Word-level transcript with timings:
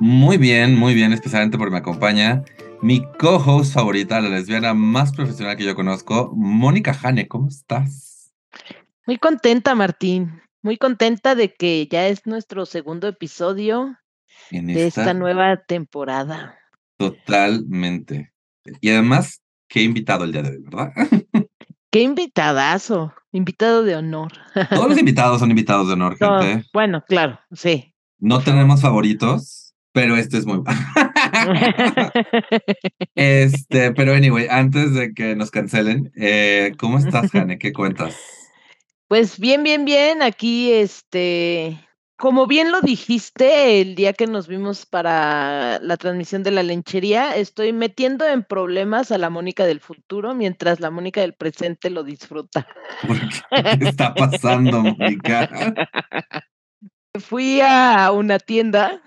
Muy 0.00 0.36
bien, 0.38 0.76
muy 0.76 0.94
bien, 0.94 1.12
especialmente 1.12 1.58
porque 1.58 1.72
me 1.72 1.78
acompaña 1.78 2.44
mi 2.82 3.02
co-host 3.18 3.74
favorita, 3.74 4.20
la 4.20 4.28
lesbiana 4.28 4.72
más 4.72 5.12
profesional 5.12 5.56
que 5.56 5.64
yo 5.64 5.74
conozco, 5.74 6.32
Mónica 6.36 6.96
Hane. 7.02 7.26
¿Cómo 7.26 7.48
estás? 7.48 8.32
Muy 9.06 9.18
contenta, 9.18 9.74
Martín. 9.74 10.40
Muy 10.62 10.76
contenta 10.76 11.34
de 11.34 11.54
que 11.54 11.88
ya 11.90 12.06
es 12.06 12.26
nuestro 12.26 12.66
segundo 12.66 13.08
episodio 13.08 13.96
de 14.50 14.86
esta 14.86 15.14
nueva 15.14 15.56
temporada. 15.66 16.56
Totalmente. 16.96 18.32
Y 18.80 18.90
además, 18.90 19.42
qué 19.68 19.82
invitado 19.82 20.24
el 20.24 20.32
día 20.32 20.42
de 20.42 20.50
hoy, 20.50 20.62
¿verdad? 20.62 20.92
Qué 21.90 22.02
invitadazo, 22.02 23.14
invitado 23.32 23.82
de 23.82 23.96
honor. 23.96 24.32
Todos 24.68 24.90
los 24.90 24.98
invitados 24.98 25.40
son 25.40 25.48
invitados 25.48 25.86
de 25.86 25.94
honor, 25.94 26.18
gente. 26.18 26.68
bueno, 26.74 27.02
claro, 27.08 27.40
sí. 27.50 27.94
No 28.18 28.40
tenemos 28.40 28.82
favoritos, 28.82 29.67
pero 29.92 30.16
este 30.16 30.38
es 30.38 30.46
muy 30.46 30.62
este, 33.14 33.92
pero 33.92 34.14
anyway, 34.14 34.46
antes 34.50 34.94
de 34.94 35.14
que 35.14 35.34
nos 35.34 35.50
cancelen, 35.50 36.12
eh, 36.16 36.72
¿cómo 36.78 36.98
estás, 36.98 37.30
Jane? 37.32 37.58
¿Qué 37.58 37.72
cuentas? 37.72 38.16
Pues 39.08 39.38
bien, 39.38 39.62
bien, 39.62 39.84
bien. 39.84 40.22
Aquí, 40.22 40.72
este, 40.72 41.78
como 42.16 42.46
bien 42.46 42.72
lo 42.72 42.80
dijiste 42.80 43.80
el 43.80 43.94
día 43.94 44.12
que 44.12 44.26
nos 44.26 44.48
vimos 44.48 44.84
para 44.84 45.78
la 45.80 45.96
transmisión 45.96 46.42
de 46.42 46.50
la 46.50 46.62
lenchería, 46.62 47.36
estoy 47.36 47.72
metiendo 47.72 48.26
en 48.26 48.44
problemas 48.44 49.10
a 49.10 49.18
la 49.18 49.30
Mónica 49.30 49.64
del 49.64 49.80
futuro 49.80 50.34
mientras 50.34 50.80
la 50.80 50.90
Mónica 50.90 51.22
del 51.22 51.34
presente 51.34 51.90
lo 51.90 52.04
disfruta. 52.04 52.66
¿Qué 53.50 53.88
está 53.88 54.14
pasando, 54.14 54.82
Mónica? 54.82 55.48
Fui 57.18 57.60
a 57.62 58.12
una 58.12 58.38
tienda 58.38 59.02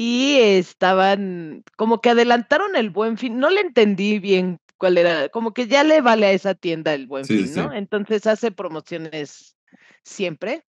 y 0.00 0.38
estaban, 0.38 1.64
como 1.76 2.00
que 2.00 2.10
adelantaron 2.10 2.76
el 2.76 2.90
buen 2.90 3.18
fin, 3.18 3.40
no 3.40 3.50
le 3.50 3.62
entendí 3.62 4.20
bien 4.20 4.60
cuál 4.76 4.96
era, 4.96 5.28
como 5.28 5.52
que 5.52 5.66
ya 5.66 5.82
le 5.82 6.00
vale 6.02 6.26
a 6.26 6.30
esa 6.30 6.54
tienda 6.54 6.94
el 6.94 7.08
buen 7.08 7.24
fin, 7.24 7.50
¿no? 7.56 7.72
Entonces 7.72 8.24
hace 8.28 8.52
promociones 8.52 9.56
siempre 10.04 10.62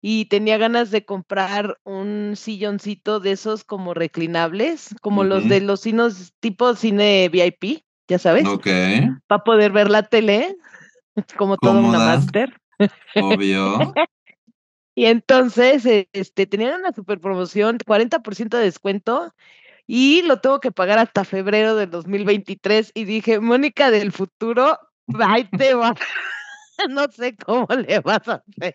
y 0.00 0.26
tenía 0.26 0.58
ganas 0.58 0.92
de 0.92 1.04
comprar 1.04 1.80
un 1.82 2.34
silloncito 2.36 3.18
de 3.18 3.32
esos 3.32 3.64
como 3.64 3.94
reclinables, 3.94 4.94
como 5.02 5.24
los 5.24 5.48
de 5.48 5.60
los 5.60 5.80
cinos 5.80 6.32
tipo 6.38 6.76
cine 6.76 7.28
VIP, 7.30 7.82
ya 8.06 8.20
sabes. 8.20 8.46
Ok. 8.46 8.68
Para 9.26 9.42
poder 9.42 9.72
ver 9.72 9.90
la 9.90 10.04
tele, 10.04 10.54
como 11.36 11.56
todo 11.56 11.80
una 11.80 11.98
master. 11.98 12.56
Obvio. 13.16 13.92
Y 14.98 15.06
entonces, 15.06 15.86
este, 16.12 16.46
tenían 16.46 16.80
una 16.80 16.92
super 16.92 17.20
promoción, 17.20 17.78
40% 17.78 18.56
de 18.56 18.64
descuento, 18.64 19.32
y 19.86 20.22
lo 20.22 20.40
tengo 20.40 20.58
que 20.58 20.72
pagar 20.72 20.98
hasta 20.98 21.24
febrero 21.24 21.76
del 21.76 21.88
2023. 21.88 22.90
Y 22.94 23.04
dije, 23.04 23.38
Mónica 23.38 23.92
del 23.92 24.10
futuro, 24.10 24.76
ahí 25.20 25.44
te 25.56 25.74
va. 25.74 25.94
no 26.90 27.06
sé 27.12 27.36
cómo 27.36 27.68
le 27.76 28.00
vas 28.00 28.26
a 28.26 28.42
hacer. 28.42 28.74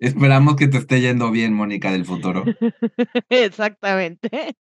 Esperamos 0.00 0.56
que 0.56 0.68
te 0.68 0.78
esté 0.78 1.02
yendo 1.02 1.30
bien, 1.30 1.52
Mónica 1.52 1.92
del 1.92 2.06
futuro. 2.06 2.44
Exactamente. 3.28 4.56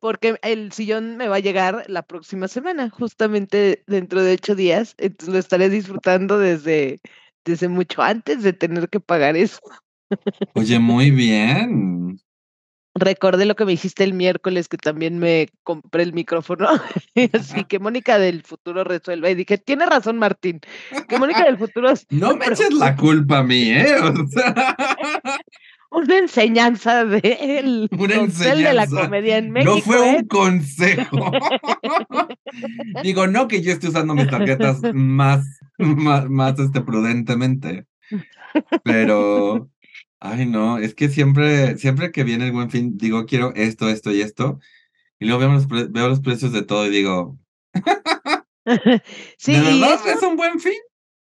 Porque 0.00 0.38
el 0.42 0.70
sillón 0.70 1.16
me 1.16 1.26
va 1.26 1.36
a 1.36 1.40
llegar 1.40 1.86
la 1.88 2.02
próxima 2.02 2.46
semana, 2.46 2.88
justamente 2.88 3.82
dentro 3.88 4.22
de 4.22 4.34
ocho 4.34 4.54
días. 4.54 4.94
Entonces 4.98 5.34
lo 5.34 5.40
estaré 5.40 5.68
disfrutando 5.70 6.38
desde, 6.38 7.00
desde 7.44 7.66
mucho 7.66 8.00
antes 8.00 8.44
de 8.44 8.52
tener 8.52 8.88
que 8.88 9.00
pagar 9.00 9.36
eso. 9.36 9.58
Oye, 10.54 10.78
muy 10.78 11.10
bien. 11.10 12.18
Recordé 12.96 13.44
lo 13.44 13.56
que 13.56 13.64
me 13.64 13.72
dijiste 13.72 14.04
el 14.04 14.14
miércoles, 14.14 14.68
que 14.68 14.76
también 14.76 15.18
me 15.18 15.48
compré 15.64 16.04
el 16.04 16.12
micrófono. 16.12 16.68
Así 17.32 17.64
que 17.64 17.80
Mónica 17.80 18.18
del 18.18 18.42
futuro 18.44 18.84
resuelva. 18.84 19.30
Y 19.30 19.34
dije, 19.34 19.58
tiene 19.58 19.84
razón 19.84 20.18
Martín, 20.18 20.60
que 21.08 21.18
Mónica 21.18 21.44
del 21.44 21.58
futuro... 21.58 21.92
No 22.10 22.36
me 22.36 22.46
eches 22.46 22.72
la 22.72 22.94
culpa 22.94 23.38
a 23.38 23.42
mí, 23.42 23.70
¿eh? 23.70 23.96
Una 25.90 26.18
enseñanza 26.18 27.04
de 27.04 27.36
él. 27.40 27.88
Una 27.98 28.14
enseñanza. 28.14 28.68
de 28.68 28.74
la 28.74 28.86
comedia 28.86 29.38
en 29.38 29.50
México. 29.50 29.74
No 29.74 29.80
fue 29.80 30.00
un 30.00 30.14
¿eh? 30.16 30.26
consejo. 30.28 31.32
Digo, 33.02 33.26
no 33.26 33.48
que 33.48 33.62
yo 33.62 33.72
esté 33.72 33.88
usando 33.88 34.14
mis 34.14 34.28
tarjetas 34.28 34.80
más, 34.92 35.44
más, 35.78 36.28
más 36.28 36.58
este, 36.58 36.80
prudentemente. 36.80 37.86
Pero 38.82 39.68
Ay, 40.26 40.46
no, 40.46 40.78
es 40.78 40.94
que 40.94 41.10
siempre, 41.10 41.76
siempre 41.76 42.10
que 42.10 42.24
viene 42.24 42.46
el 42.46 42.52
buen 42.52 42.70
fin, 42.70 42.96
digo, 42.96 43.26
quiero 43.26 43.52
esto, 43.54 43.90
esto 43.90 44.10
y 44.10 44.22
esto. 44.22 44.58
Y 45.18 45.26
luego 45.26 45.40
veo 45.40 45.52
los, 45.52 45.68
veo 45.68 46.08
los 46.08 46.20
precios 46.20 46.50
de 46.50 46.62
todo 46.62 46.86
y 46.86 46.88
digo, 46.88 47.38
sí, 49.36 49.52
¿de 49.52 49.60
verdad 49.60 50.00
es 50.08 50.22
un 50.22 50.36
buen 50.36 50.60
fin? 50.60 50.80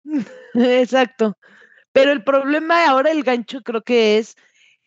Exacto. 0.54 1.36
Pero 1.92 2.12
el 2.12 2.24
problema 2.24 2.88
ahora, 2.88 3.10
el 3.10 3.24
gancho 3.24 3.60
creo 3.60 3.82
que 3.82 4.16
es, 4.16 4.36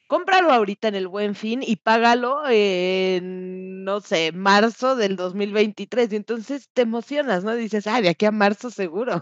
cómpralo 0.07 0.51
ahorita 0.51 0.87
en 0.87 0.95
el 0.95 1.07
buen 1.07 1.35
fin 1.35 1.61
y 1.61 1.75
págalo 1.75 2.41
en, 2.49 3.83
no 3.83 4.01
sé, 4.01 4.31
marzo 4.31 4.95
del 4.95 5.15
2023. 5.15 6.11
Y 6.11 6.15
entonces 6.15 6.69
te 6.73 6.81
emocionas, 6.81 7.43
¿no? 7.43 7.53
Dices, 7.53 7.85
ah, 7.85 8.01
de 8.01 8.09
aquí 8.09 8.25
a 8.25 8.31
marzo 8.31 8.71
seguro. 8.71 9.21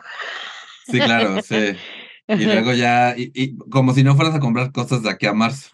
Sí, 0.85 1.01
claro, 1.01 1.41
sí. 1.43 1.75
Y 2.29 2.45
luego 2.45 2.73
ya, 2.73 3.15
y, 3.17 3.57
como 3.57 3.93
si 3.93 4.03
no 4.03 4.15
fueras 4.15 4.35
a 4.35 4.39
comprar 4.39 4.71
cosas 4.71 5.03
de 5.03 5.09
aquí 5.09 5.25
a 5.25 5.33
marzo. 5.33 5.71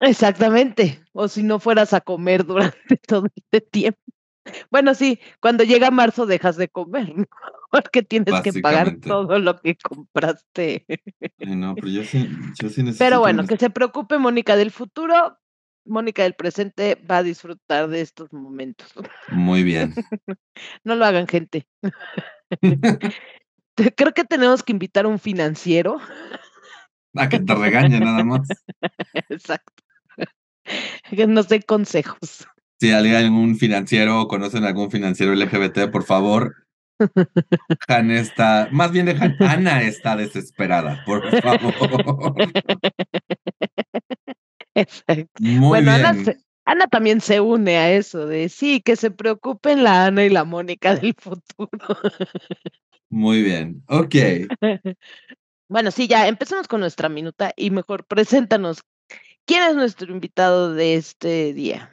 Exactamente, 0.00 1.02
o 1.12 1.28
si 1.28 1.42
no 1.42 1.60
fueras 1.60 1.92
a 1.92 2.00
comer 2.00 2.44
durante 2.44 2.96
todo 3.06 3.26
este 3.34 3.60
tiempo. 3.60 4.00
Bueno, 4.70 4.94
sí, 4.94 5.20
cuando 5.40 5.64
llega 5.64 5.90
marzo 5.90 6.24
dejas 6.26 6.56
de 6.56 6.68
comer, 6.68 7.14
¿no? 7.14 7.24
porque 7.70 8.02
tienes 8.02 8.40
que 8.42 8.52
pagar 8.60 8.96
todo 8.96 9.38
lo 9.38 9.56
que 9.60 9.76
compraste. 9.76 10.84
no, 11.38 11.74
pero 11.74 11.88
yo 11.88 12.04
sí, 12.04 12.28
yo 12.60 12.68
sí 12.68 12.82
necesito 12.82 13.04
Pero 13.04 13.20
bueno, 13.20 13.46
que 13.46 13.56
se 13.56 13.70
preocupe 13.70 14.18
Mónica 14.18 14.56
del 14.56 14.70
futuro, 14.70 15.38
Mónica 15.84 16.24
del 16.24 16.34
presente 16.34 16.96
va 17.10 17.18
a 17.18 17.22
disfrutar 17.22 17.88
de 17.88 18.00
estos 18.00 18.32
momentos. 18.32 18.92
Muy 19.30 19.62
bien. 19.62 19.94
no 20.84 20.94
lo 20.94 21.04
hagan, 21.04 21.26
gente. 21.26 21.66
Creo 23.74 24.12
que 24.12 24.24
tenemos 24.24 24.62
que 24.62 24.72
invitar 24.72 25.04
a 25.04 25.08
un 25.08 25.18
financiero. 25.18 25.98
A 27.14 27.28
que 27.28 27.40
te 27.40 27.54
regañe 27.54 28.00
nada 28.00 28.24
más. 28.24 28.48
Exacto. 29.28 29.82
Que 31.10 31.26
nos 31.26 31.48
dé 31.48 31.62
consejos. 31.62 32.46
Si 32.78 32.92
alguien 32.92 33.32
un 33.32 33.56
financiero 33.56 34.22
o 34.22 34.28
conocen 34.28 34.64
algún 34.64 34.90
financiero 34.90 35.34
LGBT, 35.34 35.90
por 35.90 36.04
favor. 36.04 36.54
Han 37.88 38.10
está, 38.10 38.68
más 38.70 38.92
bien 38.92 39.08
Ana 39.40 39.82
está 39.82 40.16
desesperada, 40.16 41.02
por 41.04 41.22
favor. 41.40 42.34
Exacto. 44.74 45.26
bueno, 45.38 45.92
Ana, 46.66 46.86
también 46.86 47.20
se 47.20 47.40
une 47.40 47.76
a 47.78 47.90
eso 47.90 48.26
de 48.26 48.48
sí, 48.48 48.80
que 48.80 48.96
se 48.96 49.10
preocupen 49.10 49.82
la 49.82 50.06
Ana 50.06 50.24
y 50.24 50.30
la 50.30 50.44
Mónica 50.44 50.94
del 50.94 51.14
futuro. 51.18 51.98
Muy 53.10 53.42
bien, 53.42 53.82
ok. 53.88 54.14
Bueno, 55.68 55.92
sí, 55.92 56.08
ya 56.08 56.26
empezamos 56.26 56.66
con 56.66 56.80
nuestra 56.80 57.08
minuta 57.08 57.52
y 57.56 57.70
mejor 57.70 58.04
preséntanos. 58.04 58.82
¿Quién 59.46 59.62
es 59.62 59.76
nuestro 59.76 60.12
invitado 60.12 60.74
de 60.74 60.96
este 60.96 61.54
día? 61.54 61.92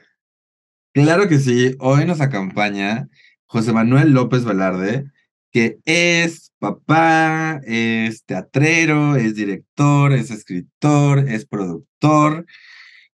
Claro 0.92 1.28
que 1.28 1.38
sí, 1.38 1.76
hoy 1.78 2.04
nos 2.04 2.20
acompaña 2.20 3.08
José 3.46 3.72
Manuel 3.72 4.10
López 4.10 4.44
Velarde, 4.44 5.04
que 5.52 5.78
es 5.84 6.52
papá, 6.58 7.60
es 7.64 8.24
teatrero, 8.24 9.14
es 9.14 9.36
director, 9.36 10.12
es 10.12 10.32
escritor, 10.32 11.20
es 11.28 11.46
productor 11.46 12.46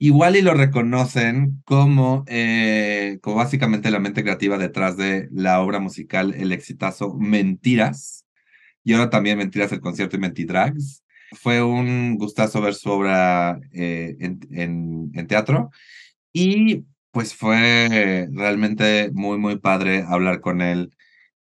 Igual 0.03 0.35
y 0.35 0.41
lo 0.41 0.53
reconocen 0.53 1.63
como, 1.63 2.25
eh, 2.27 3.19
como 3.21 3.37
básicamente 3.37 3.89
la 3.89 4.01
mente 4.01 4.21
creativa 4.21 4.57
detrás 4.57 4.97
de 4.97 5.29
la 5.31 5.61
obra 5.61 5.79
musical, 5.79 6.33
el 6.33 6.51
exitazo 6.51 7.13
Mentiras. 7.13 8.25
Y 8.83 8.91
ahora 8.91 9.09
también 9.09 9.37
Mentiras, 9.37 9.71
el 9.71 9.79
concierto 9.79 10.17
y 10.17 10.19
Mentidrags. 10.19 11.05
Fue 11.31 11.63
un 11.63 12.17
gustazo 12.17 12.59
ver 12.59 12.73
su 12.73 12.89
obra 12.91 13.61
eh, 13.71 14.17
en, 14.19 15.27
teatro. 15.29 15.69
Y 16.33 16.83
Pues 17.11 17.33
fue 17.33 18.27
realmente 18.33 19.09
muy, 19.13 19.37
muy 19.37 19.57
padre 19.57 20.03
hablar 20.05 20.41
con 20.41 20.61
él. 20.61 20.93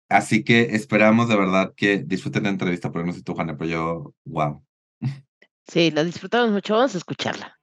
Así 0.09 0.45
que 0.45 0.75
esperamos 0.75 1.29
de 1.29 1.37
verdad 1.37 1.75
que 1.77 1.99
disfruten 1.99 2.45
la 2.45 2.49
entrevista, 2.49 2.91
porque 2.91 3.07
no 3.07 3.13
sé 3.13 3.23
tú, 3.23 3.35
Juana, 3.35 3.59
pero 3.59 3.71
yo, 3.71 4.15
wow. 4.25 4.65
Sí, 5.69 5.91
la 5.91 6.05
disfrutamos 6.05 6.53
mucho. 6.53 6.73
Vamos 6.73 6.95
a 6.95 6.99
escucharla. 6.99 7.56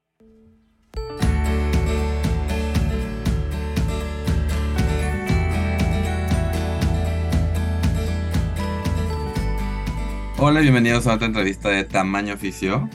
Hola, 10.46 10.60
bienvenidos 10.60 11.08
a 11.08 11.14
otra 11.14 11.28
entrevista 11.28 11.70
de 11.70 11.86
Tamaño 11.86 12.34
Oficio. 12.34 12.90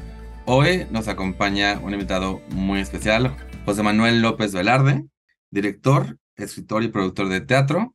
Hoy 0.45 0.87
nos 0.91 1.09
acompaña 1.09 1.81
un 1.83 1.95
invitado 1.95 2.43
muy 2.51 2.79
especial, 2.79 3.35
José 3.65 3.83
Manuel 3.83 4.21
López 4.21 4.53
Velarde, 4.53 5.07
director, 5.51 6.19
escritor 6.37 6.83
y 6.83 6.89
productor 6.89 7.31
de 7.31 7.41
teatro. 7.41 7.95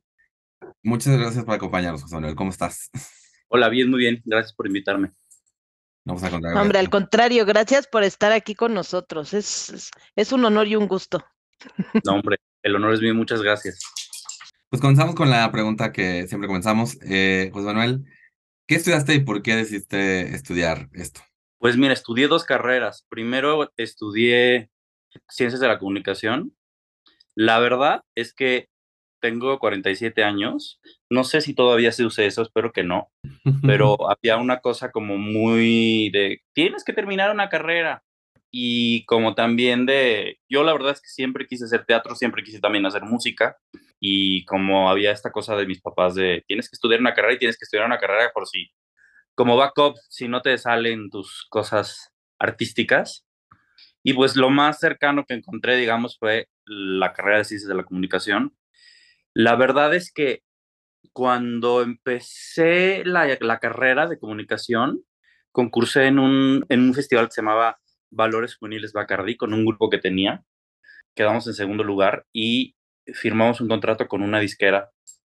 Muchas 0.81 1.19
gracias 1.19 1.45
por 1.45 1.53
acompañarnos, 1.53 2.01
José 2.01 2.15
Manuel. 2.15 2.33
¿Cómo 2.33 2.49
estás? 2.49 2.89
Hola, 3.47 3.69
bien, 3.69 3.91
muy 3.91 3.99
bien. 3.99 4.23
Gracias 4.25 4.53
por 4.53 4.65
invitarme. 4.65 5.11
Vamos 6.03 6.23
a 6.23 6.31
contar. 6.31 6.57
Hombre, 6.57 6.79
al 6.79 6.89
contrario, 6.89 7.45
gracias 7.45 7.85
por 7.85 8.01
estar 8.01 8.31
aquí 8.31 8.55
con 8.55 8.73
nosotros. 8.73 9.35
Es, 9.35 9.91
es, 10.15 10.31
un 10.31 10.43
honor 10.45 10.65
y 10.65 10.77
un 10.77 10.87
gusto. 10.87 11.23
No, 12.03 12.13
hombre, 12.13 12.37
el 12.63 12.75
honor 12.75 12.95
es 12.95 13.01
mío. 13.01 13.13
Muchas 13.13 13.43
gracias. 13.43 13.79
Pues 14.71 14.81
comenzamos 14.81 15.13
con 15.13 15.29
la 15.29 15.51
pregunta 15.51 15.91
que 15.91 16.27
siempre 16.27 16.47
comenzamos. 16.47 16.97
Eh, 17.03 17.51
José 17.53 17.67
Manuel, 17.67 18.03
¿Qué 18.67 18.75
estudiaste 18.75 19.15
y 19.15 19.19
por 19.19 19.41
qué 19.41 19.55
decidiste 19.55 20.33
estudiar 20.33 20.89
esto? 20.93 21.21
Pues 21.59 21.77
mira, 21.77 21.93
estudié 21.93 22.27
dos 22.27 22.45
carreras. 22.45 23.05
Primero 23.09 23.71
estudié 23.77 24.69
Ciencias 25.29 25.59
de 25.59 25.67
la 25.67 25.79
Comunicación. 25.79 26.55
La 27.35 27.59
verdad 27.59 28.03
es 28.15 28.33
que 28.33 28.69
tengo 29.21 29.59
47 29.59 30.23
años. 30.23 30.81
No 31.09 31.23
sé 31.23 31.41
si 31.41 31.53
todavía 31.53 31.91
se 31.91 32.05
use 32.05 32.25
eso, 32.25 32.41
espero 32.41 32.71
que 32.71 32.83
no. 32.83 33.09
Pero 33.65 34.09
había 34.09 34.37
una 34.37 34.59
cosa 34.59 34.91
como 34.91 35.17
muy 35.17 36.09
de, 36.11 36.41
tienes 36.53 36.83
que 36.83 36.93
terminar 36.93 37.31
una 37.31 37.49
carrera. 37.49 38.03
Y 38.55 39.03
como 39.05 39.33
también 39.33 39.87
de, 39.87 40.37
yo 40.47 40.63
la 40.63 40.73
verdad 40.73 40.91
es 40.91 41.01
que 41.01 41.07
siempre 41.07 41.47
quise 41.47 41.65
hacer 41.65 41.85
teatro, 41.85 42.13
siempre 42.13 42.43
quise 42.43 42.59
también 42.59 42.85
hacer 42.85 43.01
música 43.01 43.57
y 43.99 44.45
como 44.45 44.91
había 44.91 45.11
esta 45.11 45.31
cosa 45.31 45.55
de 45.55 45.65
mis 45.65 45.81
papás 45.81 46.13
de 46.13 46.43
tienes 46.47 46.69
que 46.69 46.75
estudiar 46.75 46.99
una 46.99 47.15
carrera 47.15 47.33
y 47.33 47.39
tienes 47.39 47.57
que 47.57 47.63
estudiar 47.63 47.87
una 47.87 47.97
carrera 47.97 48.29
por 48.31 48.47
si, 48.47 48.69
como 49.33 49.57
backup, 49.57 49.95
si 50.07 50.27
no 50.27 50.43
te 50.43 50.55
salen 50.59 51.09
tus 51.09 51.47
cosas 51.49 52.13
artísticas. 52.37 53.25
Y 54.03 54.13
pues 54.13 54.35
lo 54.35 54.51
más 54.51 54.77
cercano 54.77 55.25
que 55.25 55.33
encontré, 55.33 55.75
digamos, 55.75 56.19
fue 56.19 56.47
la 56.65 57.11
carrera 57.11 57.39
de 57.39 57.45
ciencias 57.45 57.69
de 57.69 57.75
la 57.75 57.85
comunicación. 57.85 58.55
La 59.33 59.55
verdad 59.55 59.95
es 59.95 60.13
que 60.13 60.43
cuando 61.11 61.81
empecé 61.81 63.03
la, 63.03 63.35
la 63.41 63.57
carrera 63.57 64.05
de 64.05 64.19
comunicación, 64.19 65.03
concursé 65.51 66.05
en 66.05 66.19
un, 66.19 66.65
en 66.69 66.81
un 66.81 66.93
festival 66.93 67.25
que 67.25 67.31
se 67.31 67.41
llamaba 67.41 67.79
Valores 68.13 68.55
Juveniles 68.55 68.93
Bacardi 68.93 69.35
con 69.35 69.53
un 69.53 69.65
grupo 69.65 69.89
que 69.89 69.97
tenía. 69.97 70.43
Quedamos 71.15 71.47
en 71.47 71.53
segundo 71.53 71.83
lugar 71.83 72.25
y 72.31 72.75
firmamos 73.13 73.61
un 73.61 73.67
contrato 73.67 74.07
con 74.07 74.21
una 74.21 74.39
disquera, 74.39 74.91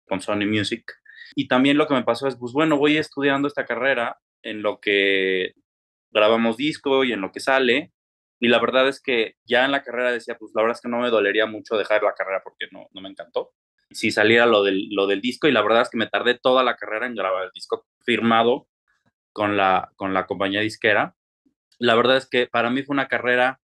con 0.07 0.21
Sony 0.21 0.45
Music. 0.47 0.94
Y 1.35 1.47
también 1.47 1.77
lo 1.77 1.88
que 1.88 1.94
me 1.94 2.03
pasó 2.03 2.27
es, 2.27 2.35
pues 2.35 2.53
bueno, 2.53 2.77
voy 2.77 2.97
estudiando 2.97 3.47
esta 3.47 3.65
carrera 3.65 4.18
en 4.44 4.62
lo 4.62 4.79
que 4.79 5.53
grabamos 6.12 6.57
disco 6.57 7.03
y 7.03 7.12
en 7.12 7.21
lo 7.21 7.31
que 7.31 7.39
sale. 7.39 7.91
Y 8.39 8.47
la 8.47 8.59
verdad 8.59 8.88
es 8.88 9.01
que 9.01 9.35
ya 9.45 9.65
en 9.65 9.71
la 9.71 9.83
carrera 9.83 10.12
decía, 10.12 10.38
pues 10.38 10.51
la 10.56 10.62
verdad 10.62 10.77
es 10.77 10.81
que 10.81 10.89
no 10.89 11.00
me 11.00 11.09
dolería 11.09 11.45
mucho 11.45 11.75
dejar 11.77 12.03
la 12.03 12.13
carrera 12.13 12.41
porque 12.44 12.68
no, 12.71 12.88
no 12.94 13.01
me 13.01 13.09
encantó. 13.09 13.51
Si 13.91 14.12
saliera 14.12 14.45
lo 14.45 14.63
del, 14.63 14.89
lo 14.91 15.07
del 15.07 15.21
disco 15.21 15.47
y 15.47 15.51
la 15.51 15.62
verdad 15.62 15.81
es 15.81 15.89
que 15.89 15.97
me 15.97 16.07
tardé 16.07 16.38
toda 16.38 16.63
la 16.63 16.75
carrera 16.75 17.07
en 17.07 17.15
grabar 17.15 17.45
el 17.45 17.51
disco 17.53 17.85
firmado 18.06 18.68
con 19.31 19.57
la, 19.57 19.91
con 19.95 20.13
la 20.13 20.25
compañía 20.25 20.62
disquera. 20.62 21.15
La 21.79 21.95
verdad 21.95 22.18
es 22.18 22.27
que 22.27 22.47
para 22.47 22.69
mí 22.69 22.83
fue 22.83 22.94
una 22.94 23.07
carrera 23.07 23.59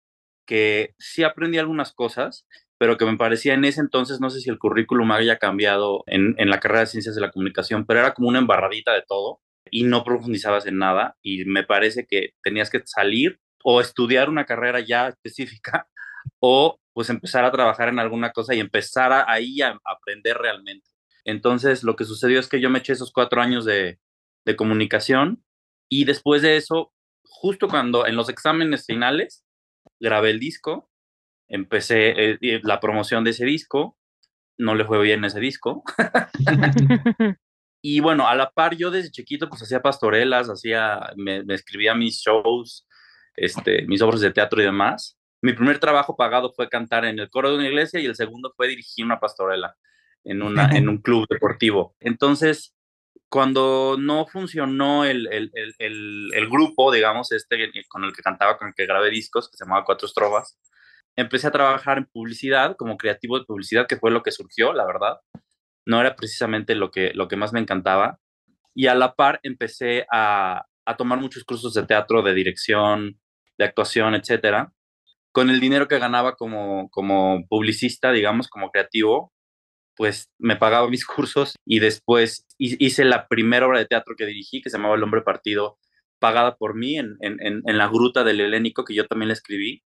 que 0.46 0.94
sí 0.98 1.22
aprendí 1.22 1.58
algunas 1.58 1.92
cosas, 1.92 2.46
pero 2.78 2.96
que 2.96 3.04
me 3.04 3.16
parecía 3.16 3.54
en 3.54 3.64
ese 3.64 3.80
entonces, 3.80 4.20
no 4.20 4.30
sé 4.30 4.40
si 4.40 4.50
el 4.50 4.58
currículum 4.58 5.12
haya 5.12 5.38
cambiado 5.38 6.02
en, 6.06 6.34
en, 6.38 6.50
la 6.50 6.60
carrera 6.60 6.80
de 6.80 6.86
ciencias 6.86 7.14
de 7.14 7.20
la 7.20 7.30
comunicación, 7.30 7.86
pero 7.86 8.00
era 8.00 8.14
como 8.14 8.28
una 8.28 8.38
embarradita 8.38 8.92
de 8.92 9.04
todo 9.06 9.40
y 9.70 9.84
no 9.84 10.04
profundizabas 10.04 10.66
en 10.66 10.78
nada 10.78 11.16
y 11.22 11.44
me 11.44 11.62
parece 11.64 12.06
que 12.06 12.30
tenías 12.42 12.70
que 12.70 12.82
salir 12.84 13.40
o 13.62 13.80
estudiar 13.80 14.28
una 14.28 14.46
carrera 14.46 14.80
ya 14.80 15.08
específica 15.08 15.88
o 16.40 16.80
pues 16.92 17.10
empezar 17.10 17.44
a 17.44 17.52
trabajar 17.52 17.88
en 17.88 17.98
alguna 17.98 18.32
cosa 18.32 18.54
y 18.54 18.60
empezar 18.60 19.12
a, 19.12 19.30
ahí 19.30 19.60
a 19.60 19.78
aprender 19.84 20.36
realmente. 20.38 20.88
Entonces 21.24 21.84
lo 21.84 21.96
que 21.96 22.04
sucedió 22.04 22.40
es 22.40 22.48
que 22.48 22.60
yo 22.60 22.70
me 22.70 22.80
eché 22.80 22.92
esos 22.92 23.12
cuatro 23.12 23.40
años 23.40 23.64
de, 23.64 23.98
de 24.44 24.56
comunicación 24.56 25.44
y 25.88 26.04
después 26.04 26.42
de 26.42 26.56
eso, 26.56 26.92
justo 27.30 27.68
cuando 27.68 28.06
en 28.06 28.16
los 28.16 28.28
exámenes 28.28 28.84
finales, 28.84 29.44
grabé 29.98 30.30
el 30.30 30.40
disco 30.40 30.90
empecé 31.50 32.38
eh, 32.40 32.60
la 32.62 32.80
promoción 32.80 33.24
de 33.24 33.30
ese 33.30 33.44
disco, 33.44 33.98
no 34.56 34.74
le 34.74 34.84
fue 34.84 35.02
bien 35.02 35.24
ese 35.24 35.40
disco. 35.40 35.82
y 37.82 38.00
bueno, 38.00 38.28
a 38.28 38.34
la 38.34 38.50
par 38.50 38.76
yo 38.76 38.90
desde 38.90 39.10
chiquito 39.10 39.48
pues 39.48 39.62
hacía 39.62 39.82
pastorelas, 39.82 40.48
hacía, 40.48 41.12
me, 41.16 41.42
escribía 41.48 41.94
mis 41.94 42.20
shows, 42.20 42.86
este, 43.34 43.82
mis 43.86 44.00
obras 44.00 44.20
de 44.20 44.30
teatro 44.30 44.62
y 44.62 44.64
demás. 44.64 45.18
Mi 45.42 45.52
primer 45.52 45.78
trabajo 45.78 46.16
pagado 46.16 46.52
fue 46.52 46.68
cantar 46.68 47.04
en 47.04 47.18
el 47.18 47.30
coro 47.30 47.50
de 47.50 47.56
una 47.56 47.68
iglesia 47.68 47.98
y 48.00 48.06
el 48.06 48.14
segundo 48.14 48.52
fue 48.56 48.68
dirigir 48.68 49.04
una 49.04 49.18
pastorela 49.18 49.74
en, 50.22 50.42
una, 50.42 50.66
en 50.76 50.88
un 50.88 50.98
club 50.98 51.26
deportivo. 51.28 51.96
Entonces, 51.98 52.74
cuando 53.30 53.96
no 53.96 54.26
funcionó 54.26 55.04
el, 55.04 55.28
el, 55.32 55.52
el, 55.54 56.30
el, 56.34 56.48
grupo, 56.50 56.92
digamos, 56.92 57.30
este 57.30 57.70
con 57.88 58.04
el 58.04 58.12
que 58.12 58.22
cantaba, 58.22 58.58
con 58.58 58.68
el 58.68 58.74
que 58.74 58.86
grabé 58.86 59.08
discos, 59.08 59.48
que 59.48 59.56
se 59.56 59.64
llamaba 59.64 59.84
Cuatro 59.84 60.06
Estrofas, 60.06 60.58
empecé 61.16 61.46
a 61.46 61.52
trabajar 61.52 61.98
en 61.98 62.06
publicidad, 62.06 62.74
como 62.76 62.96
creativo 62.96 63.38
de 63.38 63.44
publicidad, 63.44 63.86
que 63.86 63.96
fue 63.96 64.10
lo 64.10 64.24
que 64.24 64.32
surgió, 64.32 64.72
la 64.72 64.84
verdad. 64.84 65.20
No 65.86 66.00
era 66.00 66.16
precisamente 66.16 66.74
lo 66.74 66.90
que, 66.90 67.12
lo 67.14 67.28
que 67.28 67.36
más 67.36 67.52
me 67.52 67.60
encantaba. 67.60 68.18
Y 68.74 68.88
a 68.88 68.96
la 68.96 69.14
par 69.14 69.38
empecé 69.44 70.06
a, 70.12 70.66
a 70.84 70.96
tomar 70.96 71.20
muchos 71.20 71.44
cursos 71.44 71.72
de 71.74 71.86
teatro, 71.86 72.22
de 72.22 72.34
dirección, 72.34 73.20
de 73.58 73.64
actuación, 73.64 74.16
etcétera. 74.16 74.72
Con 75.32 75.50
el 75.50 75.60
dinero 75.60 75.86
que 75.86 76.00
ganaba 76.00 76.34
como, 76.34 76.90
como 76.90 77.46
publicista, 77.48 78.10
digamos, 78.10 78.48
como 78.48 78.72
creativo, 78.72 79.32
pues 80.00 80.30
me 80.38 80.56
pagaba 80.56 80.88
mis 80.88 81.04
cursos 81.14 81.56
y 81.66 81.78
después 81.78 82.46
hice 82.56 83.04
la 83.04 83.28
primera 83.28 83.66
obra 83.66 83.80
de 83.80 83.84
teatro 83.84 84.14
que 84.16 84.24
dirigí, 84.24 84.62
que 84.62 84.70
se 84.70 84.78
llamaba 84.78 84.94
El 84.94 85.02
Hombre 85.02 85.20
Partido, 85.20 85.76
pagada 86.18 86.56
por 86.56 86.74
mí 86.74 86.96
en, 86.96 87.18
en, 87.20 87.38
en 87.38 87.76
la 87.78 87.86
gruta 87.86 88.24
del 88.24 88.40
Helénico, 88.40 88.86
que 88.86 88.94
yo 88.94 89.06
también 89.06 89.28
la 89.28 89.34
escribí. 89.34 89.82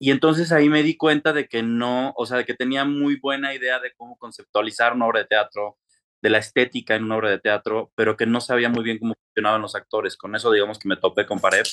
Y 0.00 0.12
entonces 0.12 0.50
ahí 0.50 0.70
me 0.70 0.82
di 0.82 0.96
cuenta 0.96 1.34
de 1.34 1.46
que 1.46 1.62
no, 1.62 2.14
o 2.16 2.24
sea, 2.24 2.38
de 2.38 2.46
que 2.46 2.54
tenía 2.54 2.86
muy 2.86 3.20
buena 3.20 3.52
idea 3.52 3.80
de 3.80 3.92
cómo 3.98 4.16
conceptualizar 4.16 4.94
una 4.94 5.08
obra 5.08 5.20
de 5.20 5.26
teatro, 5.26 5.76
de 6.22 6.30
la 6.30 6.38
estética 6.38 6.94
en 6.94 7.04
una 7.04 7.16
obra 7.16 7.28
de 7.28 7.38
teatro, 7.38 7.92
pero 7.96 8.16
que 8.16 8.24
no 8.24 8.40
sabía 8.40 8.70
muy 8.70 8.82
bien 8.82 8.98
cómo 8.98 9.14
funcionaban 9.26 9.60
los 9.60 9.74
actores. 9.74 10.16
Con 10.16 10.34
eso, 10.34 10.52
digamos 10.52 10.78
que 10.78 10.88
me 10.88 10.96
topé 10.96 11.26
con 11.26 11.38
pared. 11.38 11.64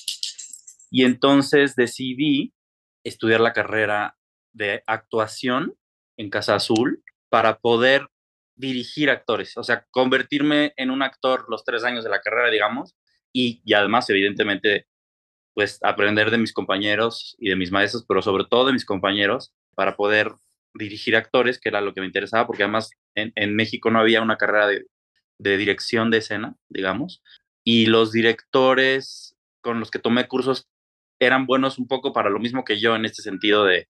Y 0.89 1.05
entonces 1.05 1.77
decidí 1.77 2.53
estudiar 3.05 3.39
la 3.39 3.53
carrera 3.53 4.17
de 4.51 4.83
actuación 4.87 5.77
en 6.17 6.29
Casa 6.29 6.55
Azul 6.55 7.01
para 7.31 7.59
poder 7.59 8.09
dirigir 8.55 9.09
actores, 9.09 9.55
o 9.57 9.63
sea, 9.63 9.85
convertirme 9.89 10.73
en 10.75 10.91
un 10.91 11.01
actor 11.01 11.45
los 11.47 11.63
tres 11.63 11.85
años 11.85 12.03
de 12.03 12.09
la 12.09 12.19
carrera, 12.19 12.51
digamos, 12.51 12.93
y, 13.31 13.63
además, 13.73 14.09
evidentemente, 14.09 14.85
pues 15.53 15.79
aprender 15.81 16.29
de 16.29 16.37
mis 16.37 16.51
compañeros 16.51 17.37
y 17.39 17.49
de 17.49 17.55
mis 17.55 17.71
maestros, 17.71 18.03
pero 18.05 18.21
sobre 18.21 18.43
todo 18.49 18.67
de 18.67 18.73
mis 18.73 18.83
compañeros, 18.83 19.53
para 19.75 19.95
poder 19.95 20.33
dirigir 20.73 21.15
actores, 21.15 21.57
que 21.57 21.69
era 21.69 21.79
lo 21.79 21.93
que 21.93 22.01
me 22.01 22.07
interesaba, 22.07 22.45
porque 22.45 22.63
además 22.63 22.91
en, 23.15 23.31
en 23.35 23.55
México 23.55 23.89
no 23.91 23.99
había 23.99 24.21
una 24.21 24.37
carrera 24.37 24.67
de, 24.67 24.85
de, 25.39 25.57
dirección 25.57 26.11
de 26.11 26.17
escena, 26.17 26.55
digamos, 26.67 27.23
y 27.63 27.85
los 27.85 28.11
directores 28.11 29.37
con 29.61 29.79
los 29.79 29.89
que 29.89 29.99
tomé 29.99 30.27
cursos 30.27 30.67
eran 31.19 31.45
buenos 31.45 31.79
un 31.79 31.87
poco 31.87 32.11
para 32.11 32.29
lo 32.29 32.39
mismo 32.39 32.65
que 32.65 32.77
yo 32.79 32.95
en 32.95 33.05
este 33.05 33.21
sentido 33.21 33.63
de, 33.63 33.87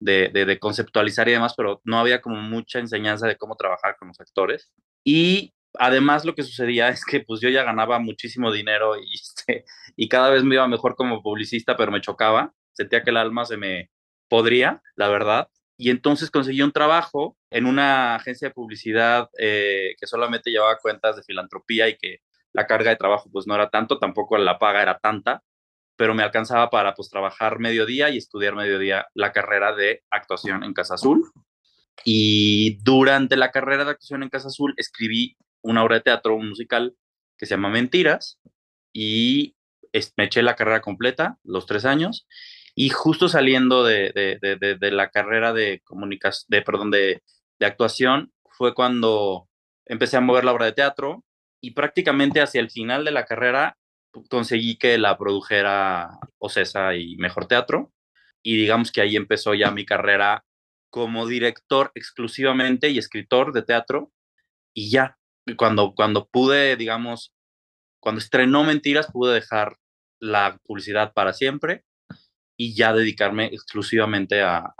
de, 0.00 0.28
de 0.28 0.58
conceptualizar 0.58 1.28
y 1.28 1.32
demás, 1.32 1.54
pero 1.56 1.80
no 1.84 1.98
había 1.98 2.20
como 2.20 2.36
mucha 2.36 2.78
enseñanza 2.78 3.26
de 3.26 3.36
cómo 3.36 3.56
trabajar 3.56 3.96
con 3.98 4.08
los 4.08 4.20
actores. 4.20 4.70
Y 5.04 5.54
además 5.78 6.24
lo 6.24 6.34
que 6.34 6.42
sucedía 6.42 6.88
es 6.90 7.04
que 7.04 7.20
pues 7.20 7.40
yo 7.40 7.48
ya 7.48 7.62
ganaba 7.62 7.98
muchísimo 7.98 8.52
dinero 8.52 8.96
y, 8.96 9.14
este, 9.14 9.64
y 9.96 10.08
cada 10.08 10.30
vez 10.30 10.44
me 10.44 10.56
iba 10.56 10.68
mejor 10.68 10.96
como 10.96 11.22
publicista, 11.22 11.76
pero 11.76 11.92
me 11.92 12.00
chocaba, 12.00 12.52
sentía 12.72 13.02
que 13.02 13.10
el 13.10 13.16
alma 13.16 13.44
se 13.44 13.56
me 13.56 13.90
podría, 14.28 14.82
la 14.96 15.08
verdad. 15.08 15.48
Y 15.78 15.90
entonces 15.90 16.30
conseguí 16.30 16.62
un 16.62 16.72
trabajo 16.72 17.36
en 17.50 17.66
una 17.66 18.14
agencia 18.14 18.48
de 18.48 18.54
publicidad 18.54 19.28
eh, 19.38 19.94
que 20.00 20.06
solamente 20.06 20.50
llevaba 20.50 20.78
cuentas 20.78 21.16
de 21.16 21.22
filantropía 21.22 21.88
y 21.88 21.96
que 21.98 22.20
la 22.52 22.66
carga 22.66 22.90
de 22.90 22.96
trabajo 22.96 23.28
pues 23.30 23.46
no 23.46 23.54
era 23.54 23.68
tanto, 23.68 23.98
tampoco 23.98 24.38
la 24.38 24.58
paga 24.58 24.82
era 24.82 24.98
tanta. 24.98 25.42
Pero 25.96 26.14
me 26.14 26.22
alcanzaba 26.22 26.70
para 26.70 26.94
pues 26.94 27.10
trabajar 27.10 27.58
mediodía 27.58 28.10
y 28.10 28.18
estudiar 28.18 28.54
mediodía 28.54 29.06
la 29.14 29.32
carrera 29.32 29.74
de 29.74 30.02
actuación 30.10 30.62
en 30.62 30.74
Casa 30.74 30.94
Azul. 30.94 31.30
Y 32.04 32.78
durante 32.82 33.36
la 33.36 33.50
carrera 33.50 33.84
de 33.84 33.92
actuación 33.92 34.22
en 34.22 34.28
Casa 34.28 34.48
Azul 34.48 34.74
escribí 34.76 35.36
una 35.62 35.82
obra 35.82 35.96
de 35.96 36.02
teatro, 36.02 36.38
musical 36.38 36.94
que 37.38 37.46
se 37.46 37.54
llama 37.54 37.70
Mentiras 37.70 38.38
y 38.92 39.56
me 40.16 40.24
eché 40.24 40.42
la 40.42 40.56
carrera 40.56 40.80
completa, 40.80 41.38
los 41.42 41.66
tres 41.66 41.84
años, 41.84 42.26
y 42.74 42.90
justo 42.90 43.28
saliendo 43.28 43.84
de, 43.84 44.12
de, 44.14 44.90
la 44.90 45.10
carrera 45.10 45.52
de 45.52 45.80
comunicación, 45.84 46.46
de, 46.48 46.62
perdón, 46.62 46.90
de, 46.90 47.22
actuación, 47.60 48.32
fue 48.50 48.74
cuando 48.74 49.48
empecé 49.86 50.18
a 50.18 50.20
mover 50.20 50.44
la 50.44 50.52
obra 50.52 50.66
de 50.66 50.72
teatro 50.72 51.24
y 51.60 51.70
prácticamente 51.70 52.42
hacia 52.42 52.60
el 52.60 52.70
final 52.70 53.04
de 53.04 53.12
la 53.12 53.24
carrera 53.24 53.78
conseguí 54.28 54.78
que 54.78 54.98
la 54.98 55.16
produjera 55.18 56.18
Ocesa 56.38 56.94
y 56.94 57.16
Mejor 57.16 57.46
Teatro 57.46 57.92
y 58.42 58.56
digamos 58.56 58.92
que 58.92 59.00
ahí 59.00 59.16
empezó 59.16 59.54
ya 59.54 59.70
mi 59.70 59.84
carrera 59.84 60.44
como 60.90 61.26
director 61.26 61.90
exclusivamente 61.94 62.90
y 62.90 62.98
escritor 62.98 63.52
de 63.52 63.62
teatro 63.62 64.12
y 64.74 64.90
ya 64.90 65.18
cuando 65.56 65.94
cuando 65.94 66.28
pude 66.28 66.76
digamos 66.76 67.34
cuando 68.00 68.20
estrenó 68.20 68.64
Mentiras 68.64 69.10
pude 69.12 69.34
dejar 69.34 69.76
la 70.20 70.58
publicidad 70.64 71.12
para 71.12 71.32
siempre 71.32 71.84
y 72.56 72.74
ya 72.74 72.92
dedicarme 72.92 73.46
exclusivamente 73.46 74.42
a, 74.42 74.72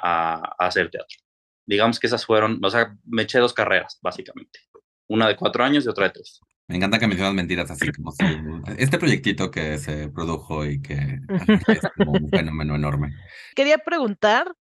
hacer 0.58 0.90
teatro. 0.90 1.18
Digamos 1.66 1.98
que 1.98 2.06
esas 2.06 2.24
fueron, 2.24 2.64
o 2.64 2.70
sea, 2.70 2.96
me 3.04 3.22
eché 3.22 3.38
dos 3.38 3.52
carreras, 3.52 3.98
básicamente. 4.00 4.60
Una 5.08 5.28
de 5.28 5.36
cuatro 5.36 5.64
años 5.64 5.84
y 5.84 5.88
otra 5.88 6.04
de 6.06 6.10
tres. 6.10 6.40
Me 6.68 6.76
encanta 6.76 6.98
que 6.98 7.06
mencionas 7.06 7.34
mentiras 7.34 7.70
así 7.70 7.92
como 7.92 8.10
si 8.12 8.24
este 8.78 8.98
proyectito 8.98 9.50
que 9.50 9.78
se 9.78 10.08
produjo 10.08 10.66
y 10.66 10.82
que 10.82 11.20
es 11.68 11.80
como 11.96 12.12
un 12.12 12.28
fenómeno 12.28 12.74
enorme. 12.74 13.14
Quería 13.54 13.78
preguntar, 13.78 14.52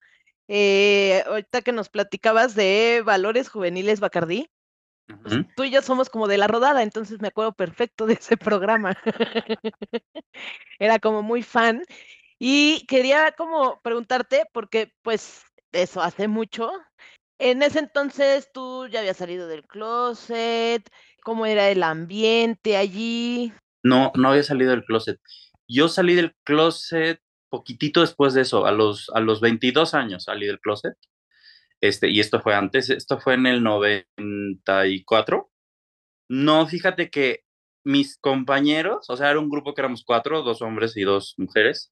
eh, 0.47 1.23
ahorita 1.25 1.61
que 1.61 1.71
nos 1.71 1.89
platicabas 1.89 2.53
de 2.53 3.01
valores 3.03 3.49
juveniles 3.49 3.99
Bacardí, 3.99 4.49
pues, 5.07 5.35
tú 5.55 5.63
y 5.63 5.69
yo 5.69 5.81
somos 5.81 6.09
como 6.09 6.27
de 6.27 6.37
la 6.37 6.47
rodada, 6.47 6.81
entonces 6.81 7.21
me 7.21 7.27
acuerdo 7.27 7.53
perfecto 7.53 8.05
de 8.05 8.13
ese 8.13 8.37
programa. 8.37 8.97
Era 10.79 10.99
como 10.99 11.21
muy 11.21 11.43
fan. 11.43 11.83
Y 12.39 12.85
quería 12.87 13.31
como 13.31 13.79
preguntarte, 13.81 14.45
porque 14.51 14.91
pues 15.01 15.43
eso 15.71 16.01
hace 16.01 16.27
mucho. 16.27 16.71
En 17.37 17.61
ese 17.61 17.79
entonces 17.79 18.49
tú 18.53 18.87
ya 18.87 18.99
habías 18.99 19.17
salido 19.17 19.47
del 19.47 19.65
closet, 19.67 20.89
¿cómo 21.25 21.45
era 21.47 21.69
el 21.69 21.83
ambiente 21.83 22.77
allí? 22.77 23.51
No, 23.83 24.13
no 24.15 24.29
había 24.29 24.43
salido 24.43 24.71
del 24.71 24.85
closet. 24.85 25.19
Yo 25.67 25.89
salí 25.89 26.13
del 26.13 26.35
closet 26.43 27.19
poquitito 27.49 28.01
después 28.01 28.33
de 28.35 28.41
eso, 28.41 28.65
a 28.65 28.71
los, 28.71 29.09
a 29.13 29.19
los 29.19 29.41
22 29.41 29.93
años 29.95 30.25
salí 30.25 30.45
del 30.45 30.59
closet. 30.59 30.95
Este, 31.81 32.09
y 32.09 32.19
esto 32.19 32.41
fue 32.41 32.53
antes, 32.53 32.89
esto 32.89 33.19
fue 33.19 33.33
en 33.33 33.47
el 33.47 33.63
94. 33.63 35.51
No, 36.29 36.67
fíjate 36.67 37.09
que 37.09 37.43
mis 37.83 38.17
compañeros, 38.17 39.09
o 39.09 39.17
sea, 39.17 39.31
era 39.31 39.39
un 39.39 39.49
grupo 39.49 39.73
que 39.73 39.81
éramos 39.81 40.03
cuatro, 40.05 40.43
dos 40.43 40.61
hombres 40.61 40.95
y 40.95 41.03
dos 41.03 41.33
mujeres. 41.37 41.91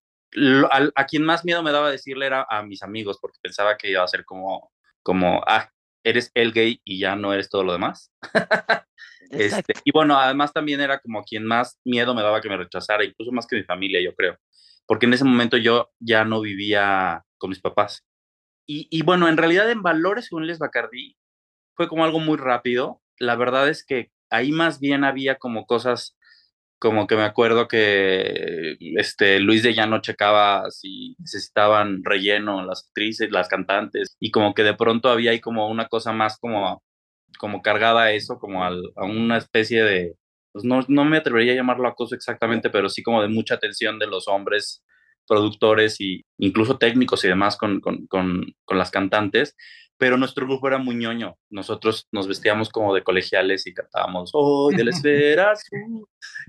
a, 0.96 1.06
quien 1.06 1.24
más 1.24 1.44
miedo 1.44 1.64
me 1.64 1.72
daba 1.72 1.92
decirle 1.92 2.28
era 2.28 2.46
a 2.50 2.64
mis 2.64 2.84
amigos, 2.84 3.18
porque 3.20 3.40
pensaba 3.42 3.78
que 3.78 3.90
iba 3.90 4.04
a 4.04 4.08
ser 4.08 4.26
como, 4.26 4.72
como, 5.02 5.42
ah, 5.48 5.70
eres 6.04 6.32
el 6.36 6.52
gay 6.52 6.82
y 6.84 7.00
ya 7.00 7.16
no 7.16 7.34
eres 7.34 7.50
todo 7.50 7.64
lo 7.64 7.74
demás. 7.74 8.12
este, 9.30 9.74
y 9.84 9.92
bueno, 9.92 10.18
además 10.18 10.54
también 10.54 10.82
era 10.82 11.00
como 11.00 11.24
quien 11.24 11.46
más 11.46 11.80
miedo 11.84 12.14
me 12.14 12.22
daba 12.22 12.42
que 12.42 12.50
me 12.50 12.58
rechazara, 12.58 13.04
incluso 13.04 13.32
más 13.32 13.48
que 13.48 13.56
mi 13.56 13.64
familia, 13.64 14.02
yo 14.02 14.14
creo, 14.16 14.38
porque 14.86 15.06
en 15.06 15.14
ese 15.14 15.24
momento 15.24 15.58
yo 15.58 15.92
ya 16.00 16.26
no 16.26 16.42
vivía 16.42 17.24
con 17.38 17.50
mis 17.50 17.60
papás. 17.60 18.04
Y, 18.66 19.04
bueno, 19.04 19.28
en 19.28 19.36
realidad 19.36 19.70
en 19.70 19.84
Valores 19.84 20.30
Les 20.32 20.58
Bacardí 20.58 21.18
fue 21.76 21.90
como 21.90 22.06
algo 22.06 22.20
muy 22.20 22.38
rápido. 22.38 23.02
La 23.20 23.36
verdad 23.36 23.68
es 23.68 23.86
que 23.86 24.12
ahí 24.30 24.52
más 24.52 24.80
bien 24.80 25.04
había 25.04 25.36
como 25.36 25.66
cosas 25.66 26.16
como 26.80 27.08
que 27.08 27.16
me 27.16 27.24
acuerdo 27.24 27.70
que 27.70 28.76
este 28.98 29.40
Luis 29.40 29.64
de 29.64 29.74
Llano 29.74 30.02
checaba 30.02 30.70
si 30.70 31.16
necesitaban 31.18 32.04
relleno 32.04 32.66
las 32.66 32.86
actrices, 32.88 33.32
las 33.32 33.48
cantantes 33.48 34.18
y 34.20 34.32
como 34.32 34.54
que 34.54 34.64
de 34.64 34.74
pronto 34.74 35.10
había 35.10 35.32
ahí 35.32 35.40
como 35.40 35.70
una 35.70 35.88
cosa 35.88 36.12
más 36.12 36.38
como 36.38 36.84
como 37.44 37.62
cargada 37.62 38.04
a 38.04 38.12
eso, 38.14 38.40
como 38.40 38.64
a 38.64 38.72
una 39.04 39.36
especie 39.36 39.84
de 39.84 40.16
pues 40.54 40.64
no, 40.64 40.80
no 40.88 41.04
me 41.04 41.18
atrevería 41.18 41.52
a 41.52 41.56
llamarlo 41.58 41.90
acoso 41.90 42.16
exactamente, 42.16 42.70
pero 42.70 42.88
sí 42.88 43.04
como 43.04 43.22
de 43.22 43.28
mucha 43.28 43.56
atención 43.56 44.00
de 44.00 44.08
los 44.08 44.30
hombres 44.30 44.82
productores 45.28 46.00
y 46.00 46.24
incluso 46.38 46.78
técnicos 46.78 47.26
y 47.26 47.28
demás 47.28 47.58
con, 47.58 47.82
con, 47.82 48.08
con, 48.08 48.46
con 48.64 48.78
las 48.78 48.92
cantantes, 48.92 49.58
pero 49.98 50.16
nuestro 50.16 50.46
grupo 50.46 50.70
era 50.70 50.78
muy 50.78 50.96
ñoño. 50.96 51.36
Nosotros 51.50 52.08
nos 52.14 52.30
vestíamos 52.30 52.70
como 52.70 52.96
de 52.96 53.04
colegiales 53.04 53.68
y 53.68 53.74
cantábamos 53.74 54.30
hoy 54.32 54.78
de 54.78 54.86
la 54.86 54.92
esfera. 54.98 55.54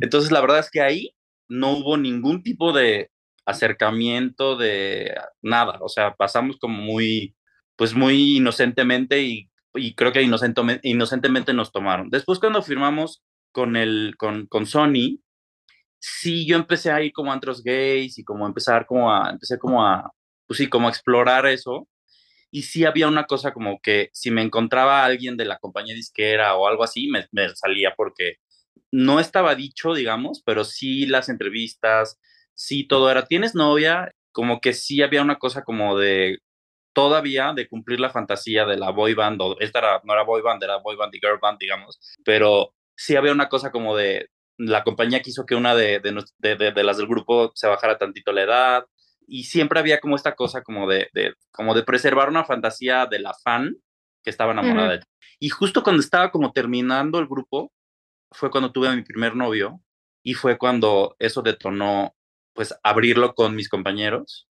Entonces, 0.01 0.31
la 0.31 0.41
verdad 0.43 0.61
es 0.61 0.71
que 0.71 0.81
ahí 0.81 1.11
no 1.49 1.73
hubo 1.73 1.97
ningún 1.97 2.45
tipo 2.45 2.73
de 2.73 3.11
acercamiento 3.45 4.57
de 4.57 5.13
nada. 5.43 5.81
O 5.81 5.89
sea, 5.89 6.15
pasamos 6.15 6.57
como 6.57 6.81
muy, 6.81 7.35
pues 7.75 7.95
muy 7.95 8.37
inocentemente 8.37 9.23
y, 9.23 9.51
y 9.75 9.95
creo 9.95 10.13
que 10.13 10.23
inocentemente, 10.23 11.55
nos 11.55 11.73
tomaron. 11.73 12.11
Después, 12.11 12.39
cuando 12.39 12.63
firmamos 12.63 13.23
con, 13.53 13.77
el, 13.77 14.15
con, 14.19 14.47
con 14.47 14.67
Sony, 14.67 15.21
sí, 15.99 16.47
yo 16.47 16.57
empecé 16.57 16.91
a 16.91 17.03
ir 17.03 17.13
como 17.13 17.31
a 17.31 17.35
antros 17.35 17.63
gays 17.63 18.19
y 18.19 18.25
como 18.25 18.47
empezar 18.47 18.87
como 18.87 19.13
a, 19.13 19.31
empecé 19.31 19.59
como 19.59 19.85
a, 19.87 20.11
pues 20.47 20.59
sí, 20.59 20.69
como 20.69 20.89
a 20.89 20.91
explorar 20.91 21.47
eso. 21.47 21.89
Y 22.51 22.63
sí 22.63 22.85
había 22.85 23.09
una 23.09 23.25
cosa 23.25 23.53
como 23.53 23.81
que 23.81 24.11
si 24.13 24.31
me 24.31 24.43
encontraba 24.43 25.05
alguien 25.05 25.37
de 25.37 25.45
la 25.45 25.59
compañía 25.59 25.95
disquera 25.95 26.55
o 26.57 26.69
algo 26.69 26.85
así, 26.85 27.09
me, 27.09 27.27
me 27.33 27.49
salía 27.57 27.95
porque 27.97 28.37
no 28.93 29.19
estaba 29.19 29.57
dicho, 29.57 29.95
digamos, 29.95 30.43
pero 30.45 30.65
sí 30.65 31.07
las 31.07 31.29
entrevistas, 31.29 32.21
sí 32.55 32.87
todo 32.87 33.11
era, 33.11 33.27
¿tienes 33.27 33.55
novia? 33.57 34.13
Como 34.31 34.61
que 34.61 34.73
sí 34.73 35.03
había 35.03 35.23
una 35.23 35.37
cosa 35.39 35.65
como 35.65 35.99
de 35.99 36.39
todavía 36.95 37.53
de 37.53 37.69
cumplir 37.69 38.01
la 38.01 38.11
fantasía 38.11 38.65
de 38.65 38.79
la 38.79 38.91
boy 38.91 39.15
band, 39.15 39.43
o 39.43 39.57
esta 39.61 39.81
era, 39.81 40.01
no 40.05 40.13
era 40.13 40.23
boy 40.23 40.41
band, 40.41 40.63
era 40.63 40.79
boy 40.79 40.97
band 40.97 41.15
y 41.15 41.21
girl 41.21 41.39
band, 41.41 41.59
digamos, 41.59 41.99
pero 42.25 42.73
sí 42.97 43.17
había 43.17 43.33
una 43.33 43.49
cosa 43.49 43.71
como 43.71 43.97
de 43.97 44.31
la 44.57 44.85
compañía 44.85 45.21
quiso 45.21 45.47
que 45.47 45.55
una 45.55 45.75
de, 45.75 46.01
de, 46.01 46.85
las 46.85 46.97
del 46.97 47.09
grupo 47.09 47.51
se 47.55 47.67
bajara 47.67 47.99
tantito 47.99 48.33
la 48.33 48.43
edad 48.43 48.85
y 49.27 49.45
siempre 49.45 49.81
había 49.81 50.01
como 50.01 50.17
esta 50.17 50.35
cosa 50.35 50.63
como 50.63 50.89
de, 50.89 51.09
como 51.51 51.75
de 51.75 51.83
preservar 51.83 52.29
una 52.29 52.45
fantasía 52.45 53.07
de 53.07 53.19
la 53.19 53.35
fan 53.43 53.77
que 54.23 54.31
estaba 54.31 54.53
enamorada 54.53 54.93
de 54.93 55.03
Y 55.41 55.49
justo 55.49 55.83
cuando 55.83 56.01
estaba 56.01 56.31
como 56.31 56.53
terminando 56.53 57.19
el 57.19 57.27
grupo, 57.27 57.73
fue 58.31 58.51
cuando 58.51 58.73
tuve 58.73 58.89
a 58.89 58.95
mi 58.95 59.03
primer 59.03 59.35
novio 59.35 59.81
y 60.23 60.35
fue 60.35 60.57
cuando 60.57 61.17
eso 61.19 61.43
detonó 61.43 62.15
pues 62.55 62.75
abrirlo 62.83 63.35
con 63.35 63.55
mis 63.55 63.69
compañeros. 63.69 64.49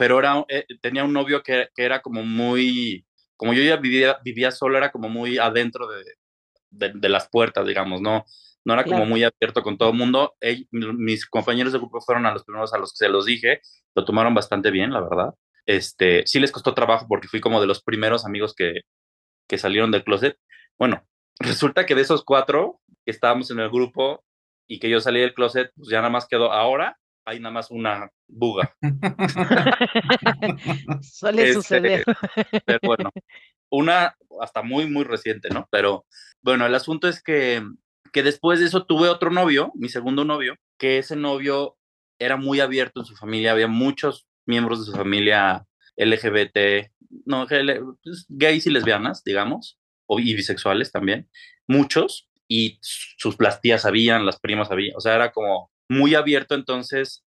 Pero 0.00 0.18
era, 0.18 0.42
eh, 0.48 0.64
tenía 0.80 1.04
un 1.04 1.12
novio 1.12 1.42
que, 1.42 1.68
que, 1.74 1.84
era 1.84 2.00
como 2.00 2.24
muy, 2.24 3.04
como 3.36 3.52
yo 3.52 3.62
ya 3.62 3.76
vivía, 3.76 4.18
vivía 4.24 4.50
solo, 4.50 4.78
era 4.78 4.90
como 4.90 5.10
muy 5.10 5.36
adentro 5.36 5.86
de, 5.88 6.92
de 6.94 7.08
las 7.10 7.28
puertas, 7.28 7.66
digamos, 7.66 8.00
¿no? 8.00 8.24
no 8.64 8.74
era 8.74 8.84
como 8.84 9.06
muy 9.06 9.24
abierto 9.24 9.62
con 9.62 9.78
todo 9.78 9.90
el 9.90 9.96
mundo. 9.96 10.34
mis 10.70 11.26
compañeros 11.26 11.72
de 11.72 11.78
grupo 11.78 12.00
fueron 12.00 12.26
a 12.26 12.32
los 12.32 12.44
primeros 12.44 12.72
a 12.74 12.78
los 12.78 12.92
que 12.92 13.04
se 13.04 13.08
los 13.08 13.26
dije, 13.26 13.60
lo 13.94 14.04
tomaron 14.04 14.34
bastante 14.34 14.70
bien, 14.70 14.92
la 14.92 15.00
verdad. 15.00 15.34
Este, 15.66 16.26
sí 16.26 16.40
les 16.40 16.52
costó 16.52 16.74
trabajo 16.74 17.06
porque 17.08 17.28
fui 17.28 17.40
como 17.40 17.60
de 17.60 17.66
los 17.66 17.82
primeros 17.82 18.24
amigos 18.24 18.54
que, 18.54 18.82
que 19.48 19.58
salieron 19.58 19.90
del 19.90 20.04
closet. 20.04 20.36
Bueno, 20.78 21.06
resulta 21.40 21.86
que 21.86 21.94
de 21.94 22.02
esos 22.02 22.24
cuatro 22.24 22.80
que 23.04 23.10
estábamos 23.10 23.50
en 23.50 23.60
el 23.60 23.70
grupo 23.70 24.24
y 24.68 24.78
que 24.78 24.90
yo 24.90 25.00
salí 25.00 25.20
del 25.20 25.34
closet, 25.34 25.72
pues 25.76 25.88
ya 25.88 25.98
nada 25.98 26.10
más 26.10 26.26
quedó 26.28 26.52
ahora, 26.52 26.98
hay 27.30 27.40
nada 27.40 27.52
más 27.52 27.70
una 27.70 28.10
buga. 28.28 28.74
Suele 31.02 31.42
este, 31.42 31.54
suceder. 31.54 32.04
Pero 32.64 32.78
bueno, 32.82 33.10
una 33.70 34.16
hasta 34.40 34.62
muy, 34.62 34.86
muy 34.86 35.04
reciente, 35.04 35.48
¿no? 35.50 35.68
Pero 35.70 36.06
bueno, 36.42 36.66
el 36.66 36.74
asunto 36.74 37.08
es 37.08 37.22
que 37.22 37.62
que 38.12 38.22
después 38.22 38.60
de 38.60 38.66
eso 38.66 38.84
tuve 38.84 39.08
otro 39.08 39.30
novio, 39.30 39.72
mi 39.74 39.88
segundo 39.88 40.24
novio, 40.24 40.56
que 40.78 40.98
ese 40.98 41.16
novio 41.16 41.76
era 42.18 42.36
muy 42.36 42.60
abierto 42.60 43.00
en 43.00 43.06
su 43.06 43.16
familia, 43.16 43.52
había 43.52 43.68
muchos 43.68 44.26
miembros 44.46 44.80
de 44.80 44.90
su 44.90 44.96
familia 44.96 45.66
LGBT, 45.96 46.90
no, 47.24 47.46
pues, 47.46 48.26
gays 48.28 48.66
y 48.66 48.70
lesbianas, 48.70 49.22
digamos, 49.24 49.78
o, 50.06 50.18
y 50.18 50.34
bisexuales 50.34 50.92
también, 50.92 51.28
muchos, 51.66 52.28
y 52.48 52.78
sus 52.80 53.36
las 53.38 53.60
tías 53.60 53.82
sabían, 53.82 54.26
las 54.26 54.40
primas 54.40 54.68
sabían, 54.68 54.96
o 54.96 55.00
sea, 55.00 55.14
era 55.14 55.32
como 55.32 55.70
muy 55.90 56.14
abierto, 56.14 56.54
entonces, 56.54 57.24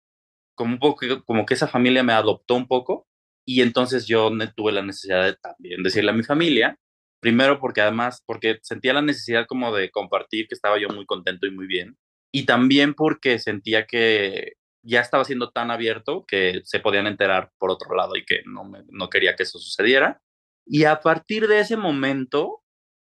como 0.55 0.79
como 0.79 1.45
que 1.45 1.53
esa 1.53 1.67
familia 1.67 2.03
me 2.03 2.13
adoptó 2.13 2.55
un 2.55 2.67
poco, 2.67 3.07
y 3.45 3.61
entonces 3.61 4.07
yo 4.07 4.29
tuve 4.55 4.73
la 4.73 4.81
necesidad 4.81 5.23
de 5.23 5.35
también 5.35 5.83
decirle 5.83 6.11
a 6.11 6.15
mi 6.15 6.23
familia, 6.23 6.77
Primero 7.19 7.59
porque 7.59 7.81
además, 7.81 8.23
porque 8.25 8.59
sentía 8.61 8.93
la 8.93 9.01
necesidad 9.01 9.47
como 9.47 9.75
de 9.75 9.89
compartir 9.89 10.47
que 10.47 10.55
estaba 10.55 10.79
yo 10.79 10.87
muy 10.89 11.05
contento 11.05 11.47
y 11.47 11.51
muy 11.51 11.65
bien. 11.65 11.97
Y 12.31 12.45
también 12.45 12.93
porque 12.93 13.39
sentía 13.39 13.87
que 13.87 14.53
ya 14.83 15.01
estaba 15.01 15.25
siendo 15.25 15.49
tan 15.51 15.71
abierto 15.71 16.25
que 16.27 16.61
se 16.63 16.79
podían 16.79 17.07
enterar 17.07 17.51
por 17.57 17.71
otro 17.71 17.95
lado 17.95 18.15
y 18.15 18.23
que 18.23 18.41
no, 18.45 18.71
no 18.89 19.09
quería 19.09 19.35
que 19.35 19.43
eso 19.43 19.57
sucediera. 19.57 20.21
Y 20.65 20.83
a 20.83 20.99
partir 20.99 21.47
de 21.47 21.59
ese 21.59 21.75
momento, 21.75 22.61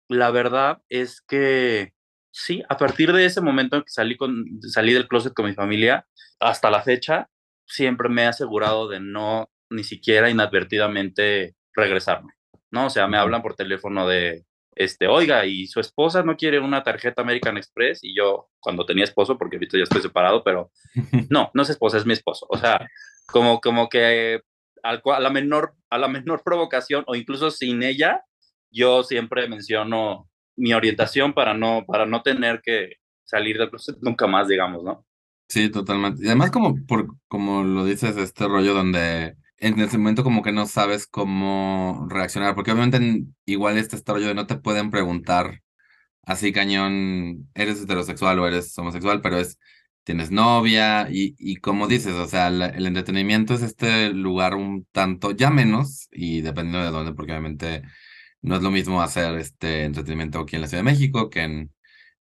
la 0.10 0.30
verdad 0.30 0.82
es 0.90 1.22
que 1.22 1.94
sí, 2.38 2.64
a 2.70 2.78
partir 2.78 3.12
de 3.12 3.26
ese 3.26 3.42
momento 3.42 3.78
en 3.78 3.82
que 3.82 3.90
salí, 3.90 4.16
con, 4.16 4.46
salí 4.62 4.94
del 4.94 5.08
closet 5.08 5.34
con 5.34 5.48
mi 5.48 5.54
familia, 5.54 6.06
hasta 6.40 6.70
la 6.70 6.84
fecha, 6.84 7.30
siempre 7.66 8.10
me 8.10 8.24
he 8.24 8.28
asegurado 8.28 8.88
de 8.88 9.00
no 9.00 9.50
ni 9.70 9.84
siquiera 9.84 10.30
inadvertidamente 10.30 11.56
regresarme, 11.74 12.34
¿no? 12.72 12.86
O 12.86 12.90
sea, 12.90 13.08
me 13.08 13.18
hablan 13.18 13.42
por 13.42 13.56
teléfono 13.56 14.08
de, 14.08 14.46
este, 14.76 15.08
oiga, 15.08 15.46
y 15.46 15.66
su 15.66 15.80
esposa 15.80 16.22
no 16.22 16.38
quiere 16.38 16.60
una 16.60 16.84
tarjeta 16.84 17.24
American 17.24 17.58
Express, 17.58 18.04
y 18.04 18.16
yo, 18.16 18.50
cuando 18.60 18.86
tenía 18.86 19.04
esposo, 19.04 19.38
porque 19.38 19.56
ahorita 19.56 19.78
ya 19.78 19.84
estoy 19.84 20.02
separado, 20.02 20.44
pero 20.44 20.72
no, 21.30 21.50
no 21.54 21.64
es 21.64 21.70
esposa, 21.70 21.98
es 21.98 22.06
mi 22.06 22.14
esposo. 22.14 22.46
O 22.50 22.58
sea, 22.58 22.88
como, 23.26 23.60
como 23.60 23.90
que 23.90 24.42
al, 24.84 25.02
a, 25.04 25.20
la 25.20 25.30
menor, 25.32 25.74
a 25.90 25.98
la 25.98 26.08
menor 26.08 26.44
provocación, 26.44 27.04
o 27.08 27.16
incluso 27.16 27.50
sin 27.50 27.82
ella, 27.82 28.22
yo 28.70 29.04
siempre 29.04 29.50
menciono 29.50 30.30
mi 30.58 30.74
orientación 30.74 31.34
para 31.34 31.54
no, 31.54 31.86
para 31.88 32.06
no 32.06 32.22
tener 32.24 32.62
que 32.64 32.96
salir 33.24 33.58
del 33.58 33.70
closet 33.70 33.98
nunca 34.02 34.28
más, 34.28 34.48
digamos, 34.48 34.84
¿no? 34.84 35.06
Sí, 35.50 35.70
totalmente. 35.70 36.24
Y 36.24 36.28
además 36.28 36.52
como, 36.52 36.86
por, 36.86 37.08
como 37.28 37.64
lo 37.64 37.86
dices, 37.86 38.18
este 38.18 38.48
rollo 38.48 38.74
donde 38.74 39.36
en 39.60 39.80
ese 39.80 39.98
momento 39.98 40.24
como 40.24 40.44
que 40.44 40.52
no 40.52 40.66
sabes 40.68 41.08
cómo 41.08 42.06
reaccionar, 42.10 42.54
porque 42.54 42.72
obviamente 42.72 43.24
igual 43.46 43.78
este 43.78 43.98
rollo 44.12 44.28
de 44.28 44.36
no 44.36 44.46
te 44.48 44.58
pueden 44.58 44.92
preguntar 44.92 45.62
así 46.24 46.54
cañón, 46.54 47.50
eres 47.56 47.82
heterosexual 47.82 48.40
o 48.40 48.48
eres 48.48 48.78
homosexual, 48.78 49.22
pero 49.22 49.38
es, 49.40 49.60
tienes 50.04 50.32
novia 50.32 51.08
y, 51.12 51.36
y 51.40 51.58
como 51.58 51.88
dices, 51.88 52.14
o 52.16 52.28
sea, 52.28 52.48
el 52.50 52.86
entretenimiento 52.88 53.54
es 53.56 53.62
este 53.64 54.10
lugar 54.14 54.56
un 54.56 54.86
tanto, 54.92 55.32
ya 55.32 55.50
menos, 55.52 56.08
y 56.12 56.42
dependiendo 56.42 56.86
de 56.86 56.92
dónde, 56.92 57.14
porque 57.14 57.32
obviamente 57.34 57.84
no 58.42 58.56
es 58.56 58.62
lo 58.64 58.72
mismo 58.72 59.02
hacer 59.02 59.36
este 59.38 59.84
entretenimiento 59.84 60.40
aquí 60.40 60.56
en 60.56 60.62
la 60.64 60.68
Ciudad 60.68 60.84
de 60.84 60.92
México 60.92 61.30
que 61.30 61.42
en, 61.44 61.74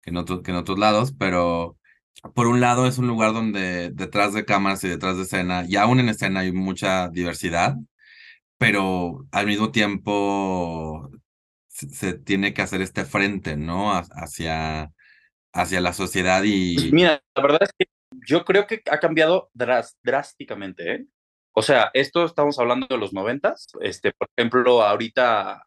que 0.02 0.12
en, 0.12 0.26
que 0.44 0.52
en 0.52 0.58
otros 0.58 0.80
lados, 0.80 1.14
pero 1.18 1.78
por 2.34 2.48
un 2.48 2.62
lado 2.62 2.88
es 2.88 2.98
un 2.98 3.08
lugar 3.08 3.34
donde 3.34 3.92
detrás 3.92 4.34
de 4.34 4.46
cámaras 4.46 4.84
y 4.84 4.90
detrás 4.90 5.18
de 5.18 5.24
escena, 5.24 5.66
y 5.68 5.76
aún 5.76 6.00
en 6.00 6.10
escena 6.10 6.42
hay 6.42 6.52
mucha 6.52 7.10
diversidad, 7.10 7.76
pero 8.58 9.28
al 9.32 9.46
mismo 9.48 9.72
tiempo 9.72 11.10
se, 11.68 12.14
tiene 12.14 12.54
que 12.54 12.62
hacer 12.62 12.82
este 12.82 13.06
frente, 13.06 13.58
¿no? 13.58 13.92
Hacia, 13.92 14.92
hacia 15.54 15.82
la 15.82 15.94
sociedad 15.94 16.44
y... 16.44 16.76
Pues 16.76 16.94
mira, 16.94 17.22
la 17.36 17.44
verdad 17.44 17.60
es 17.64 17.72
que 17.78 17.86
yo 18.28 18.46
creo 18.46 18.66
que 18.66 18.82
ha 18.90 19.00
cambiado 19.00 19.52
drásticamente, 19.54 20.96
¿eh? 20.96 21.06
O 21.58 21.62
sea, 21.62 21.90
esto 21.94 22.26
estamos 22.26 22.60
hablando 22.60 22.86
de 22.90 22.98
los 22.98 23.14
noventas. 23.14 23.68
Este, 23.80 24.12
por 24.12 24.28
ejemplo, 24.36 24.82
ahorita 24.84 25.66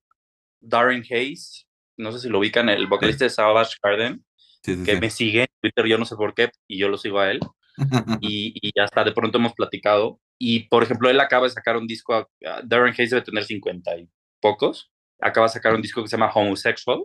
Darren 0.60 1.04
Hayes, 1.08 1.66
no 1.96 2.12
sé 2.12 2.20
si 2.20 2.28
lo 2.28 2.38
ubican, 2.38 2.68
el 2.68 2.86
vocalista 2.86 3.24
de 3.24 3.30
Savage 3.30 3.76
Garden, 3.82 4.24
que 4.62 5.00
me 5.00 5.10
sigue 5.10 5.42
en 5.42 5.48
Twitter, 5.60 5.86
yo 5.86 5.98
no 5.98 6.04
sé 6.04 6.16
por 6.16 6.34
qué, 6.34 6.50
y 6.66 6.78
yo 6.78 6.88
lo 6.88 6.98
sigo 6.98 7.20
a 7.20 7.30
él. 7.30 7.40
y, 8.20 8.54
y, 8.60 8.80
hasta 8.80 9.04
de 9.04 9.12
pronto 9.12 9.38
hemos 9.38 9.54
platicado. 9.54 10.20
Y, 10.36 10.68
por 10.68 10.82
ejemplo, 10.82 11.08
él 11.08 11.20
acaba 11.20 11.46
de 11.46 11.52
sacar 11.52 11.76
un 11.76 11.86
disco, 11.86 12.28
Darren 12.64 12.94
Hayes 12.94 13.10
debe 13.10 13.22
tener 13.22 13.44
50 13.44 13.98
y 13.98 14.08
pocos, 14.40 14.90
acaba 15.20 15.46
de 15.46 15.52
sacar 15.52 15.74
un 15.74 15.82
disco 15.82 16.02
que 16.02 16.08
se 16.08 16.16
llama 16.16 16.32
Homosexual, 16.32 17.02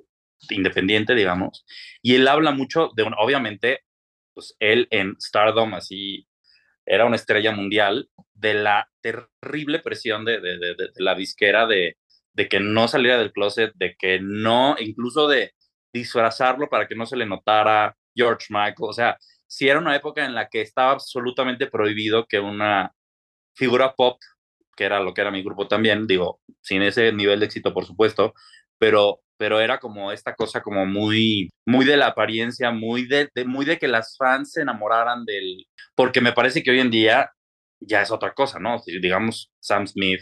independiente, 0.49 1.15
digamos, 1.15 1.65
y 2.01 2.15
él 2.15 2.27
habla 2.27 2.51
mucho 2.51 2.89
de, 2.95 3.03
obviamente, 3.17 3.81
pues 4.33 4.55
él 4.59 4.87
en 4.91 5.15
Stardom, 5.19 5.73
así, 5.73 6.27
era 6.85 7.05
una 7.05 7.15
estrella 7.15 7.51
mundial, 7.51 8.09
de 8.33 8.55
la 8.55 8.89
terrible 9.01 9.79
presión 9.79 10.25
de, 10.25 10.41
de, 10.41 10.57
de, 10.57 10.75
de 10.75 10.91
la 10.97 11.15
disquera 11.15 11.65
de, 11.65 11.97
de 12.33 12.47
que 12.49 12.59
no 12.59 12.87
saliera 12.87 13.17
del 13.17 13.31
closet, 13.31 13.71
de 13.75 13.95
que 13.97 14.19
no, 14.21 14.75
incluso 14.79 15.27
de 15.27 15.53
disfrazarlo 15.93 16.69
para 16.69 16.87
que 16.87 16.95
no 16.95 17.05
se 17.05 17.17
le 17.17 17.25
notara 17.25 17.95
George 18.15 18.47
Michael. 18.49 18.75
O 18.79 18.93
sea, 18.93 19.17
si 19.47 19.69
era 19.69 19.79
una 19.79 19.95
época 19.95 20.25
en 20.25 20.33
la 20.33 20.49
que 20.49 20.61
estaba 20.61 20.91
absolutamente 20.91 21.67
prohibido 21.67 22.25
que 22.27 22.39
una 22.39 22.91
figura 23.55 23.93
pop, 23.93 24.19
que 24.75 24.85
era 24.85 24.99
lo 24.99 25.13
que 25.13 25.21
era 25.21 25.31
mi 25.31 25.43
grupo 25.43 25.67
también, 25.67 26.07
digo, 26.07 26.41
sin 26.61 26.81
ese 26.81 27.11
nivel 27.13 27.39
de 27.39 27.45
éxito, 27.45 27.73
por 27.73 27.85
supuesto, 27.85 28.33
pero, 28.79 29.21
pero 29.37 29.59
era 29.59 29.79
como 29.79 30.11
esta 30.11 30.35
cosa 30.35 30.61
como 30.61 30.85
muy, 30.85 31.51
muy 31.65 31.85
de 31.85 31.97
la 31.97 32.07
apariencia, 32.07 32.71
muy 32.71 33.07
de, 33.07 33.29
muy 33.45 33.65
de 33.65 33.77
que 33.77 33.87
las 33.87 34.17
fans 34.17 34.53
se 34.53 34.61
enamoraran 34.61 35.25
del, 35.25 35.67
porque 35.95 36.21
me 36.21 36.33
parece 36.33 36.63
que 36.63 36.71
hoy 36.71 36.79
en 36.79 36.91
día 36.91 37.31
ya 37.79 38.01
es 38.01 38.11
otra 38.11 38.33
cosa, 38.33 38.59
¿no? 38.59 38.81
Digamos, 38.85 39.51
Sam 39.59 39.87
Smith, 39.87 40.21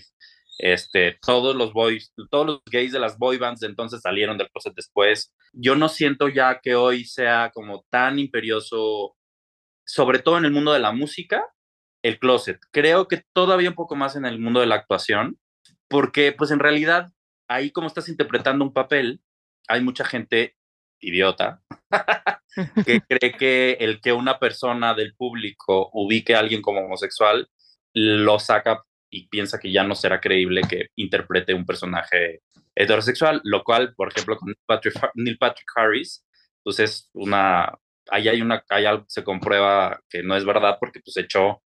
este, 0.62 1.18
todos 1.26 1.56
los 1.56 1.74
boys, 1.74 2.14
todos 2.30 2.46
los 2.46 2.62
gays 2.72 2.92
de 2.92 3.00
las 3.00 3.18
boy 3.18 3.38
bands 3.38 3.62
de 3.62 3.68
entonces 3.68 4.02
salieron 4.02 4.38
del 4.38 4.50
closet 4.52 4.76
después. 4.76 5.34
Yo 5.54 5.76
no 5.76 5.90
siento 5.90 6.30
ya 6.30 6.60
que 6.62 6.76
hoy 6.76 7.04
sea 7.04 7.52
como 7.52 7.84
tan 7.90 8.20
imperioso, 8.20 9.16
sobre 9.86 10.20
todo 10.20 10.38
en 10.38 10.46
el 10.46 10.52
mundo 10.52 10.72
de 10.72 10.80
la 10.80 10.92
música, 10.92 11.44
el 12.04 12.20
closet. 12.20 12.60
Creo 12.72 13.08
que 13.08 13.24
todavía 13.34 13.70
un 13.70 13.76
poco 13.76 13.96
más 13.96 14.16
en 14.16 14.26
el 14.26 14.38
mundo 14.38 14.60
de 14.60 14.68
la 14.68 14.76
actuación, 14.76 15.40
porque 15.88 16.32
pues 16.32 16.52
en 16.52 16.60
realidad 16.60 17.12
ahí 17.48 17.72
como 17.72 17.88
estás 17.88 18.08
interpretando 18.08 18.64
un 18.64 18.72
papel, 18.72 19.20
hay 19.68 19.82
mucha 19.82 20.06
gente 20.06 20.56
idiota 21.00 21.64
que 22.86 23.02
cree 23.02 23.32
que 23.32 23.78
el 23.80 24.00
que 24.00 24.14
una 24.14 24.38
persona 24.38 24.94
del 24.94 25.16
público 25.16 25.90
ubique 25.94 26.36
a 26.36 26.40
alguien 26.40 26.62
como 26.62 26.82
homosexual 26.82 27.50
lo 27.94 28.38
saca 28.38 28.84
y 29.12 29.28
piensa 29.28 29.60
que 29.60 29.72
ya 29.72 29.84
no 29.84 29.94
será 29.94 30.20
creíble 30.20 30.62
que 30.68 30.88
interprete 30.96 31.54
un 31.54 31.66
personaje 31.66 32.42
heterosexual, 32.76 33.42
lo 33.44 33.64
cual, 33.64 33.94
por 33.96 34.08
ejemplo, 34.08 34.38
con 34.38 34.56
Neil 35.16 35.38
Patrick 35.38 35.70
Harris, 35.76 36.26
pues 36.64 36.80
es 36.80 37.10
una, 37.14 37.78
ahí 38.10 38.30
hay 38.30 38.42
una, 38.42 38.64
ahí 38.70 38.86
se 39.08 39.24
comprueba 39.24 40.00
que 40.10 40.24
no 40.24 40.36
es 40.36 40.46
verdad 40.46 40.78
porque 40.80 41.02
pues 41.04 41.18
echó 41.18 41.62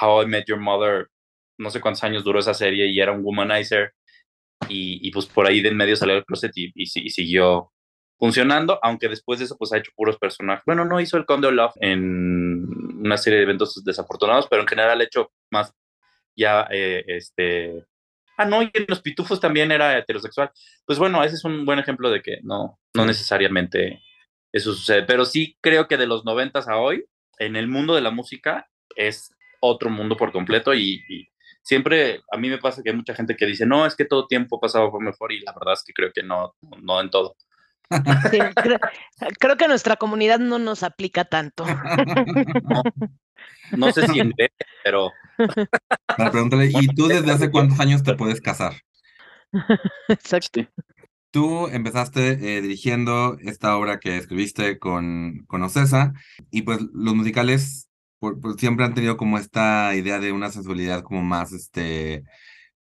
How 0.00 0.22
I 0.22 0.26
Met 0.26 0.46
Your 0.46 0.60
Mother, 0.60 1.08
no 1.58 1.70
sé 1.70 1.80
cuántos 1.80 2.04
años 2.04 2.22
duró 2.22 2.38
esa 2.38 2.54
serie 2.54 2.86
y 2.86 3.00
era 3.00 3.12
un 3.12 3.24
womanizer 3.24 3.92
y, 4.68 5.06
y 5.06 5.10
pues 5.10 5.26
por 5.26 5.46
ahí 5.46 5.60
de 5.60 5.70
en 5.70 5.76
medio 5.76 5.96
salió 5.96 6.16
el 6.16 6.24
closet 6.24 6.52
y, 6.54 6.86
siguió 6.86 7.72
funcionando, 8.18 8.78
aunque 8.82 9.08
después 9.08 9.38
de 9.40 9.46
eso 9.46 9.56
pues 9.58 9.72
ha 9.72 9.78
hecho 9.78 9.92
puros 9.94 10.18
personajes. 10.18 10.62
Bueno, 10.64 10.84
no 10.84 11.00
hizo 11.00 11.16
el 11.16 11.26
Conde 11.26 11.50
Love 11.50 11.74
en 11.80 12.66
una 12.98 13.16
serie 13.16 13.38
de 13.38 13.44
eventos 13.44 13.82
desafortunados, 13.84 14.46
pero 14.48 14.62
en 14.62 14.68
general 14.68 15.00
ha 15.00 15.04
hecho 15.04 15.30
más 15.50 15.72
ya, 16.36 16.66
eh, 16.70 17.04
este, 17.06 17.84
ah, 18.36 18.44
no, 18.44 18.62
y 18.62 18.70
en 18.72 18.84
los 18.88 19.00
pitufos 19.00 19.40
también 19.40 19.72
era 19.72 19.98
heterosexual. 19.98 20.50
Pues 20.84 20.98
bueno, 20.98 21.22
ese 21.24 21.36
es 21.36 21.44
un 21.44 21.64
buen 21.64 21.78
ejemplo 21.78 22.10
de 22.10 22.22
que 22.22 22.38
no, 22.42 22.78
no 22.94 23.06
necesariamente 23.06 24.02
eso 24.52 24.72
sucede, 24.74 25.02
pero 25.02 25.24
sí 25.24 25.56
creo 25.60 25.86
que 25.88 25.96
de 25.96 26.06
los 26.06 26.24
noventas 26.24 26.68
a 26.68 26.78
hoy, 26.78 27.04
en 27.38 27.56
el 27.56 27.68
mundo 27.68 27.94
de 27.94 28.00
la 28.00 28.10
música 28.10 28.68
es 28.96 29.30
otro 29.60 29.90
mundo 29.90 30.16
por 30.16 30.32
completo 30.32 30.74
y, 30.74 31.02
siempre 31.62 32.22
a 32.30 32.36
mí 32.36 32.48
me 32.48 32.58
pasa 32.58 32.80
que 32.80 32.90
hay 32.90 32.96
mucha 32.96 33.14
gente 33.14 33.36
que 33.36 33.44
dice, 33.44 33.66
no, 33.66 33.86
es 33.86 33.96
que 33.96 34.04
todo 34.04 34.28
tiempo 34.28 34.60
pasado 34.60 34.88
fue 34.92 35.00
mejor 35.00 35.32
y 35.32 35.40
la 35.40 35.52
verdad 35.52 35.74
es 35.74 35.82
que 35.84 35.92
creo 35.92 36.12
que 36.12 36.22
no, 36.22 36.54
no 36.80 37.00
en 37.00 37.10
todo. 37.10 37.36
creo, 39.38 39.56
que 39.56 39.68
nuestra 39.68 39.96
comunidad 39.96 40.38
no 40.38 40.58
nos 40.58 40.82
aplica 40.82 41.24
tanto. 41.24 41.64
No, 43.72 43.92
sé 43.92 44.06
si 44.08 44.20
en 44.20 44.32
pero 44.84 45.12
para 46.16 46.30
preguntarle, 46.30 46.70
¿y 46.72 46.86
tú 46.88 47.08
desde 47.08 47.30
hace 47.30 47.50
cuántos 47.50 47.80
años 47.80 48.02
te 48.02 48.14
puedes 48.14 48.40
casar? 48.40 48.74
Exacto. 50.08 50.66
Tú 51.30 51.66
empezaste 51.68 52.56
eh, 52.56 52.62
dirigiendo 52.62 53.36
esta 53.40 53.76
obra 53.76 54.00
que 54.00 54.16
escribiste 54.16 54.78
con, 54.78 55.44
con 55.46 55.62
Ocesa, 55.62 56.12
y 56.50 56.62
pues 56.62 56.80
los 56.92 57.14
musicales 57.14 57.88
siempre 58.58 58.84
han 58.84 58.94
tenido 58.94 59.16
como 59.16 59.38
esta 59.38 59.94
idea 59.94 60.18
de 60.18 60.32
una 60.32 60.50
sensualidad 60.50 61.02
como 61.02 61.22
más, 61.22 61.52
este, 61.52 62.24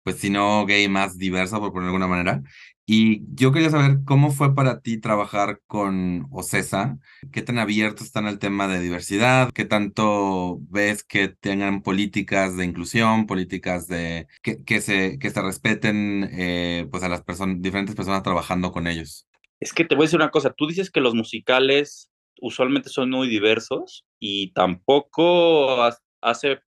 pues 0.02 0.16
si 0.16 0.30
no 0.30 0.64
gay, 0.66 0.88
más 0.88 1.18
diversa, 1.18 1.58
por 1.58 1.72
ponerlo 1.72 1.98
de 1.98 2.04
alguna 2.04 2.06
manera. 2.06 2.42
Y 2.86 3.22
yo 3.34 3.52
quería 3.52 3.70
saber 3.70 4.00
cómo 4.04 4.30
fue 4.30 4.54
para 4.54 4.80
ti 4.80 4.98
trabajar 5.00 5.60
con 5.66 6.26
OCESA, 6.30 6.98
qué 7.32 7.40
tan 7.40 7.58
abiertos 7.58 8.06
están 8.06 8.26
al 8.26 8.38
tema 8.38 8.68
de 8.68 8.80
diversidad, 8.80 9.50
qué 9.52 9.64
tanto 9.64 10.58
ves 10.68 11.02
que 11.02 11.28
tengan 11.28 11.82
políticas 11.82 12.56
de 12.56 12.66
inclusión, 12.66 13.26
políticas 13.26 13.88
de 13.88 14.26
que, 14.42 14.62
que 14.64 14.82
se, 14.82 15.18
que 15.18 15.30
se 15.30 15.40
respeten 15.40 16.28
eh, 16.32 16.86
pues 16.90 17.02
a 17.02 17.08
las 17.08 17.22
personas, 17.22 17.62
diferentes 17.62 17.94
personas 17.94 18.22
trabajando 18.22 18.70
con 18.70 18.86
ellos. 18.86 19.26
Es 19.60 19.72
que 19.72 19.84
te 19.84 19.94
voy 19.94 20.04
a 20.04 20.06
decir 20.06 20.20
una 20.20 20.30
cosa, 20.30 20.52
tú 20.52 20.66
dices 20.66 20.90
que 20.90 21.00
los 21.00 21.14
musicales 21.14 22.10
usualmente 22.40 22.90
son 22.90 23.10
muy 23.10 23.28
diversos 23.28 24.04
y 24.18 24.52
tampoco 24.52 25.82
hace 26.20 26.60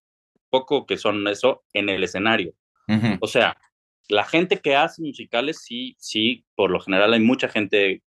poco 0.50 0.86
que 0.86 0.98
son 0.98 1.28
eso 1.28 1.64
en 1.74 1.90
el 1.90 2.04
escenario. 2.04 2.54
O 3.20 3.28
sea, 3.28 3.58
la 4.10 4.24
gente 4.26 4.60
que 4.62 4.76
hace 4.76 5.02
musicales, 5.02 5.62
sí, 5.64 5.96
sí, 6.00 6.46
por 6.56 6.72
lo 6.72 6.80
general 6.80 7.14
hay 7.14 7.20
mucha 7.20 7.50
gente 7.50 8.02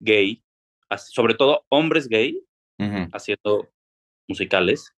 gay, 0.00 0.42
sobre 0.96 1.34
todo 1.34 1.64
hombres 1.70 2.08
gay, 2.08 2.40
haciendo 3.12 3.70
musicales. 4.28 4.94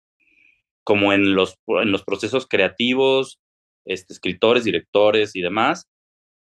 como 0.85 1.13
en 1.13 1.35
los, 1.35 1.57
en 1.67 1.91
los 1.91 2.05
procesos 2.05 2.47
creativos, 2.47 3.41
este, 3.87 4.13
escritores, 4.13 4.65
directores 4.65 5.35
y 5.35 5.41
demás. 5.41 5.89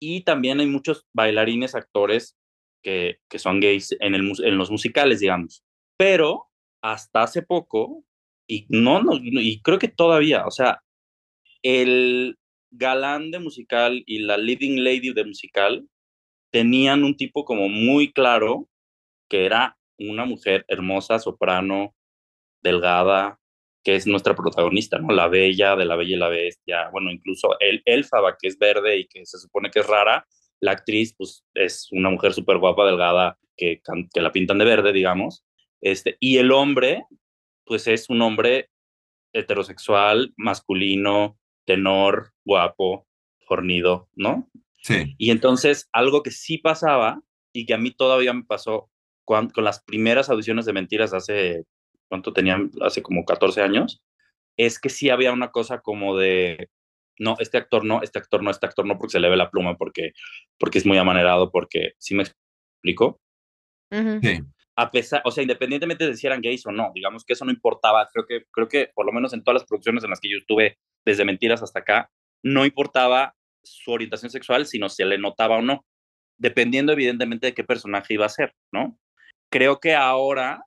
Y 0.00 0.22
también 0.22 0.60
hay 0.60 0.66
muchos 0.66 1.06
bailarines, 1.14 1.74
actores 1.74 2.36
que, 2.82 3.18
que 3.30 3.38
son 3.38 3.60
gays 3.60 3.96
en, 4.00 4.14
el, 4.14 4.30
en 4.44 4.58
los 4.58 4.70
musicales, 4.70 5.20
digamos. 5.20 5.64
Pero 5.96 6.48
hasta 6.82 7.22
hace 7.22 7.42
poco, 7.42 8.04
y 8.46 8.66
no, 8.68 9.02
no, 9.02 9.14
y 9.16 9.60
creo 9.62 9.78
que 9.78 9.88
todavía, 9.88 10.46
o 10.46 10.50
sea, 10.50 10.82
el 11.62 12.36
galán 12.76 13.30
de 13.30 13.38
musical 13.38 14.02
y 14.06 14.20
la 14.20 14.36
leading 14.36 14.82
lady 14.82 15.12
de 15.12 15.24
musical 15.24 15.88
tenían 16.50 17.04
un 17.04 17.16
tipo 17.16 17.44
como 17.44 17.68
muy 17.68 18.12
claro 18.12 18.68
que 19.28 19.46
era 19.46 19.76
una 19.98 20.24
mujer 20.24 20.64
hermosa, 20.68 21.18
soprano, 21.18 21.94
delgada, 22.62 23.40
que 23.84 23.94
es 23.94 24.06
nuestra 24.06 24.34
protagonista, 24.34 24.98
¿no? 24.98 25.14
La 25.14 25.28
Bella 25.28 25.76
de 25.76 25.84
La 25.84 25.96
Bella 25.96 26.16
y 26.16 26.18
la 26.18 26.28
Bestia, 26.28 26.88
bueno, 26.90 27.10
incluso 27.10 27.56
el 27.60 27.82
Elfaba, 27.84 28.36
que 28.40 28.48
es 28.48 28.58
verde 28.58 28.98
y 28.98 29.06
que 29.06 29.24
se 29.26 29.38
supone 29.38 29.70
que 29.70 29.80
es 29.80 29.86
rara, 29.86 30.26
la 30.60 30.72
actriz, 30.72 31.14
pues, 31.16 31.44
es 31.54 31.88
una 31.92 32.10
mujer 32.10 32.32
súper 32.32 32.58
guapa, 32.58 32.86
delgada, 32.86 33.38
que, 33.56 33.82
que 34.12 34.20
la 34.20 34.32
pintan 34.32 34.58
de 34.58 34.64
verde, 34.64 34.92
digamos, 34.92 35.44
este, 35.80 36.16
y 36.18 36.38
el 36.38 36.50
hombre, 36.50 37.04
pues 37.66 37.86
es 37.86 38.08
un 38.08 38.22
hombre 38.22 38.70
heterosexual, 39.32 40.32
masculino, 40.36 41.38
tenor, 41.64 42.32
guapo, 42.44 43.06
fornido, 43.46 44.08
¿no? 44.14 44.48
Sí. 44.82 45.14
Y 45.18 45.30
entonces, 45.30 45.88
algo 45.92 46.22
que 46.22 46.30
sí 46.30 46.58
pasaba 46.58 47.20
y 47.52 47.66
que 47.66 47.74
a 47.74 47.78
mí 47.78 47.90
todavía 47.90 48.32
me 48.32 48.44
pasó 48.44 48.90
con, 49.24 49.50
con 49.50 49.64
las 49.64 49.82
primeras 49.82 50.28
audiciones 50.28 50.66
de 50.66 50.72
mentiras 50.72 51.14
hace, 51.14 51.64
¿cuánto 52.08 52.32
tenían? 52.32 52.70
Hace 52.82 53.02
como 53.02 53.24
14 53.24 53.62
años, 53.62 54.02
es 54.56 54.78
que 54.78 54.90
sí 54.90 55.10
había 55.10 55.32
una 55.32 55.50
cosa 55.50 55.80
como 55.80 56.16
de, 56.16 56.68
no, 57.18 57.36
este 57.38 57.58
actor 57.58 57.84
no, 57.84 58.02
este 58.02 58.18
actor 58.18 58.42
no, 58.42 58.50
este 58.50 58.66
actor 58.66 58.86
no, 58.86 58.98
porque 58.98 59.12
se 59.12 59.20
le 59.20 59.30
ve 59.30 59.36
la 59.36 59.50
pluma, 59.50 59.76
porque, 59.76 60.12
porque 60.58 60.78
es 60.78 60.86
muy 60.86 60.98
amanerado, 60.98 61.50
porque, 61.50 61.92
¿sí 61.98 62.14
me 62.14 62.24
explico? 62.24 63.20
Sí 64.22 64.42
a 64.76 64.90
pesar, 64.90 65.22
o 65.24 65.30
sea, 65.30 65.42
independientemente 65.42 66.06
de 66.06 66.16
si 66.16 66.26
eran 66.26 66.40
gays 66.40 66.66
o 66.66 66.72
no, 66.72 66.90
digamos 66.94 67.24
que 67.24 67.34
eso 67.34 67.44
no 67.44 67.52
importaba, 67.52 68.08
creo 68.12 68.26
que, 68.26 68.44
creo 68.50 68.68
que 68.68 68.90
por 68.94 69.06
lo 69.06 69.12
menos 69.12 69.32
en 69.32 69.44
todas 69.44 69.60
las 69.60 69.68
producciones 69.68 70.02
en 70.04 70.10
las 70.10 70.20
que 70.20 70.30
yo 70.30 70.38
estuve, 70.38 70.78
desde 71.04 71.24
Mentiras 71.24 71.62
hasta 71.62 71.80
acá, 71.80 72.10
no 72.42 72.64
importaba 72.64 73.34
su 73.62 73.90
orientación 73.90 74.30
sexual, 74.30 74.66
sino 74.66 74.88
si 74.88 75.04
le 75.04 75.18
notaba 75.18 75.58
o 75.58 75.62
no, 75.62 75.84
dependiendo 76.38 76.92
evidentemente 76.92 77.48
de 77.48 77.54
qué 77.54 77.64
personaje 77.64 78.14
iba 78.14 78.26
a 78.26 78.30
ser, 78.30 78.52
¿no? 78.72 78.98
Creo 79.50 79.80
que 79.80 79.94
ahora, 79.94 80.62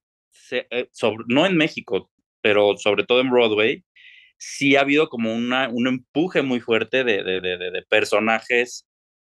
eh, 0.52 0.88
sobre, 0.92 1.26
no 1.28 1.46
en 1.46 1.58
México, 1.58 2.10
pero 2.42 2.78
sobre 2.78 3.04
todo 3.04 3.22
en 3.22 3.30
Broadway, 3.30 3.84
sí 4.38 4.76
ha 4.76 4.82
habido 4.82 5.10
como 5.10 5.34
una, 5.34 5.70
un 5.70 5.88
empuje 5.88 6.42
muy 6.42 6.60
fuerte 6.60 7.04
de, 7.04 7.24
de, 7.24 7.42
de, 7.42 7.58
de 7.58 7.82
personajes 7.90 8.88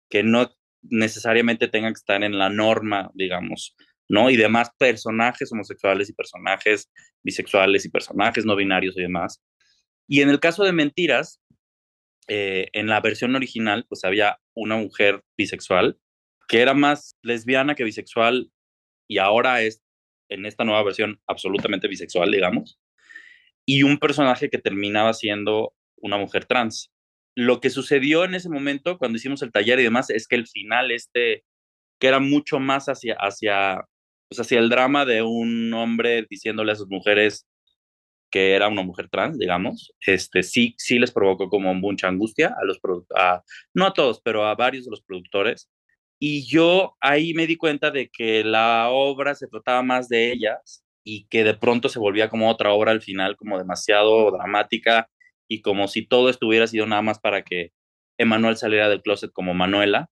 que 0.08 0.22
no 0.22 0.50
necesariamente 0.82 1.68
tengan 1.68 1.92
que 1.92 1.98
estar 1.98 2.22
en 2.22 2.38
la 2.38 2.50
norma, 2.50 3.10
digamos. 3.14 3.76
¿no? 4.10 4.28
Y 4.28 4.36
demás 4.36 4.70
personajes 4.76 5.52
homosexuales 5.52 6.10
y 6.10 6.12
personajes 6.12 6.90
bisexuales 7.22 7.84
y 7.84 7.90
personajes 7.90 8.44
no 8.44 8.56
binarios 8.56 8.96
y 8.98 9.02
demás. 9.02 9.40
Y 10.10 10.22
en 10.22 10.28
el 10.28 10.40
caso 10.40 10.64
de 10.64 10.72
Mentiras, 10.72 11.40
eh, 12.26 12.66
en 12.72 12.88
la 12.88 13.00
versión 13.00 13.36
original, 13.36 13.86
pues 13.88 14.02
había 14.02 14.40
una 14.56 14.76
mujer 14.76 15.22
bisexual 15.38 16.00
que 16.48 16.60
era 16.60 16.74
más 16.74 17.16
lesbiana 17.22 17.76
que 17.76 17.84
bisexual 17.84 18.50
y 19.08 19.18
ahora 19.18 19.62
es, 19.62 19.84
en 20.28 20.46
esta 20.46 20.64
nueva 20.64 20.82
versión, 20.82 21.20
absolutamente 21.28 21.86
bisexual, 21.86 22.32
digamos. 22.32 22.80
Y 23.64 23.84
un 23.84 23.98
personaje 23.98 24.50
que 24.50 24.58
terminaba 24.58 25.14
siendo 25.14 25.74
una 25.96 26.16
mujer 26.16 26.44
trans. 26.44 26.90
Lo 27.36 27.60
que 27.60 27.70
sucedió 27.70 28.24
en 28.24 28.34
ese 28.34 28.48
momento, 28.48 28.98
cuando 28.98 29.16
hicimos 29.16 29.42
el 29.42 29.52
taller 29.52 29.78
y 29.78 29.84
demás, 29.84 30.10
es 30.10 30.26
que 30.26 30.34
el 30.34 30.48
final, 30.48 30.90
este, 30.90 31.44
que 32.00 32.08
era 32.08 32.18
mucho 32.18 32.58
más 32.58 32.86
hacia, 32.88 33.14
hacia 33.14 33.84
pues 34.28 34.40
hacia 34.40 34.58
el 34.58 34.70
drama 34.70 35.04
de 35.04 35.22
un 35.22 35.72
hombre 35.72 36.26
diciéndole 36.28 36.72
a 36.72 36.76
sus 36.76 36.88
mujeres 36.88 37.46
que 38.30 38.54
era 38.54 38.68
una 38.68 38.82
mujer 38.82 39.08
trans, 39.08 39.38
digamos, 39.38 39.92
este, 40.06 40.42
sí, 40.42 40.74
sí 40.78 40.98
les 40.98 41.12
provocó 41.12 41.48
como 41.48 41.74
mucha 41.74 42.08
angustia 42.08 42.54
a 42.60 42.64
los 42.64 42.80
a, 43.16 43.42
no 43.74 43.86
a 43.86 43.92
todos, 43.92 44.20
pero 44.22 44.46
a 44.46 44.54
varios 44.54 44.84
de 44.84 44.90
los 44.90 45.02
productores. 45.02 45.70
Y 46.18 46.46
yo 46.46 46.96
ahí 47.00 47.34
me 47.34 47.46
di 47.46 47.56
cuenta 47.56 47.90
de 47.90 48.08
que 48.10 48.44
la 48.44 48.90
obra 48.90 49.34
se 49.34 49.48
trataba 49.48 49.82
más 49.82 50.08
de 50.08 50.32
ellas 50.32 50.84
y 51.04 51.26
que 51.28 51.44
de 51.44 51.54
pronto 51.54 51.88
se 51.88 51.98
volvía 51.98 52.28
como 52.28 52.50
otra 52.50 52.72
obra 52.72 52.92
al 52.92 53.02
final, 53.02 53.36
como 53.36 53.58
demasiado 53.58 54.30
dramática 54.30 55.08
y 55.48 55.62
como 55.62 55.88
si 55.88 56.06
todo 56.06 56.30
estuviera 56.30 56.66
sido 56.66 56.86
nada 56.86 57.02
más 57.02 57.18
para 57.20 57.42
que 57.42 57.72
Emanuel 58.18 58.56
saliera 58.56 58.88
del 58.88 59.02
closet 59.02 59.32
como 59.32 59.54
Manuela. 59.54 60.10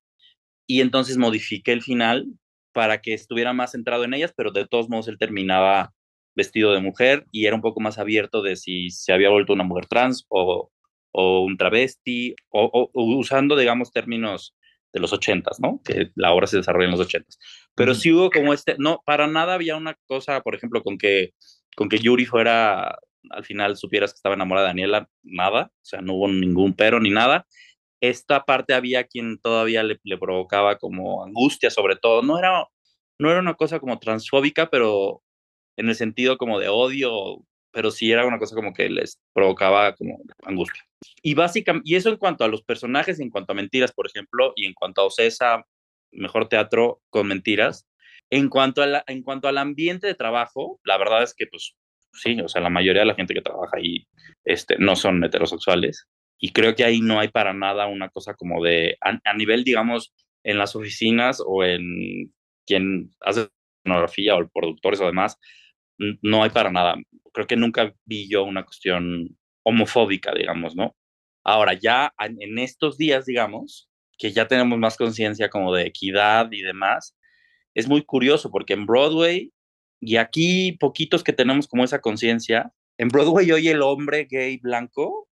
Y 0.66 0.80
entonces 0.80 1.18
modifiqué 1.18 1.72
el 1.72 1.82
final 1.82 2.26
para 2.72 3.00
que 3.00 3.14
estuviera 3.14 3.52
más 3.52 3.72
centrado 3.72 4.04
en 4.04 4.14
ellas, 4.14 4.32
pero 4.36 4.50
de 4.52 4.66
todos 4.66 4.88
modos 4.88 5.08
él 5.08 5.18
terminaba 5.18 5.92
vestido 6.38 6.72
de 6.72 6.80
mujer 6.80 7.26
y 7.32 7.44
era 7.44 7.54
un 7.54 7.60
poco 7.60 7.80
más 7.80 7.98
abierto 7.98 8.40
de 8.40 8.56
si 8.56 8.88
se 8.88 9.12
había 9.12 9.28
vuelto 9.28 9.52
una 9.52 9.64
mujer 9.64 9.86
trans 9.86 10.24
o, 10.30 10.70
o 11.12 11.40
un 11.42 11.58
travesti, 11.58 12.34
o, 12.48 12.90
usando, 12.94 13.56
digamos, 13.56 13.92
términos 13.92 14.56
de 14.94 15.00
los 15.00 15.12
ochentas, 15.12 15.60
¿no? 15.60 15.82
Que 15.84 16.10
la 16.14 16.32
obra 16.32 16.46
se 16.46 16.56
desarrolla 16.56 16.86
en 16.86 16.92
los 16.92 17.00
ochentas. 17.00 17.38
Pero 17.74 17.94
sí 17.94 18.10
hubo 18.10 18.30
como 18.30 18.54
este, 18.54 18.76
no, 18.78 19.02
para 19.04 19.26
nada 19.26 19.52
había 19.52 19.76
una 19.76 19.98
cosa, 20.06 20.40
por 20.40 20.54
ejemplo, 20.54 20.82
con 20.82 20.96
que, 20.96 21.34
con 21.76 21.90
que 21.90 21.98
Yuri 21.98 22.24
fuera, 22.24 22.98
al 23.30 23.44
final 23.44 23.76
supieras 23.76 24.12
que 24.12 24.16
estaba 24.16 24.34
enamorada 24.34 24.68
de 24.68 24.70
Daniela, 24.70 25.10
nada, 25.22 25.70
o 25.74 25.84
sea, 25.84 26.00
no 26.00 26.14
hubo 26.14 26.28
ningún 26.28 26.72
pero 26.72 27.00
ni 27.00 27.10
nada 27.10 27.46
esta 28.00 28.44
parte 28.44 28.74
había 28.74 29.04
quien 29.04 29.38
todavía 29.38 29.82
le, 29.82 29.98
provocaba 30.18 30.78
como 30.78 31.24
angustia, 31.24 31.70
sobre 31.70 31.96
todo. 31.96 32.22
No 32.22 32.38
era, 32.38 32.66
no 33.18 33.30
era 33.30 33.40
una 33.40 33.54
cosa 33.54 33.80
como 33.80 33.98
transfóbica, 33.98 34.70
pero 34.70 35.22
en 35.78 35.88
el 35.88 35.94
sentido 35.94 36.36
como 36.36 36.58
de 36.58 36.68
odio, 36.68 37.38
pero 37.72 37.90
sí 37.90 38.10
era 38.10 38.26
una 38.26 38.38
cosa 38.38 38.54
como 38.54 38.72
que 38.72 38.88
les 38.88 39.18
provocaba 39.32 39.94
como 39.94 40.18
angustia. 40.42 40.82
Y 41.22 41.34
básicamente, 41.34 41.88
y 41.88 41.94
eso 41.94 42.10
en 42.10 42.16
cuanto 42.16 42.44
a 42.44 42.48
los 42.48 42.62
personajes, 42.62 43.20
en 43.20 43.30
cuanto 43.30 43.52
a 43.52 43.56
mentiras, 43.56 43.92
por 43.92 44.06
ejemplo, 44.06 44.52
y 44.56 44.66
en 44.66 44.74
cuanto 44.74 45.00
a 45.00 45.04
Ocesa, 45.06 45.64
mejor 46.10 46.48
teatro 46.48 47.00
con 47.10 47.28
mentiras. 47.28 47.86
En 48.30 48.48
cuanto, 48.48 48.82
a 48.82 49.04
en 49.06 49.22
cuanto 49.22 49.48
al 49.48 49.58
ambiente 49.58 50.06
de 50.06 50.14
trabajo, 50.14 50.80
la 50.84 50.98
verdad 50.98 51.22
es 51.22 51.34
que, 51.34 51.46
pues, 51.46 51.74
sí, 52.12 52.38
o 52.40 52.48
sea, 52.48 52.60
la 52.60 52.70
mayoría 52.70 53.02
de 53.02 53.06
la 53.06 53.14
gente 53.14 53.34
que 53.34 53.40
trabaja 53.40 53.76
ahí 53.76 54.06
este, 54.44 54.76
no 54.78 54.96
son 54.96 55.22
heterosexuales 55.24 56.06
y 56.38 56.52
creo 56.52 56.74
que 56.74 56.84
ahí 56.84 57.00
no 57.00 57.18
hay 57.18 57.28
para 57.28 57.52
nada 57.52 57.86
una 57.86 58.08
cosa 58.10 58.34
como 58.34 58.62
de, 58.62 58.96
a, 59.00 59.34
nivel, 59.34 59.64
digamos, 59.64 60.14
en 60.44 60.58
las 60.58 60.76
oficinas 60.76 61.42
o 61.44 61.64
en 61.64 62.32
quien 62.66 63.10
hace 63.20 63.48
pornografía 63.82 64.36
o 64.36 64.48
productores 64.48 65.00
o 65.00 65.06
demás, 65.06 65.36
no 65.98 66.42
hay 66.42 66.50
para 66.50 66.70
nada. 66.70 66.96
Creo 67.32 67.46
que 67.46 67.56
nunca 67.56 67.94
vi 68.04 68.28
yo 68.28 68.44
una 68.44 68.64
cuestión 68.64 69.36
homofóbica, 69.62 70.32
digamos, 70.34 70.74
¿no? 70.74 70.96
Ahora, 71.44 71.74
ya 71.74 72.12
en 72.18 72.58
estos 72.58 72.98
días, 72.98 73.26
digamos, 73.26 73.88
que 74.18 74.32
ya 74.32 74.48
tenemos 74.48 74.78
más 74.78 74.96
conciencia 74.96 75.48
como 75.48 75.74
de 75.74 75.86
equidad 75.86 76.50
y 76.52 76.62
demás, 76.62 77.16
es 77.74 77.88
muy 77.88 78.02
curioso 78.02 78.50
porque 78.50 78.74
en 78.74 78.86
Broadway, 78.86 79.52
y 80.00 80.16
aquí 80.16 80.72
poquitos 80.72 81.22
que 81.22 81.32
tenemos 81.32 81.68
como 81.68 81.84
esa 81.84 82.00
conciencia, 82.00 82.72
en 82.98 83.08
Broadway 83.08 83.50
hoy 83.52 83.68
el 83.68 83.82
hombre 83.82 84.26
gay 84.28 84.58
blanco 84.58 85.28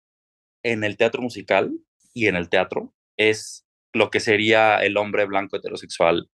en 0.64 0.84
el 0.84 0.98
teatro 0.98 1.22
musical 1.22 1.72
y 2.14 2.28
en 2.28 2.36
el 2.36 2.50
teatro 2.50 2.94
es 3.18 3.66
lo 3.94 4.10
que 4.10 4.20
sería 4.20 4.78
el 4.84 4.98
hombre 4.98 5.26
blanco 5.26 5.56
heterosexual 5.56 6.30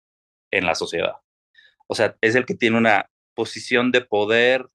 en 0.51 0.67
la 0.67 0.75
sociedad. 0.75 1.15
O 1.87 1.95
sea, 1.95 2.17
es 2.21 2.35
el 2.35 2.47
que 2.47 2.55
tiene 2.55 2.77
una 2.77 3.11
posición 3.35 3.93
de 3.93 4.01
poder, 4.01 4.67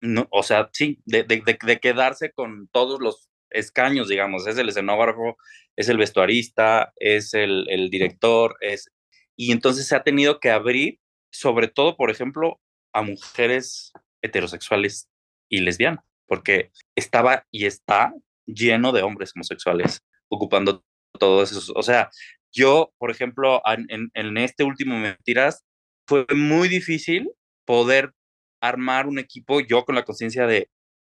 no, 0.00 0.28
o 0.30 0.42
sea, 0.42 0.70
sí, 0.72 1.00
de, 1.06 1.24
de, 1.24 1.80
quedarse 1.80 2.32
con 2.32 2.68
todos 2.68 3.00
los 3.00 3.28
escaños, 3.50 4.08
digamos, 4.08 4.46
es 4.46 4.58
el 4.58 4.68
escenógrafo, 4.68 5.36
es 5.76 5.88
el 5.88 5.96
vestuarista, 5.96 6.92
es 6.96 7.34
el, 7.34 7.66
el 7.70 7.90
director, 7.90 8.56
es... 8.60 8.90
Y 9.36 9.52
entonces 9.52 9.86
se 9.86 9.96
ha 9.96 10.02
tenido 10.02 10.40
que 10.40 10.50
abrir, 10.50 10.98
sobre 11.30 11.68
todo, 11.68 11.96
por 11.96 12.10
ejemplo, 12.10 12.60
a 12.92 13.02
mujeres 13.02 13.92
heterosexuales 14.22 15.08
y 15.48 15.60
lesbianas, 15.60 16.04
porque 16.26 16.72
estaba 16.96 17.46
y 17.50 17.66
está 17.66 18.12
lleno 18.46 18.92
de 18.92 19.02
hombres 19.02 19.32
homosexuales 19.34 20.02
ocupando 20.28 20.84
todos 21.18 21.52
esos. 21.52 21.72
O 21.74 21.82
sea, 21.82 22.10
yo, 22.52 22.92
por 22.98 23.10
ejemplo, 23.10 23.62
en, 23.66 24.10
en 24.12 24.36
este 24.38 24.64
último 24.64 24.98
Mentiras, 24.98 25.64
fue 26.08 26.26
muy 26.34 26.68
difícil 26.68 27.30
poder 27.68 28.14
armar 28.62 29.06
un 29.06 29.18
equipo 29.18 29.60
yo 29.60 29.84
con 29.84 29.94
la 29.94 30.06
conciencia 30.06 30.46
de, 30.46 30.70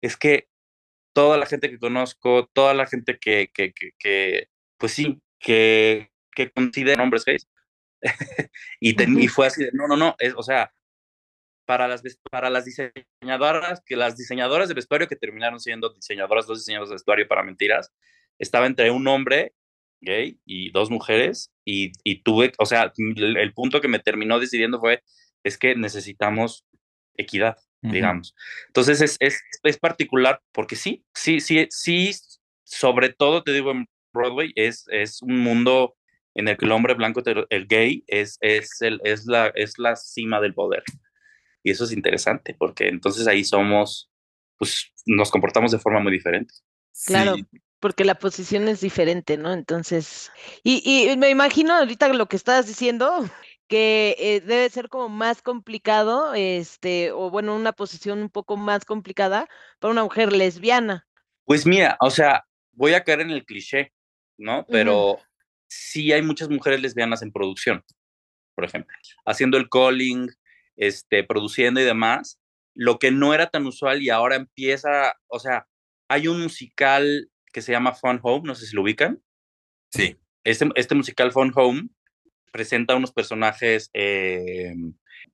es 0.01 0.17
que 0.17 0.47
toda 1.13 1.38
la 1.38 1.45
gente 1.45 1.69
que 1.69 1.77
conozco, 1.77 2.49
toda 2.53 2.73
la 2.73 2.88
gente 2.88 3.19
que, 3.19 3.51
que, 3.53 3.71
que, 3.99 4.47
pues 4.79 4.93
sí, 4.93 5.21
que, 5.38 6.12
que 6.31 6.49
consideran 6.49 7.01
hombres 7.01 7.23
gays. 7.23 7.47
y, 8.79 8.99
y 9.23 9.27
fue 9.27 9.45
así 9.45 9.63
de, 9.63 9.69
no, 9.73 9.88
no, 9.88 9.95
no, 9.95 10.15
es, 10.17 10.33
o 10.35 10.41
sea, 10.41 10.73
para 11.67 11.88
las, 11.88 12.01
para 12.31 12.49
las 12.49 12.65
diseñadoras, 12.65 13.83
que 13.85 13.95
las 13.95 14.17
diseñadoras 14.17 14.69
de 14.69 14.73
vestuario 14.73 15.07
que 15.07 15.15
terminaron 15.15 15.59
siendo 15.59 15.93
diseñadoras, 15.93 16.47
dos 16.47 16.57
diseñadoras 16.57 16.89
de 16.89 16.95
vestuario 16.95 17.27
para 17.27 17.43
mentiras, 17.43 17.93
estaba 18.39 18.65
entre 18.65 18.89
un 18.89 19.07
hombre 19.07 19.53
gay 20.01 20.39
y 20.45 20.71
dos 20.71 20.89
mujeres 20.89 21.51
y, 21.63 21.91
y 22.03 22.23
tuve, 22.23 22.53
o 22.57 22.65
sea, 22.65 22.91
el, 22.97 23.53
punto 23.53 23.81
que 23.81 23.88
me 23.88 23.99
terminó 23.99 24.39
decidiendo 24.39 24.79
fue, 24.79 25.03
es 25.43 25.58
que 25.58 25.75
necesitamos 25.75 26.65
equidad, 27.15 27.58
digamos. 27.82 28.36
Entonces 28.67 29.02
es, 29.02 29.17
es, 29.19 29.41
es, 29.63 29.78
particular 29.78 30.41
porque 30.52 30.75
sí, 30.75 31.06
sí, 31.13 31.39
sí, 31.39 31.67
sí, 31.69 32.12
sobre 32.63 33.10
todo 33.10 33.43
te 33.43 33.54
digo 33.54 33.71
en 33.71 33.88
Broadway, 34.13 34.52
es, 34.56 34.86
es 34.89 35.21
un 35.21 35.39
mundo 35.39 35.95
en 36.36 36.47
el 36.47 36.58
que 36.58 36.65
el 36.65 36.71
hombre 36.71 36.93
blanco, 36.93 37.21
el 37.49 37.67
gay, 37.67 38.04
es, 38.08 38.38
es, 38.41 38.82
el, 38.82 39.02
es, 39.04 39.25
la, 39.25 39.47
es 39.56 39.78
la 39.78 39.95
cima 39.95 40.39
del 40.39 40.54
poder. 40.54 40.84
Y 41.63 41.71
eso 41.71 41.84
es 41.84 41.91
interesante, 41.91 42.56
porque 42.58 42.88
entonces 42.88 43.28
ahí 43.28 43.43
somos, 43.43 44.10
pues 44.58 44.91
nos 45.06 45.32
comportamos 45.32 45.71
de 45.71 45.80
forma 45.80 45.99
muy 45.99 46.12
diferente. 46.12 46.54
Claro, 47.06 47.36
porque 47.80 48.06
la 48.06 48.15
posición 48.15 48.67
es 48.67 48.82
diferente, 48.82 49.38
¿no? 49.38 49.52
Entonces, 49.52 50.32
y, 50.63 51.10
y 51.12 51.17
me 51.17 51.30
imagino 51.30 51.73
ahorita 51.73 52.08
lo 52.13 52.28
que 52.28 52.38
estás 52.38 52.67
diciendo, 52.67 53.30
que 53.69 54.15
eh, 54.17 54.41
debe 54.41 54.67
ser 54.69 54.89
como 54.89 55.10
más 55.10 55.43
complicado, 55.43 56.34
este, 56.34 57.12
o 57.12 57.29
bueno, 57.29 57.55
una 57.55 57.71
posición 57.71 58.19
un 58.19 58.29
poco 58.29 58.58
más 58.58 58.84
complicada 58.84 59.47
para 59.77 59.91
una 59.91 60.03
mujer 60.03 60.34
lesbiana. 60.34 61.08
Pues 61.45 61.67
mira, 61.67 61.95
o 62.01 62.10
sea, 62.10 62.45
voy 62.71 62.95
a 62.95 63.03
caer 63.03 63.21
en 63.21 63.29
el 63.29 63.45
cliché, 63.45 63.93
¿no? 64.39 64.65
Pero 64.67 65.19
sí 65.67 66.12
hay 66.12 66.23
muchas 66.23 66.49
mujeres 66.49 66.82
lesbianas 66.82 67.21
en 67.21 67.32
producción, 67.32 67.86
por 68.55 68.65
ejemplo, 68.65 68.97
haciendo 69.25 69.58
el 69.58 69.69
calling, 69.69 70.29
este, 70.75 71.23
produciendo 71.23 71.79
y 71.79 71.84
demás, 71.84 72.41
lo 72.73 72.97
que 72.97 73.12
no 73.12 73.36
era 73.36 73.51
tan 73.51 73.67
usual 73.67 74.01
y 74.01 74.10
ahora 74.10 74.36
empieza, 74.36 75.13
o 75.27 75.38
sea, 75.38 75.67
hay 76.08 76.27
un 76.27 76.41
musical 76.41 77.29
que 77.53 77.62
se 77.62 77.71
llama 77.71 77.93
Fun 77.93 78.19
Home, 78.23 78.47
no 78.47 78.55
sé 78.55 78.65
si 78.65 78.75
lo 78.75 78.82
ubican. 78.82 79.21
Sí. 79.91 80.17
Este, 80.43 80.67
este 80.75 80.95
musical 80.95 81.32
Fun 81.32 81.51
Home 81.55 81.89
presenta 82.51 82.95
unos 82.95 83.12
personajes, 83.12 83.89
eh, 83.93 84.73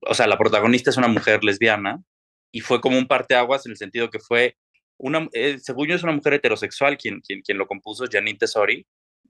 o 0.01 0.13
sea, 0.13 0.28
la 0.28 0.38
protagonista 0.38 0.89
es 0.89 0.97
una 0.97 1.08
mujer 1.08 1.43
lesbiana 1.43 2.04
y 2.51 2.62
fue 2.62 2.82
como 2.82 2.97
un 2.97 3.08
parteaguas 3.08 3.65
en 3.65 3.71
el 3.71 3.78
sentido 3.78 4.10
que 4.10 4.19
fue 4.19 4.58
una, 4.97 5.28
eh, 5.34 5.58
según 5.60 5.88
yo 5.88 5.95
es 5.95 6.04
una 6.04 6.13
mujer 6.13 6.34
heterosexual 6.34 6.97
quien, 6.97 7.21
quien, 7.21 7.41
quien 7.41 7.58
lo 7.58 7.67
compuso, 7.67 8.06
Janine 8.10 8.38
Tesori, 8.38 8.88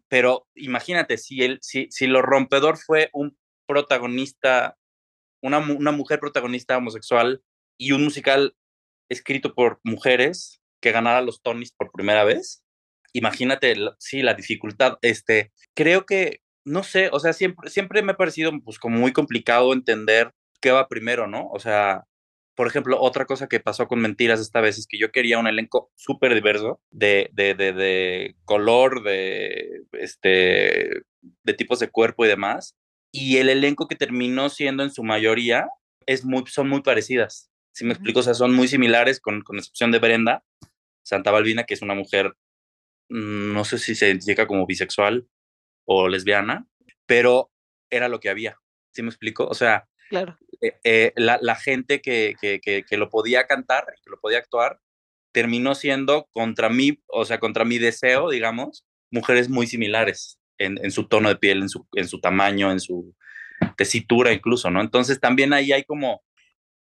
pero 0.07 0.47
imagínate, 0.55 1.17
si, 1.17 1.43
él, 1.43 1.59
si, 1.61 1.87
si 1.89 2.07
lo 2.07 2.21
rompedor 2.21 2.77
fue 2.77 3.09
un 3.13 3.37
protagonista, 3.67 4.77
una, 5.41 5.59
una 5.59 5.91
mujer 5.91 6.19
protagonista 6.19 6.77
homosexual 6.77 7.41
y 7.77 7.91
un 7.91 8.03
musical 8.03 8.55
escrito 9.09 9.53
por 9.53 9.79
mujeres 9.83 10.61
que 10.81 10.91
ganara 10.91 11.21
los 11.21 11.41
Tonys 11.41 11.71
por 11.71 11.91
primera 11.91 12.23
vez, 12.23 12.63
imagínate, 13.13 13.75
sí, 13.97 14.21
la 14.21 14.33
dificultad, 14.33 14.97
este, 15.01 15.51
creo 15.73 16.05
que, 16.05 16.41
no 16.65 16.83
sé, 16.83 17.09
o 17.11 17.19
sea, 17.19 17.33
siempre, 17.33 17.69
siempre 17.69 18.01
me 18.01 18.13
ha 18.13 18.17
parecido 18.17 18.51
pues 18.63 18.79
como 18.79 18.97
muy 18.97 19.13
complicado 19.13 19.71
entender 19.73 20.33
qué 20.61 20.71
va 20.71 20.87
primero, 20.87 21.27
¿no? 21.27 21.47
O 21.51 21.59
sea, 21.59 22.05
por 22.55 22.67
ejemplo, 22.67 22.99
otra 22.99 23.25
cosa 23.25 23.47
que 23.47 23.59
pasó 23.59 23.87
con 23.87 23.99
Mentiras 24.01 24.39
esta 24.39 24.61
vez 24.61 24.77
es 24.77 24.87
que 24.87 24.97
yo 24.97 25.11
quería 25.11 25.37
un 25.37 25.47
elenco 25.47 25.91
súper 25.95 26.33
diverso 26.33 26.81
de, 26.89 27.29
de, 27.33 27.53
de, 27.53 27.73
de, 27.73 28.35
color, 28.45 29.03
de, 29.03 29.83
este, 29.93 31.03
de 31.21 31.53
tipos 31.53 31.79
de 31.79 31.89
cuerpo 31.89 32.25
y 32.25 32.29
demás. 32.29 32.75
Y 33.11 33.37
el 33.37 33.49
elenco 33.49 33.87
que 33.87 33.95
terminó 33.95 34.49
siendo 34.49 34.83
en 34.83 34.91
su 34.91 35.03
mayoría 35.03 35.67
es 36.05 36.25
muy, 36.25 36.43
son 36.47 36.69
muy 36.69 36.81
parecidas. 36.81 37.51
Si 37.73 37.85
me 37.85 37.93
explico, 37.93 38.21
o 38.21 38.23
sea, 38.23 38.33
son 38.33 38.55
muy 38.55 38.67
similares, 38.67 39.19
con, 39.19 39.41
con 39.41 39.57
excepción 39.57 39.91
de 39.91 39.99
Brenda 39.99 40.43
Santa 41.03 41.31
Balbina, 41.31 41.65
que 41.65 41.73
es 41.75 41.81
una 41.81 41.93
mujer, 41.93 42.33
mm, 43.09 43.53
no 43.53 43.65
sé 43.65 43.77
si 43.79 43.95
se 43.95 44.07
identifica 44.07 44.47
como 44.47 44.65
bisexual 44.65 45.27
o 45.85 46.07
lesbiana, 46.07 46.67
pero 47.05 47.51
era 47.89 48.09
lo 48.09 48.19
que 48.19 48.29
había. 48.29 48.57
¿Sí 48.91 49.01
me 49.01 49.09
explico? 49.09 49.45
O 49.45 49.53
sea, 49.53 49.87
Claro. 50.09 50.37
Eh, 50.61 50.77
eh, 50.83 51.13
la, 51.15 51.39
la, 51.41 51.55
gente 51.55 52.01
que, 52.01 52.35
que, 52.39 52.59
que, 52.61 52.97
lo 52.97 53.09
podía 53.09 53.47
cantar, 53.47 53.85
que 54.03 54.09
lo 54.09 54.19
podía 54.19 54.37
actuar, 54.37 54.79
terminó 55.31 55.75
siendo 55.75 56.29
contra 56.31 56.69
mí, 56.69 57.01
o 57.07 57.25
sea, 57.25 57.39
contra 57.39 57.65
mi 57.65 57.77
deseo, 57.77 58.29
digamos, 58.29 58.85
mujeres 59.11 59.49
muy 59.49 59.67
similares 59.67 60.39
en, 60.57 60.79
en 60.83 60.91
su 60.91 61.07
tono 61.07 61.29
de 61.29 61.35
piel, 61.35 61.61
en 61.61 61.69
su, 61.69 61.87
en 61.93 62.07
su 62.07 62.19
tamaño, 62.19 62.71
en 62.71 62.79
su 62.79 63.15
tesitura 63.77 64.31
incluso, 64.31 64.69
¿no? 64.69 64.81
Entonces 64.81 65.19
también 65.19 65.53
ahí 65.53 65.71
hay 65.71 65.83
como, 65.83 66.23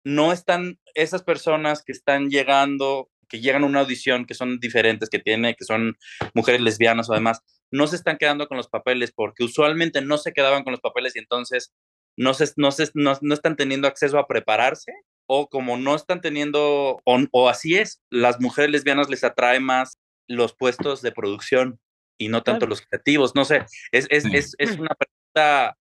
no 0.04 0.34
están 0.34 0.80
esas 0.96 1.24
personas 1.24 1.84
que 1.84 1.92
están 1.92 2.30
llegando, 2.30 3.10
que 3.30 3.40
llegan 3.40 3.64
a 3.64 3.68
una 3.68 3.82
audición, 3.82 4.26
que 4.26 4.34
son 4.34 4.60
diferentes, 4.60 5.10
que 5.10 5.20
tiene, 5.20 5.56
que 5.56 5.64
son 5.64 5.98
mujeres 6.34 6.62
lesbianas 6.62 7.10
o 7.10 7.14
demás, 7.14 7.42
no 7.72 7.88
se 7.88 7.96
están 7.96 8.18
quedando 8.18 8.48
con 8.48 8.58
los 8.58 8.68
papeles 8.68 9.12
porque 9.12 9.44
usualmente 9.44 10.02
no 10.02 10.18
se 10.18 10.34
quedaban 10.34 10.64
con 10.64 10.72
los 10.72 10.82
papeles 10.82 11.16
y 11.16 11.20
entonces 11.20 11.74
no, 12.18 12.34
se, 12.34 12.52
no, 12.58 12.72
se, 12.72 12.90
no, 12.94 13.18
no 13.22 13.34
están 13.34 13.56
teniendo 13.56 13.88
acceso 13.88 14.20
a 14.20 14.28
prepararse 14.28 14.92
o 15.28 15.48
como 15.48 15.78
no 15.78 15.96
están 15.96 16.20
teniendo, 16.20 17.00
o, 17.06 17.20
o, 17.32 17.50
así 17.50 17.78
es, 17.78 18.02
las 18.10 18.42
mujeres 18.42 18.70
lesbianas 18.70 19.10
les 19.10 19.24
atrae 19.24 19.62
más 19.62 19.98
los 20.28 20.54
puestos 20.54 21.02
de 21.02 21.14
producción 21.14 21.80
y 22.18 22.28
no 22.28 22.44
tanto 22.44 22.68
los 22.68 22.82
creativos, 22.82 23.34
no 23.34 23.46
sé, 23.46 23.66
es, 23.92 24.08
es, 24.10 24.26
es, 24.26 24.56
es, 24.58 24.78
una 24.78 24.94
pregunta, 24.94 25.78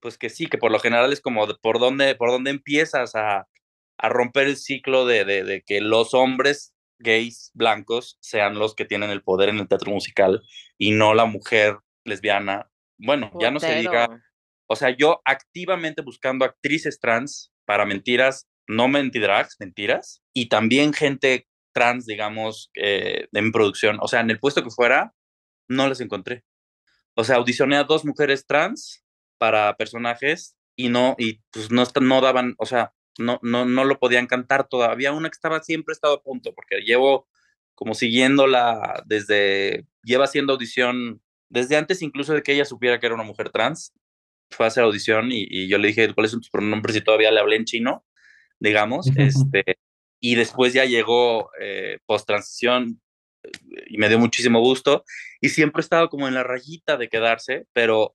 pues 0.00 0.18
que 0.18 0.30
sí, 0.30 0.46
que 0.46 0.58
por 0.58 0.72
lo 0.72 0.80
general 0.80 1.12
es 1.12 1.20
como 1.20 1.46
por 1.60 1.78
dónde, 1.78 2.14
por 2.14 2.30
dónde 2.30 2.50
empiezas 2.50 3.14
a, 3.14 3.46
a 3.98 4.08
romper 4.08 4.48
el 4.48 4.56
ciclo 4.56 5.06
de, 5.06 5.24
de, 5.24 5.44
de, 5.44 5.62
que 5.62 5.80
los 5.80 6.14
hombres 6.14 6.73
gays 7.04 7.52
blancos 7.54 8.18
sean 8.20 8.58
los 8.58 8.74
que 8.74 8.84
tienen 8.84 9.10
el 9.10 9.22
poder 9.22 9.50
en 9.50 9.58
el 9.58 9.68
teatro 9.68 9.92
musical 9.92 10.42
y 10.76 10.90
no 10.90 11.14
la 11.14 11.26
mujer 11.26 11.78
lesbiana. 12.04 12.68
Bueno, 12.98 13.30
ya 13.38 13.52
no 13.52 13.60
se 13.60 13.76
diga 13.76 14.08
o 14.66 14.76
sea, 14.76 14.90
yo 14.96 15.20
activamente 15.24 16.02
buscando 16.02 16.44
actrices 16.44 16.98
trans 17.00 17.52
para 17.64 17.86
mentiras, 17.86 18.48
no 18.66 18.88
mentidrags, 18.88 19.56
mentiras, 19.60 20.22
y 20.32 20.48
también 20.48 20.92
gente 20.92 21.46
trans, 21.72 22.06
digamos, 22.06 22.70
eh, 22.74 23.28
en 23.32 23.52
producción. 23.52 23.98
O 24.00 24.08
sea, 24.08 24.20
en 24.20 24.30
el 24.30 24.38
puesto 24.38 24.62
que 24.62 24.70
fuera, 24.70 25.14
no 25.68 25.88
les 25.88 26.00
encontré. 26.00 26.44
O 27.14 27.24
sea, 27.24 27.36
audicioné 27.36 27.76
a 27.76 27.84
dos 27.84 28.04
mujeres 28.04 28.46
trans 28.46 29.04
para 29.38 29.76
personajes 29.76 30.56
y 30.76 30.88
no, 30.88 31.14
y 31.18 31.40
pues 31.50 31.70
no, 31.70 31.84
no 32.00 32.20
daban, 32.20 32.54
o 32.58 32.66
sea, 32.66 32.92
no, 33.18 33.38
no, 33.42 33.64
no 33.64 33.84
lo 33.84 33.98
podían 33.98 34.26
cantar 34.26 34.68
todavía. 34.68 35.12
Una 35.12 35.28
que 35.28 35.36
estaba 35.36 35.62
siempre 35.62 35.92
estado 35.92 36.14
a 36.14 36.22
punto, 36.22 36.54
porque 36.54 36.80
llevo 36.80 37.28
como 37.74 37.94
siguiéndola 37.94 39.02
desde, 39.06 39.86
lleva 40.02 40.24
haciendo 40.24 40.52
audición 40.52 41.20
desde 41.48 41.76
antes 41.76 42.02
incluso 42.02 42.34
de 42.34 42.42
que 42.42 42.52
ella 42.52 42.64
supiera 42.64 42.98
que 42.98 43.06
era 43.06 43.14
una 43.14 43.24
mujer 43.24 43.50
trans 43.50 43.92
fue 44.50 44.66
a 44.66 44.68
hacer 44.68 44.84
audición 44.84 45.30
y, 45.30 45.68
yo 45.68 45.78
le 45.78 45.88
dije, 45.88 46.12
¿cuáles 46.14 46.30
son 46.30 46.40
tus 46.40 46.50
pronombres? 46.50 46.96
Y 46.96 47.00
todavía 47.00 47.30
le 47.30 47.40
hablé 47.40 47.56
en 47.56 47.64
chino, 47.64 48.04
digamos. 48.60 49.06
este, 49.16 49.78
y 50.20 50.34
después 50.36 50.72
ya 50.72 50.84
llegó 50.84 51.50
eh, 51.60 51.98
post-transición 52.06 53.00
eh, 53.42 53.50
y 53.88 53.98
me 53.98 54.08
dio 54.08 54.18
muchísimo 54.18 54.60
gusto. 54.60 55.04
Y 55.40 55.50
siempre 55.50 55.80
he 55.80 55.82
estado 55.84 56.08
como 56.08 56.28
en 56.28 56.34
la 56.34 56.44
rayita 56.44 56.96
de 56.96 57.08
quedarse, 57.08 57.66
pero, 57.72 58.14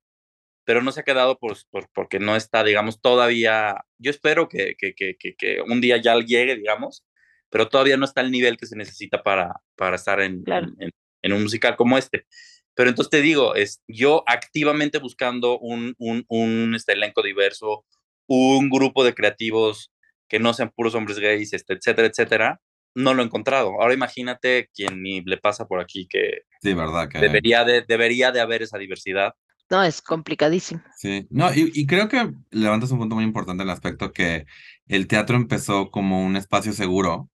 pero 0.69 0.83
no 0.83 0.91
se 0.91 0.99
ha 0.99 1.03
quedado 1.03 1.39
por, 1.39 1.57
por 1.71 1.89
porque 1.95 2.19
no 2.19 2.35
está, 2.35 2.63
digamos, 2.63 3.01
todavía. 3.01 3.83
Yo 3.97 4.11
espero 4.11 4.47
que, 4.47 4.75
que, 4.77 4.93
que, 4.93 5.15
que, 5.17 5.61
un 5.63 5.81
día 5.81 5.97
ya 5.97 6.15
llegue, 6.19 6.55
digamos, 6.55 7.03
pero 7.49 7.69
todavía 7.69 7.97
no 7.97 8.05
está 8.05 8.21
el 8.21 8.29
nivel 8.29 8.55
que 8.55 8.67
se 8.67 8.75
necesita 8.75 9.23
para, 9.23 9.51
para 9.75 9.95
estar 9.95 10.19
en, 10.19 10.43
en, 10.45 10.91
en 11.23 11.33
un 11.33 11.41
musical 11.41 11.75
como 11.75 11.97
este. 11.97 12.27
Pero 12.75 12.87
entonces 12.87 13.09
te 13.09 13.21
digo, 13.21 13.55
es 13.55 13.81
yo 13.87 14.23
activamente 14.27 14.99
buscando 14.99 15.57
un, 15.57 15.95
un, 15.97 16.23
un 16.27 16.75
este, 16.75 16.93
elenco 16.93 17.23
diverso, 17.23 17.83
un 18.27 18.69
grupo 18.69 19.03
de 19.03 19.15
creativos 19.15 19.91
que 20.27 20.37
no 20.37 20.53
sean 20.53 20.69
puros 20.69 20.93
hombres 20.93 21.17
gays, 21.17 21.51
este, 21.51 21.73
etcétera, 21.73 22.09
etcétera, 22.09 22.61
no 22.93 23.15
lo 23.15 23.23
he 23.23 23.25
encontrado. 23.25 23.81
Ahora 23.81 23.95
imagínate 23.95 24.69
quien 24.75 25.01
ni 25.01 25.21
le 25.21 25.37
pasa 25.37 25.65
por 25.65 25.79
aquí 25.79 26.07
que, 26.07 26.43
sí, 26.61 26.75
verdad 26.75 27.09
que 27.09 27.17
debería, 27.17 27.63
de, 27.63 27.81
debería 27.81 28.31
de 28.31 28.41
haber 28.41 28.61
esa 28.61 28.77
diversidad. 28.77 29.33
No, 29.69 29.83
es 29.83 30.01
complicadísimo. 30.01 30.81
Sí, 30.97 31.27
no, 31.29 31.53
y, 31.53 31.85
creo 31.85 32.09
que 32.09 32.33
levantas 32.49 32.91
un 32.91 32.99
punto 32.99 33.15
muy 33.15 33.23
importante 33.23 33.61
en 33.61 33.69
el 33.69 33.73
aspecto 33.73 34.11
que 34.11 34.45
el 34.87 35.07
teatro 35.07 35.35
empezó 35.35 35.91
como 35.91 36.25
un 36.25 36.35
espacio 36.35 36.73
seguro 36.73 37.29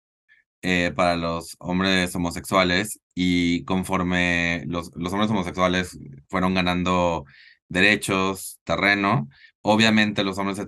eh, 0.62 0.92
para 0.96 1.16
los 1.16 1.54
hombres 1.60 2.14
homosexuales 2.14 3.00
y 3.14 3.64
conforme 3.64 4.64
los, 4.66 4.90
hombres 4.96 5.30
homosexuales 5.30 5.96
fueron 6.28 6.54
ganando 6.54 7.24
derechos, 7.68 8.58
terreno, 8.64 9.28
obviamente 9.62 10.24
los 10.24 10.36
hombres 10.38 10.58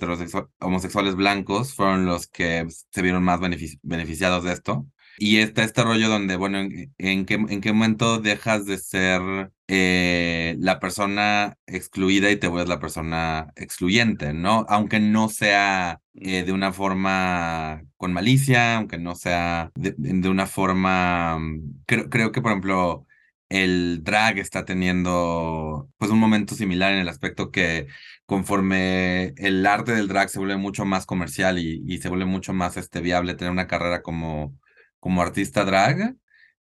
homosexuales 0.60 1.16
blancos 1.16 1.74
fueron 1.74 2.06
los 2.06 2.28
que 2.28 2.66
se 2.68 3.02
vieron 3.02 3.24
más 3.24 3.40
beneficiados 3.82 4.44
de 4.44 4.52
esto. 4.52 4.86
Y 5.18 5.38
está 5.38 5.64
este 5.64 5.82
rollo 5.82 6.08
donde, 6.10 6.36
bueno, 6.36 6.58
¿en, 6.58 6.94
en, 6.98 7.24
qué, 7.24 7.34
¿en 7.34 7.60
qué 7.60 7.72
momento 7.72 8.20
dejas 8.20 8.66
de 8.66 8.78
ser 8.78 9.50
eh, 9.68 10.56
la 10.60 10.78
persona 10.78 11.56
excluida 11.66 12.30
y 12.30 12.36
te 12.36 12.48
vuelves 12.48 12.68
la 12.68 12.80
persona 12.80 13.52
excluyente, 13.56 14.32
¿no? 14.32 14.64
Aunque 14.68 15.00
no 15.00 15.28
sea 15.28 16.00
eh, 16.14 16.44
de 16.44 16.52
una 16.52 16.72
forma 16.72 17.82
con 17.96 18.12
malicia, 18.12 18.76
aunque 18.76 18.98
no 18.98 19.14
sea 19.16 19.72
de, 19.74 20.28
una 20.28 20.46
forma, 20.46 21.38
mm, 21.38 21.82
creo, 21.86 22.08
creo 22.10 22.32
que 22.32 22.40
por 22.42 22.52
ejemplo 22.52 23.06
el 23.48 24.02
drag 24.02 24.38
está 24.38 24.64
teniendo 24.64 25.88
pues 25.98 26.10
un 26.10 26.18
momento 26.18 26.54
similar 26.54 26.92
en 26.92 26.98
el 27.00 27.08
aspecto 27.08 27.50
que 27.50 27.86
conforme 28.26 29.34
el 29.36 29.64
arte 29.66 29.92
del 29.94 30.08
drag 30.08 30.28
se 30.28 30.38
vuelve 30.38 30.56
mucho 30.56 30.84
más 30.84 31.06
comercial 31.06 31.58
y, 31.58 31.82
y 31.86 31.98
se 31.98 32.08
vuelve 32.08 32.24
mucho 32.24 32.52
más 32.52 32.76
este, 32.76 33.00
viable 33.00 33.34
tener 33.34 33.52
una 33.52 33.68
carrera 33.68 34.02
como, 34.02 34.56
como 35.00 35.22
artista 35.22 35.64
drag, 35.64 36.16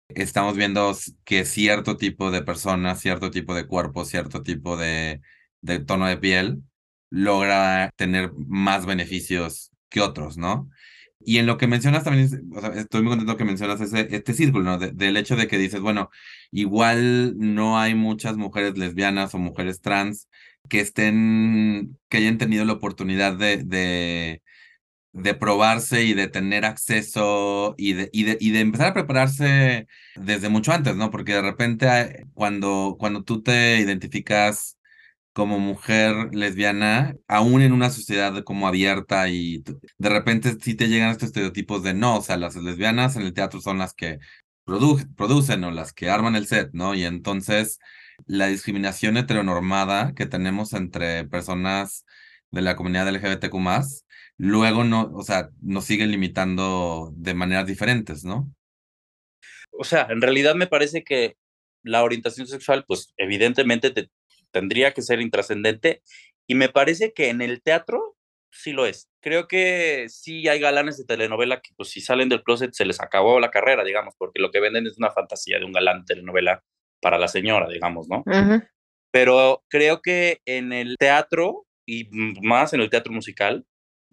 estamos 0.08 0.56
viendo 0.56 0.94
que 1.24 1.44
cierto 1.44 1.96
tipo 1.96 2.30
de 2.30 2.42
personas, 2.42 3.00
cierto 3.00 3.30
tipo 3.30 3.54
de 3.54 3.66
cuerpo, 3.66 4.04
cierto 4.04 4.42
tipo 4.42 4.76
de, 4.76 5.20
de 5.60 5.80
tono 5.80 6.06
de 6.06 6.16
piel 6.18 6.62
logra 7.10 7.92
tener 7.96 8.32
más 8.34 8.86
beneficios 8.86 9.72
que 9.88 10.00
otros, 10.00 10.36
¿no? 10.36 10.68
Y 11.26 11.38
en 11.38 11.46
lo 11.46 11.56
que 11.56 11.66
mencionas 11.66 12.04
también, 12.04 12.28
estoy 12.74 13.02
muy 13.02 13.10
contento 13.10 13.36
que 13.36 13.44
mencionas 13.44 13.80
ese, 13.80 14.08
este 14.14 14.34
círculo, 14.34 14.64
¿no? 14.64 14.78
del 14.78 15.16
hecho 15.16 15.36
de 15.36 15.48
que 15.48 15.56
dices, 15.58 15.80
bueno, 15.80 16.10
igual 16.50 17.34
no 17.38 17.78
hay 17.78 17.94
muchas 17.94 18.36
mujeres 18.36 18.76
lesbianas 18.76 19.34
o 19.34 19.38
mujeres 19.38 19.80
trans 19.80 20.28
que 20.68 20.80
estén, 20.80 21.98
que 22.08 22.18
hayan 22.18 22.38
tenido 22.38 22.64
la 22.64 22.74
oportunidad 22.74 23.36
de, 23.36 23.58
de, 23.64 24.42
de 25.14 25.34
probarse 25.34 26.04
y 26.04 26.12
de 26.14 26.28
tener 26.28 26.64
acceso 26.64 27.74
y 27.78 27.94
de, 27.94 28.10
y 28.12 28.24
de, 28.24 28.36
y 28.40 28.50
de 28.50 28.60
empezar 28.60 28.88
a 28.88 28.94
prepararse 28.94 29.86
desde 30.16 30.48
mucho 30.48 30.72
antes, 30.72 30.96
¿no? 30.96 31.10
Porque 31.10 31.34
de 31.34 31.42
repente 31.42 32.26
cuando, 32.34 32.96
cuando 32.98 33.22
tú 33.22 33.42
te 33.42 33.78
identificas 33.80 34.76
como 35.32 35.58
mujer 35.60 36.34
lesbiana, 36.34 37.16
aún 37.28 37.62
en 37.62 37.72
una 37.72 37.90
sociedad 37.90 38.42
como 38.44 38.68
abierta 38.68 39.28
y 39.28 39.62
de 39.98 40.08
repente 40.08 40.56
sí 40.60 40.74
te 40.74 40.88
llegan 40.88 41.10
estos 41.10 41.28
estereotipos 41.28 41.82
de 41.84 41.94
no, 41.94 42.18
o 42.18 42.22
sea, 42.22 42.36
las 42.36 42.56
lesbianas 42.56 43.16
en 43.16 43.22
el 43.22 43.34
teatro 43.34 43.60
son 43.60 43.78
las 43.78 43.94
que 43.94 44.18
producen 44.64 45.64
o 45.64 45.70
las 45.70 45.92
que 45.92 46.10
arman 46.10 46.36
el 46.36 46.46
set, 46.46 46.70
¿no? 46.72 46.94
Y 46.94 47.04
entonces 47.04 47.78
la 48.26 48.48
discriminación 48.48 49.16
heteronormada 49.16 50.12
que 50.14 50.26
tenemos 50.26 50.72
entre 50.72 51.24
personas 51.24 52.04
de 52.54 52.62
la 52.62 52.76
comunidad 52.76 53.08
LGBTQ 53.08 53.54
luego 54.36 54.84
no, 54.84 55.10
o 55.14 55.22
sea, 55.22 55.50
nos 55.60 55.84
siguen 55.84 56.10
limitando 56.10 57.12
de 57.14 57.34
maneras 57.34 57.66
diferentes, 57.66 58.24
¿no? 58.24 58.52
O 59.70 59.84
sea, 59.84 60.06
en 60.10 60.20
realidad 60.20 60.54
me 60.54 60.66
parece 60.66 61.04
que 61.04 61.36
la 61.82 62.02
orientación 62.02 62.46
sexual, 62.46 62.84
pues 62.86 63.12
evidentemente 63.16 63.90
te, 63.90 64.10
tendría 64.50 64.92
que 64.92 65.02
ser 65.02 65.20
intrascendente 65.20 66.02
y 66.46 66.54
me 66.54 66.68
parece 66.68 67.12
que 67.12 67.28
en 67.28 67.42
el 67.42 67.62
teatro 67.62 68.16
sí 68.50 68.72
lo 68.72 68.86
es. 68.86 69.10
Creo 69.20 69.48
que 69.48 70.06
sí 70.08 70.48
hay 70.48 70.60
galanes 70.60 70.96
de 70.96 71.04
telenovela 71.04 71.60
que 71.60 71.70
pues 71.76 71.90
si 71.90 72.00
salen 72.00 72.28
del 72.28 72.42
closet 72.42 72.72
se 72.72 72.84
les 72.84 73.00
acabó 73.00 73.40
la 73.40 73.50
carrera, 73.50 73.84
digamos, 73.84 74.14
porque 74.16 74.40
lo 74.40 74.50
que 74.50 74.60
venden 74.60 74.86
es 74.86 74.96
una 74.96 75.10
fantasía 75.10 75.58
de 75.58 75.64
un 75.64 75.72
galán 75.72 76.00
de 76.00 76.14
telenovela 76.14 76.62
para 77.00 77.18
la 77.18 77.28
señora, 77.28 77.68
digamos, 77.68 78.08
¿no? 78.08 78.22
Pero 79.10 79.64
creo 79.68 80.00
que 80.02 80.40
en 80.46 80.72
el 80.72 80.96
teatro 80.98 81.66
y 81.86 82.08
más 82.42 82.72
en 82.72 82.80
el 82.80 82.90
teatro 82.90 83.12
musical, 83.12 83.66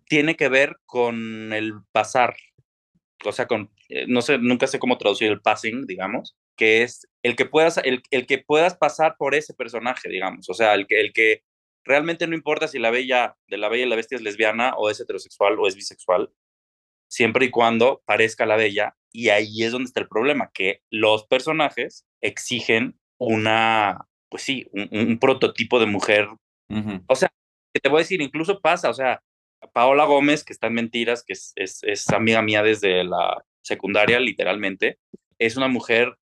tiene 0.07 0.35
que 0.35 0.49
ver 0.49 0.77
con 0.85 1.53
el 1.53 1.73
pasar, 1.91 2.35
o 3.23 3.31
sea, 3.31 3.47
con, 3.47 3.71
eh, 3.89 4.05
no 4.07 4.21
sé, 4.21 4.37
nunca 4.37 4.67
sé 4.67 4.77
cómo 4.77 4.97
traducir 4.97 5.31
el 5.31 5.41
passing, 5.41 5.85
digamos, 5.85 6.35
que 6.57 6.83
es 6.83 7.07
el 7.23 7.35
que 7.35 7.45
puedas, 7.45 7.77
el, 7.77 8.03
el, 8.11 8.25
que 8.27 8.39
puedas 8.39 8.75
pasar 8.75 9.15
por 9.17 9.35
ese 9.35 9.53
personaje, 9.53 10.09
digamos, 10.09 10.49
o 10.49 10.53
sea, 10.53 10.73
el 10.73 10.85
que, 10.85 10.99
el 10.99 11.13
que 11.13 11.43
realmente 11.85 12.27
no 12.27 12.35
importa 12.35 12.67
si 12.67 12.77
la 12.77 12.91
bella, 12.91 13.37
de 13.47 13.57
la 13.57 13.69
bella 13.69 13.85
y 13.85 13.89
la 13.89 13.95
bestia 13.95 14.17
es 14.17 14.21
lesbiana 14.21 14.73
o 14.75 14.89
es 14.89 14.99
heterosexual 14.99 15.57
o 15.59 15.67
es 15.67 15.75
bisexual, 15.75 16.29
siempre 17.07 17.45
y 17.45 17.49
cuando 17.49 18.01
parezca 18.05 18.45
la 18.45 18.55
bella, 18.55 18.95
y 19.11 19.29
ahí 19.29 19.63
es 19.63 19.71
donde 19.71 19.87
está 19.87 20.01
el 20.01 20.07
problema, 20.07 20.51
que 20.53 20.81
los 20.89 21.25
personajes 21.25 22.05
exigen 22.21 22.99
una, 23.17 24.07
pues 24.29 24.43
sí, 24.43 24.67
un, 24.73 25.19
prototipo 25.19 25.79
de 25.79 25.85
mujer, 25.85 26.27
o 27.07 27.15
sea, 27.15 27.31
te 27.79 27.89
voy 27.89 27.99
a 27.99 28.03
decir, 28.03 28.21
incluso 28.21 28.59
pasa, 28.59 28.89
o 28.89 28.93
sea, 28.93 29.21
Paola 29.73 30.05
Gómez, 30.05 30.43
que 30.43 30.53
está 30.53 30.67
en 30.67 30.73
Mentiras, 30.73 31.23
que 31.23 31.33
es, 31.33 31.53
es, 31.55 32.09
amiga 32.09 32.41
mía 32.41 32.63
desde 32.63 33.03
la 33.03 33.43
secundaria, 33.63 34.19
literalmente, 34.19 34.97
es 35.39 35.55
una 35.55 35.67
mujer 35.67 36.17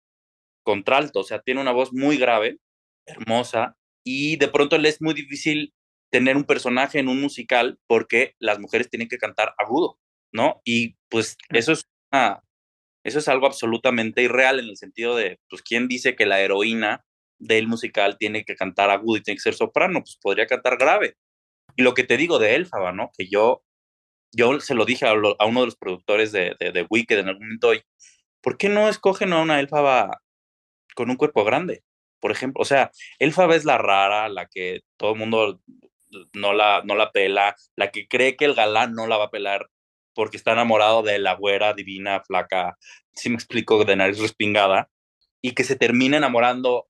contralto, 0.63 1.19
o 1.19 1.23
sea, 1.23 1.39
tiene 1.39 1.61
una 1.61 1.71
voz 1.71 1.93
muy 1.93 2.17
grave, 2.17 2.59
hermosa, 3.05 3.75
y 4.03 4.37
de 4.37 4.47
pronto 4.47 4.77
le 4.77 4.89
es 4.89 5.01
muy 5.01 5.13
difícil 5.13 5.73
tener 6.11 6.37
un 6.37 6.45
personaje 6.45 6.99
en 6.99 7.09
un 7.09 7.21
musical 7.21 7.77
porque 7.87 8.35
las 8.39 8.59
mujeres 8.59 8.89
tienen 8.89 9.09
que 9.09 9.17
cantar 9.17 9.53
agudo, 9.57 9.99
¿no? 10.31 10.61
Y 10.63 10.95
pues 11.09 11.37
eso 11.49 11.73
es 11.73 11.85
eso 13.05 13.19
es 13.19 13.27
algo 13.27 13.45
absolutamente 13.45 14.23
irreal 14.23 14.59
en 14.59 14.65
el 14.65 14.77
sentido 14.77 15.15
de, 15.15 15.39
pues, 15.49 15.61
¿quién 15.61 15.87
dice 15.87 16.15
que 16.15 16.25
la 16.25 16.41
heroína 16.41 17.05
del 17.37 17.67
musical 17.67 18.17
tiene 18.17 18.43
que 18.45 18.55
cantar 18.55 18.89
agudo 18.89 19.17
y 19.17 19.21
tiene 19.21 19.35
que 19.35 19.43
ser 19.43 19.53
soprano? 19.53 19.99
Pues 19.99 20.17
podría 20.19 20.47
cantar 20.47 20.77
grave. 20.77 21.15
Y 21.75 21.83
lo 21.83 21.93
que 21.93 22.03
te 22.03 22.17
digo 22.17 22.39
de 22.39 22.55
Elfaba, 22.55 22.91
¿no? 22.91 23.11
Que 23.17 23.27
yo, 23.27 23.63
yo 24.31 24.59
se 24.59 24.75
lo 24.75 24.85
dije 24.85 25.05
a, 25.07 25.13
uno 25.13 25.59
de 25.61 25.65
los 25.65 25.75
productores 25.75 26.31
de, 26.31 26.55
de, 26.59 26.87
Wicked 26.89 27.19
en 27.19 27.27
algún 27.27 27.47
momento 27.47 27.71
¿por 28.41 28.57
qué 28.57 28.69
no 28.69 28.89
escogen 28.89 29.33
a 29.33 29.41
una 29.41 29.59
Elfaba 29.59 30.21
con 30.95 31.09
un 31.09 31.17
cuerpo 31.17 31.43
grande? 31.43 31.83
Por 32.19 32.31
ejemplo, 32.31 32.61
o 32.61 32.65
sea, 32.65 32.91
Elfaba 33.19 33.55
es 33.55 33.65
la 33.65 33.77
rara, 33.77 34.29
la 34.29 34.47
que 34.47 34.81
todo 34.97 35.13
el 35.13 35.19
mundo 35.19 35.61
no 36.33 36.53
la, 36.53 36.81
no 36.85 36.95
la 36.95 37.11
pela, 37.11 37.55
la 37.75 37.91
que 37.91 38.07
cree 38.07 38.35
que 38.35 38.45
el 38.45 38.55
galán 38.55 38.93
no 38.93 39.07
la 39.07 39.17
va 39.17 39.25
a 39.25 39.31
pelar 39.31 39.69
porque 40.13 40.37
está 40.37 40.53
enamorado 40.53 41.03
de 41.03 41.19
la 41.19 41.33
güera 41.33 41.73
divina, 41.73 42.21
flaca, 42.21 42.77
si 43.13 43.29
me 43.29 43.35
explico, 43.35 43.83
de 43.83 43.97
nariz 43.97 44.17
respingada, 44.19 44.89
y 45.41 45.51
que 45.51 45.63
se 45.63 45.75
termina 45.75 46.17
enamorando 46.17 46.87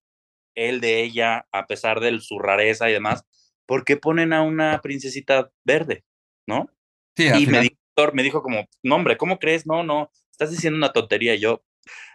él 0.54 0.80
de 0.80 1.04
ella 1.04 1.48
a 1.52 1.66
pesar 1.68 2.00
de 2.00 2.22
su 2.22 2.40
rareza 2.40 2.90
y 2.90 2.94
demás, 2.94 3.26
¿por 3.66 3.84
qué 3.86 3.98
ponen 3.98 4.34
a 4.34 4.42
una 4.42 4.82
princesita 4.82 5.52
verde? 5.64 6.04
¿No? 6.48 6.70
Sí, 7.16 7.28
y 7.28 7.48
me, 7.48 7.62
dijo, 7.62 7.76
me 8.14 8.24
dijo 8.24 8.42
como, 8.42 8.68
no 8.84 8.96
hombre, 8.96 9.18
¿cómo 9.18 9.40
crees? 9.40 9.66
No, 9.66 9.84
no, 9.84 10.12
estás 10.32 10.52
diciendo 10.52 10.78
una 10.78 10.94
tontería. 10.94 11.36
Y 11.36 11.40
yo 11.40 11.64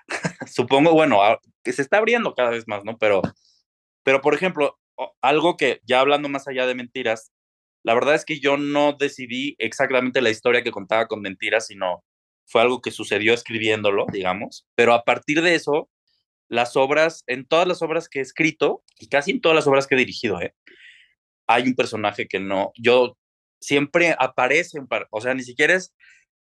supongo, 0.47 0.93
bueno, 0.93 1.21
que 1.65 1.73
se 1.73 1.83
está 1.83 1.99
abriendo 1.99 2.35
cada 2.35 2.51
vez 2.51 2.69
más, 2.69 2.85
¿no? 2.85 2.99
Pero, 2.99 3.23
pero 4.03 4.21
por 4.21 4.35
ejemplo, 4.35 4.79
algo 5.21 5.57
que 5.57 5.81
ya 5.85 6.01
hablando 6.01 6.29
más 6.29 6.49
allá 6.49 6.67
de 6.67 6.75
mentiras, 6.75 7.33
la 7.83 7.95
verdad 7.95 8.15
es 8.15 8.25
que 8.25 8.41
yo 8.41 8.57
no 8.57 8.93
decidí 8.93 9.57
exactamente 9.59 10.21
la 10.21 10.31
historia 10.31 10.63
que 10.63 10.71
contaba 10.71 11.07
con 11.07 11.23
mentiras, 11.23 11.67
sino 11.67 12.05
fue 12.47 12.61
algo 12.61 12.83
que 12.83 12.91
sucedió 12.91 13.33
escribiéndolo, 13.33 14.07
digamos. 14.13 14.67
Pero 14.75 14.93
a 14.93 15.05
partir 15.05 15.41
de 15.41 15.55
eso, 15.55 15.89
las 16.49 16.77
obras, 16.77 17.25
en 17.27 17.47
todas 17.47 17.67
las 17.67 17.81
obras 17.81 18.09
que 18.09 18.19
he 18.19 18.23
escrito, 18.23 18.83
y 18.99 19.09
casi 19.09 19.31
en 19.31 19.41
todas 19.41 19.57
las 19.57 19.67
obras 19.67 19.87
que 19.87 19.95
he 19.95 19.99
dirigido, 19.99 20.41
¿eh? 20.43 20.55
Hay 21.51 21.65
un 21.65 21.75
personaje 21.75 22.29
que 22.29 22.39
no, 22.39 22.73
yo 22.77 23.17
siempre 23.61 24.15
aparece, 24.19 24.79
un 24.79 24.87
par, 24.87 25.09
o 25.11 25.21
sea, 25.21 25.35
ni 25.35 25.43
siquiera 25.43 25.75
es, 25.75 25.95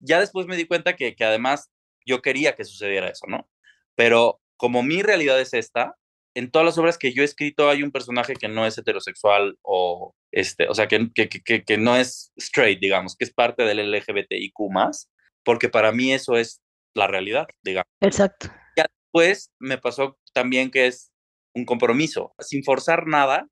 ya 0.00 0.20
después 0.20 0.46
me 0.46 0.56
di 0.56 0.66
cuenta 0.66 0.96
que, 0.96 1.14
que 1.14 1.24
además 1.24 1.70
yo 2.04 2.20
quería 2.20 2.54
que 2.54 2.64
sucediera 2.64 3.08
eso, 3.08 3.26
¿no? 3.28 3.48
Pero 3.94 4.40
como 4.56 4.82
mi 4.82 5.02
realidad 5.02 5.40
es 5.40 5.54
esta, 5.54 5.94
en 6.34 6.50
todas 6.50 6.66
las 6.66 6.78
obras 6.78 6.98
que 6.98 7.12
yo 7.12 7.22
he 7.22 7.24
escrito 7.24 7.70
hay 7.70 7.82
un 7.82 7.92
personaje 7.92 8.34
que 8.34 8.48
no 8.48 8.66
es 8.66 8.76
heterosexual 8.76 9.58
o, 9.62 10.14
este, 10.32 10.68
o 10.68 10.74
sea, 10.74 10.88
que, 10.88 11.10
que, 11.14 11.28
que, 11.28 11.64
que 11.64 11.78
no 11.78 11.96
es 11.96 12.32
straight, 12.36 12.80
digamos, 12.80 13.16
que 13.16 13.24
es 13.24 13.32
parte 13.32 13.64
del 13.64 13.90
LGBTIQ 13.90 14.70
más, 14.70 15.10
porque 15.44 15.68
para 15.68 15.92
mí 15.92 16.12
eso 16.12 16.36
es 16.36 16.60
la 16.94 17.06
realidad, 17.06 17.46
digamos. 17.62 17.88
Exacto. 18.00 18.48
Ya 18.76 18.86
después 19.04 19.52
me 19.58 19.78
pasó 19.78 20.18
también 20.32 20.70
que 20.70 20.86
es 20.86 21.12
un 21.54 21.64
compromiso, 21.64 22.34
sin 22.40 22.64
forzar 22.64 23.06
nada, 23.06 23.48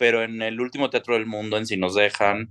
pero 0.00 0.22
en 0.22 0.40
el 0.40 0.58
último 0.62 0.88
teatro 0.88 1.12
del 1.12 1.26
mundo, 1.26 1.58
en 1.58 1.66
Si 1.66 1.76
Nos 1.76 1.94
Dejan, 1.94 2.48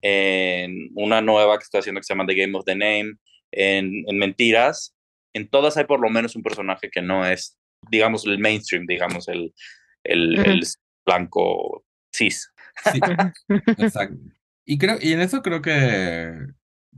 en 0.00 0.88
una 0.94 1.20
nueva 1.20 1.58
que 1.58 1.64
está 1.64 1.80
haciendo 1.80 2.00
que 2.00 2.06
se 2.06 2.14
llama 2.14 2.24
The 2.24 2.34
Game 2.34 2.56
of 2.56 2.64
the 2.64 2.74
Name, 2.74 3.16
en, 3.52 4.06
Mentiras, 4.16 4.96
en 5.34 5.46
todas 5.46 5.76
hay 5.76 5.84
por 5.84 6.00
lo 6.00 6.08
menos 6.08 6.36
un 6.36 6.42
personaje 6.42 6.88
que 6.90 7.02
no 7.02 7.26
es, 7.26 7.58
digamos, 7.90 8.24
el 8.24 8.38
mainstream, 8.38 8.86
digamos, 8.86 9.28
el, 9.28 9.52
el, 10.04 10.62
blanco 11.04 11.84
cis. 12.14 12.50
Sí, 12.82 12.98
exacto. 13.76 14.16
Y 14.64 14.78
creo, 14.78 14.96
y 14.98 15.12
en 15.12 15.20
eso 15.20 15.42
creo 15.42 15.60
que 15.60 16.32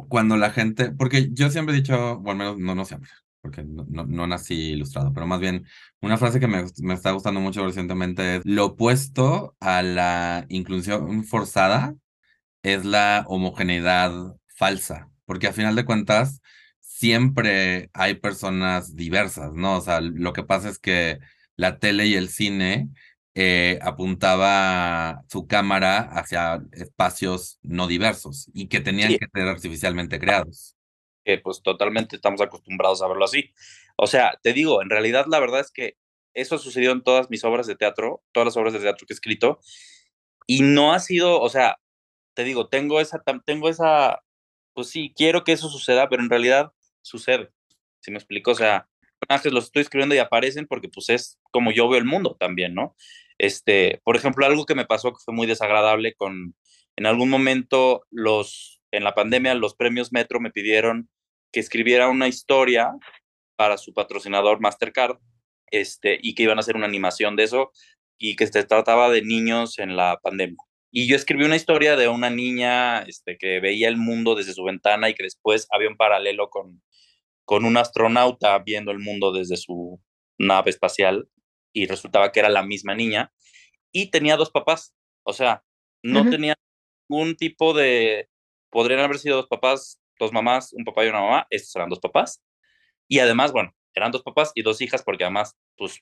cuando 0.07 0.37
la 0.37 0.51
gente, 0.51 0.93
porque 0.93 1.31
yo 1.33 1.51
siempre 1.51 1.75
he 1.75 1.79
dicho, 1.79 2.19
bueno, 2.21 2.55
menos 2.55 2.59
no, 2.61 2.75
no 2.77 2.85
siempre, 2.85 3.11
porque 3.41 3.63
no, 3.65 3.87
no, 3.89 4.27
nací 4.27 4.73
ilustrado, 4.73 5.13
pero 5.13 5.27
más 5.27 5.41
bien 5.41 5.67
una 6.01 6.19
frase 6.19 6.41
que 6.41 6.49
me, 6.49 6.65
me, 6.83 6.95
está 6.95 7.13
gustando 7.13 7.41
mucho 7.41 7.65
recientemente 7.65 8.37
es, 8.37 8.43
lo 8.45 8.67
opuesto 8.67 9.57
a 9.61 9.83
la 9.83 10.47
inclusión 10.49 11.25
forzada 11.25 11.95
es 12.63 12.85
la 12.85 13.25
homogeneidad 13.29 14.13
falsa, 14.49 15.11
porque 15.25 15.47
a 15.47 15.53
final 15.53 15.77
de 15.77 15.85
cuentas 15.85 16.41
siempre 16.81 17.91
hay 17.93 18.15
personas 18.15 18.97
diversas, 18.97 19.53
¿no? 19.55 19.77
O 19.77 19.81
sea, 19.81 20.01
lo 20.01 20.33
que 20.33 20.43
pasa 20.43 20.69
es 20.69 20.79
que 20.79 21.21
la 21.57 21.79
tele 21.79 22.07
y 22.07 22.15
el 22.15 22.29
cine 22.29 22.89
eh, 23.35 23.79
apuntaba 23.83 25.23
su 25.29 25.47
cámara 25.47 26.01
hacia 26.01 26.61
espacios 26.73 27.61
no 27.63 27.87
diversos 27.87 28.51
y 28.53 28.67
que 28.67 28.81
tenían 28.81 29.17
que 29.17 29.27
ser 29.33 29.47
artificialmente 29.47 30.19
creados. 30.19 30.78
Que 31.29 31.37
pues 31.37 31.61
totalmente 31.63 32.17
estamos 32.17 32.41
acostumbrados 32.41 33.03
a 33.03 33.07
verlo 33.07 33.27
así. 33.27 33.53
O 33.97 34.07
sea, 34.07 34.39
te 34.43 34.55
digo, 34.55 34.81
en 34.81 34.89
realidad 34.89 35.27
la 35.29 35.39
verdad 35.41 35.61
es 35.61 35.71
que 35.71 35.99
eso 36.33 36.57
sucedió 36.57 36.93
en 36.93 37.03
todas 37.03 37.29
mis 37.29 37.45
obras 37.45 37.67
de 37.67 37.77
teatro, 37.77 38.23
todas 38.33 38.47
las 38.47 38.57
obras 38.57 38.73
de 38.73 38.79
teatro 38.79 39.07
que 39.07 39.13
he 39.13 39.15
escrito, 39.15 39.61
y 40.47 40.63
no 40.63 40.95
ha 40.95 41.01
sido, 41.01 41.39
o 41.39 41.51
sea, 41.51 41.77
te 42.33 42.45
digo, 42.45 42.69
tengo 42.71 42.99
esa, 42.99 43.23
tengo 43.45 43.69
esa, 43.69 44.23
pues 44.73 44.89
sí, 44.89 45.13
quiero 45.15 45.45
que 45.45 45.53
eso 45.53 45.69
suceda, 45.69 46.09
pero 46.09 46.23
en 46.23 46.31
realidad 46.31 46.73
sucede. 47.03 47.51
Si 48.01 48.11
me 48.11 48.17
explico, 48.17 48.53
o 48.53 48.55
sea, 48.55 48.89
personajes 49.21 49.53
los 49.53 49.65
estoy 49.65 49.83
escribiendo 49.83 50.15
y 50.15 50.19
aparecen 50.19 50.67
porque 50.67 50.89
pues 50.89 51.11
es 51.11 51.39
como 51.51 51.73
yo 51.73 51.91
veo 51.91 51.99
el 51.99 52.07
mundo 52.07 52.39
también, 52.41 52.75
¿no? 52.75 52.97
Este, 53.37 54.01
por 54.03 54.17
ejemplo, 54.17 54.47
algo 54.47 54.65
que 54.65 54.75
me 54.75 54.87
pasó 54.87 55.13
que 55.13 55.23
fue 55.23 55.35
muy 55.35 55.47
desagradable 55.47 56.15
con, 56.15 56.55
en 56.97 57.05
algún 57.05 57.29
momento 57.29 58.07
los, 58.11 58.81
en 58.93 59.05
la 59.05 59.15
pandemia, 59.15 59.55
los 59.55 59.75
premios 59.75 60.11
Metro 60.11 60.41
me 60.41 60.51
pidieron 60.51 61.11
que 61.53 61.61
escribiera 61.61 62.09
una 62.09 62.29
historia 62.29 62.93
para 63.57 63.79
su 63.79 63.93
patrocinador 63.93 64.61
Mastercard, 64.61 65.19
este, 65.71 66.19
y 66.23 66.35
que 66.35 66.45
iban 66.45 66.59
a 66.59 66.61
hacer 66.61 66.77
una 66.77 66.87
animación 66.87 67.37
de 67.37 67.45
eso, 67.45 67.73
y 68.19 68.37
que 68.37 68.47
se 68.47 68.65
trataba 68.65 69.11
de 69.11 69.23
niños 69.23 69.79
en 69.79 69.97
la 69.97 70.19
pandemia. 70.23 70.59
Y 70.91 71.07
yo 71.07 71.17
escribí 71.17 71.45
una 71.45 71.57
historia 71.57 71.97
de 71.97 72.09
una 72.09 72.31
niña 72.31 73.01
este, 73.03 73.37
que 73.37 73.61
veía 73.61 73.89
el 73.89 73.97
mundo 73.97 74.35
desde 74.35 74.55
su 74.55 74.65
ventana 74.65 75.11
y 75.11 75.15
que 75.15 75.23
después 75.23 75.67
había 75.71 75.89
un 75.89 75.97
paralelo 75.97 76.49
con, 76.49 76.83
con 77.45 77.65
un 77.65 77.77
astronauta 77.77 78.59
viendo 78.61 78.91
el 78.91 78.99
mundo 78.99 79.33
desde 79.33 79.57
su 79.57 80.01
nave 80.39 80.71
espacial 80.71 81.29
y 81.73 81.87
resultaba 81.87 82.33
que 82.33 82.41
era 82.41 82.49
la 82.49 82.63
misma 82.63 82.95
niña 82.95 83.33
y 83.93 84.11
tenía 84.11 84.37
dos 84.37 84.51
papás. 84.51 84.95
O 85.25 85.33
sea, 85.33 85.63
no 86.03 86.29
tenía 86.31 86.55
ningún 87.09 87.37
tipo 87.37 87.75
de... 87.75 88.29
Podrían 88.71 89.01
haber 89.01 89.19
sido 89.19 89.37
dos 89.37 89.47
papás, 89.47 90.01
dos 90.19 90.33
mamás, 90.33 90.73
un 90.73 90.85
papá 90.85 91.05
y 91.05 91.09
una 91.09 91.21
mamá. 91.21 91.47
Estos 91.51 91.75
eran 91.77 91.89
dos 91.89 92.01
papás. 92.01 92.43
Y 93.09 93.21
además, 93.21 93.53
bueno, 93.53 93.75
eran 93.95 94.13
dos 94.13 94.23
papás 94.23 94.53
y 94.55 94.63
dos 94.63 94.81
hijas 94.81 95.03
porque 95.03 95.25
además, 95.25 95.57
pues, 95.77 96.01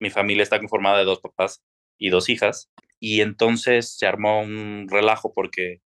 mi 0.00 0.10
familia 0.10 0.42
está 0.42 0.58
conformada 0.58 0.98
de 0.98 1.04
dos 1.04 1.20
papás 1.20 1.62
y 1.98 2.10
dos 2.10 2.28
hijas. 2.28 2.70
Y 3.00 3.20
entonces 3.20 3.96
se 3.96 4.06
armó 4.06 4.40
un 4.42 4.86
relajo 4.90 5.32
porque 5.32 5.82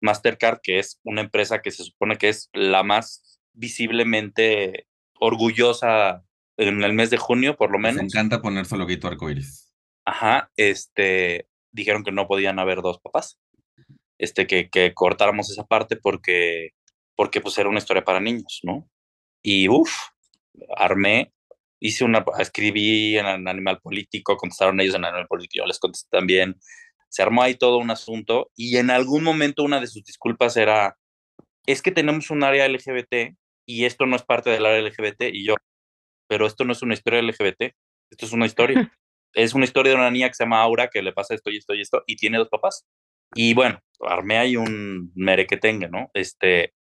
Mastercard, 0.00 0.60
que 0.62 0.78
es 0.78 1.00
una 1.02 1.22
empresa 1.22 1.62
que 1.62 1.70
se 1.70 1.84
supone 1.84 2.16
que 2.16 2.28
es 2.28 2.50
la 2.52 2.82
más 2.82 3.40
visiblemente 3.52 4.86
orgullosa 5.18 6.24
en 6.56 6.82
el 6.84 6.92
mes 6.92 7.10
de 7.10 7.16
junio, 7.16 7.56
por 7.56 7.70
lo 7.70 7.78
menos. 7.78 7.96
Me 7.96 8.04
encanta 8.04 8.42
poner 8.42 8.66
su 8.66 8.76
loguito 8.76 9.08
arcoiris. 9.08 9.72
Ajá, 10.04 10.50
este, 10.56 11.48
dijeron 11.72 12.04
que 12.04 12.12
no 12.12 12.26
podían 12.26 12.58
haber 12.58 12.82
dos 12.82 13.00
papás. 13.00 13.38
Este, 14.18 14.46
que, 14.46 14.68
que 14.70 14.94
cortáramos 14.94 15.50
esa 15.50 15.64
parte 15.64 15.96
porque, 15.96 16.70
porque 17.16 17.40
pues 17.40 17.56
era 17.58 17.68
una 17.68 17.78
historia 17.78 18.04
para 18.04 18.20
niños, 18.20 18.60
¿no? 18.62 18.88
Y 19.42 19.68
uff, 19.68 19.92
armé, 20.76 21.32
hice 21.80 22.04
una, 22.04 22.24
escribí 22.38 23.18
en 23.18 23.26
Animal 23.26 23.80
Político, 23.80 24.36
contestaron 24.36 24.80
ellos 24.80 24.94
en 24.94 25.04
Animal 25.04 25.26
Político, 25.26 25.62
yo 25.62 25.66
les 25.66 25.78
contesté 25.78 26.08
también. 26.10 26.56
Se 27.08 27.22
armó 27.22 27.42
ahí 27.42 27.54
todo 27.54 27.78
un 27.78 27.90
asunto 27.90 28.50
y 28.56 28.76
en 28.78 28.90
algún 28.90 29.22
momento 29.22 29.62
una 29.62 29.80
de 29.80 29.86
sus 29.86 30.04
disculpas 30.04 30.56
era, 30.56 30.96
es 31.66 31.82
que 31.82 31.92
tenemos 31.92 32.30
un 32.30 32.42
área 32.42 32.68
LGBT 32.68 33.36
y 33.66 33.84
esto 33.84 34.06
no 34.06 34.16
es 34.16 34.22
parte 34.22 34.50
del 34.50 34.66
área 34.66 34.80
LGBT 34.80 35.22
y 35.32 35.46
yo, 35.46 35.54
pero 36.28 36.46
esto 36.46 36.64
no 36.64 36.72
es 36.72 36.82
una 36.82 36.94
historia 36.94 37.22
LGBT, 37.22 37.74
esto 38.10 38.26
es 38.26 38.32
una 38.32 38.46
historia. 38.46 38.76
es 39.34 39.54
una 39.54 39.64
historia 39.64 39.92
de 39.92 39.98
una 39.98 40.10
niña 40.10 40.28
que 40.28 40.34
se 40.34 40.44
llama 40.44 40.62
Aura 40.62 40.88
que 40.88 41.02
le 41.02 41.12
pasa 41.12 41.34
esto 41.34 41.50
y 41.50 41.56
esto 41.56 41.74
y 41.74 41.80
esto 41.80 42.02
y 42.06 42.16
tiene 42.16 42.38
dos 42.38 42.48
papás. 42.48 42.86
Y 43.34 43.52
bueno, 43.54 43.80
armé 44.00 44.38
ahí 44.38 44.56
un 44.56 45.12
mere 45.14 45.46
que 45.46 45.56
tenga, 45.56 45.88
¿no? 45.88 46.10
Este, 46.14 46.72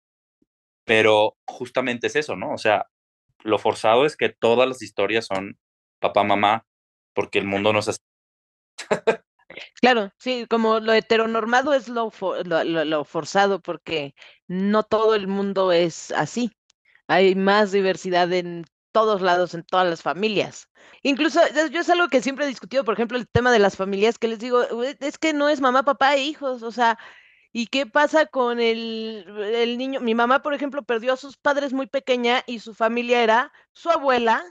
pero 0.85 1.37
justamente 1.45 2.07
es 2.07 2.15
eso, 2.15 2.35
¿no? 2.35 2.53
O 2.53 2.57
sea, 2.57 2.87
lo 3.43 3.59
forzado 3.59 4.05
es 4.05 4.17
que 4.17 4.29
todas 4.29 4.67
las 4.67 4.81
historias 4.81 5.25
son 5.25 5.57
papá, 5.99 6.23
mamá, 6.23 6.65
porque 7.13 7.39
el 7.39 7.45
mundo 7.45 7.73
no 7.73 7.79
es 7.79 7.89
así. 7.89 7.99
Claro, 9.81 10.11
sí, 10.17 10.47
como 10.49 10.79
lo 10.79 10.93
heteronormado 10.93 11.75
es 11.75 11.87
lo, 11.87 12.11
lo, 12.43 12.63
lo, 12.63 13.03
forzado, 13.05 13.61
porque 13.61 14.15
no 14.47 14.81
todo 14.81 15.13
el 15.13 15.27
mundo 15.27 15.71
es 15.71 16.11
así 16.11 16.51
hay 17.07 17.35
más 17.35 17.71
diversidad 17.71 18.31
en 18.33 18.65
todos 18.91 19.21
lados, 19.21 19.53
en 19.53 19.63
todas 19.63 19.89
las 19.89 20.01
familias. 20.01 20.69
Incluso 21.01 21.39
yo 21.71 21.79
es 21.79 21.89
algo 21.89 22.07
que 22.09 22.21
siempre 22.21 22.45
he 22.45 22.47
discutido, 22.47 22.83
por 22.83 22.93
ejemplo, 22.93 23.17
el 23.17 23.27
tema 23.27 23.51
de 23.51 23.59
las 23.59 23.75
familias, 23.75 24.17
que 24.17 24.27
les 24.27 24.39
digo, 24.39 24.63
es 24.99 25.17
que 25.17 25.33
no 25.33 25.49
es 25.49 25.61
mamá, 25.61 25.83
papá 25.83 26.15
e 26.15 26.23
hijos, 26.23 26.63
o 26.63 26.71
sea, 26.71 26.97
¿y 27.53 27.67
qué 27.67 27.85
pasa 27.85 28.25
con 28.25 28.59
el, 28.59 29.25
el 29.53 29.77
niño? 29.77 30.01
Mi 30.01 30.15
mamá, 30.15 30.41
por 30.41 30.53
ejemplo, 30.53 30.83
perdió 30.83 31.13
a 31.13 31.17
sus 31.17 31.37
padres 31.37 31.71
muy 31.71 31.87
pequeña 31.87 32.43
y 32.45 32.59
su 32.59 32.73
familia 32.73 33.23
era 33.23 33.53
su 33.71 33.89
abuela, 33.89 34.43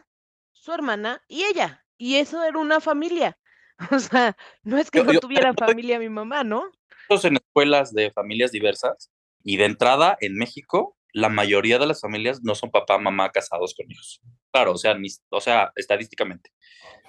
su 0.52 0.72
hermana 0.72 1.22
y 1.28 1.42
ella, 1.42 1.84
y 1.98 2.16
eso 2.16 2.42
era 2.42 2.58
una 2.58 2.80
familia. 2.80 3.38
O 3.90 3.98
sea, 3.98 4.36
no 4.62 4.78
es 4.78 4.92
que 4.92 5.02
no 5.02 5.18
tuviera 5.18 5.52
familia 5.54 5.98
mi 5.98 6.08
mamá, 6.08 6.44
¿no? 6.44 6.70
En 7.08 7.36
escuelas 7.36 7.92
de 7.92 8.12
familias 8.12 8.52
diversas 8.52 9.10
y 9.42 9.56
de 9.56 9.64
entrada 9.64 10.16
en 10.20 10.36
México 10.36 10.96
la 11.12 11.28
mayoría 11.28 11.78
de 11.78 11.86
las 11.86 12.00
familias 12.00 12.42
no 12.42 12.54
son 12.54 12.70
papá, 12.70 12.98
mamá 12.98 13.30
casados 13.30 13.74
con 13.74 13.90
hijos. 13.90 14.20
Claro, 14.50 14.72
o 14.72 14.78
sea, 14.78 14.96
o 15.30 15.40
sea 15.40 15.72
estadísticamente. 15.76 16.50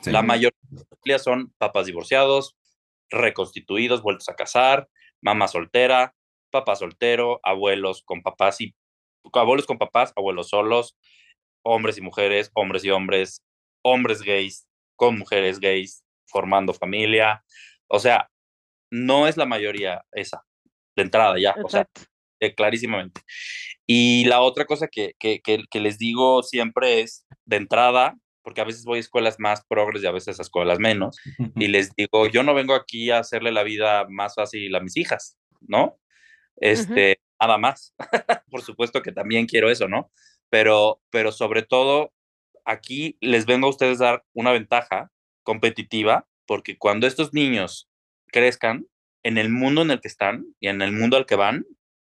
La 0.06 0.22
mayoría 0.22 0.58
de 0.70 0.78
las 0.78 0.88
familias 0.90 1.24
son 1.24 1.54
papás 1.58 1.86
divorciados, 1.86 2.58
reconstituidos, 3.10 4.02
vueltos 4.02 4.28
a 4.28 4.36
casar, 4.36 4.90
mamá 5.24 5.48
soltera, 5.48 6.14
papá 6.52 6.76
soltero, 6.76 7.40
abuelos 7.44 8.04
con 8.04 8.22
papás 8.22 8.62
y 8.62 8.76
abuelos 9.34 9.66
con 9.66 9.78
papás, 9.78 10.14
abuelos 10.16 10.50
solos, 10.50 10.96
hombres 11.64 11.98
y 11.98 12.02
mujeres, 12.02 12.52
hombres 12.54 12.84
y 12.84 12.92
hombres, 12.92 13.42
hombres 13.82 14.22
gays 14.22 14.68
con 14.96 15.18
mujeres 15.18 15.60
gays, 15.60 16.04
formando 16.28 16.74
familia. 16.74 17.44
O 17.88 18.00
sea, 18.00 18.30
no 18.92 19.28
es 19.28 19.38
la 19.38 19.46
mayoría 19.46 20.04
esa, 20.12 20.44
de 20.96 21.04
entrada 21.04 21.40
ya, 21.40 21.56
o 21.64 21.70
sea, 21.70 21.88
clarísimamente. 22.56 23.22
Y 23.88 24.26
la 24.26 24.42
otra 24.42 24.66
cosa 24.66 24.88
que, 24.88 25.14
que, 25.20 25.42
que, 25.42 25.80
les 25.80 25.98
digo 25.98 26.44
siempre 26.44 27.02
es, 27.02 27.26
de 27.46 27.58
entrada, 27.58 28.16
porque 28.44 28.62
a 28.62 28.66
veces 28.66 28.86
voy 28.86 28.98
a 28.98 29.02
escuelas 29.02 29.40
más 29.40 29.66
progres 29.66 30.04
y 30.04 30.08
a 30.08 30.12
veces 30.12 30.40
a 30.40 30.42
escuelas 30.42 30.80
menos, 30.80 31.18
y 31.56 31.68
les 31.68 31.96
digo, 31.96 32.28
yo 32.28 32.44
no 32.44 32.54
vengo 32.54 32.76
aquí 32.76 33.10
a 33.10 33.20
hacerle 33.20 33.52
la 33.52 33.64
vida 33.64 34.06
más 34.10 34.36
fácil 34.36 34.76
a 34.76 34.80
mis 34.80 34.98
hijas, 34.98 35.38
¿no? 35.62 35.98
Este, 36.58 37.20
nada 37.40 37.58
más. 37.58 37.96
Por 38.50 38.62
supuesto 38.62 39.02
que 39.02 39.12
también 39.12 39.48
quiero 39.48 39.70
eso, 39.70 39.88
¿no? 39.88 40.12
Pero, 40.50 41.02
pero 41.10 41.32
sobre 41.32 41.64
todo, 41.64 42.14
aquí 42.66 43.18
les 43.22 43.46
vengo 43.46 43.68
a 43.68 43.72
ustedes 43.72 44.00
dar 44.00 44.24
una 44.34 44.52
ventaja 44.52 45.12
competitiva, 45.44 46.28
porque 46.46 46.78
cuando 46.78 47.08
estos 47.08 47.34
niños 47.34 47.90
crezcan, 48.28 48.86
en 49.24 49.38
el 49.38 49.50
mundo 49.50 49.82
en 49.82 49.92
el 49.92 50.02
que 50.02 50.10
están 50.10 50.46
y 50.60 50.68
en 50.68 50.82
el 50.82 50.92
mundo 50.92 51.18
al 51.18 51.26
que 51.26 51.36
van, 51.36 51.66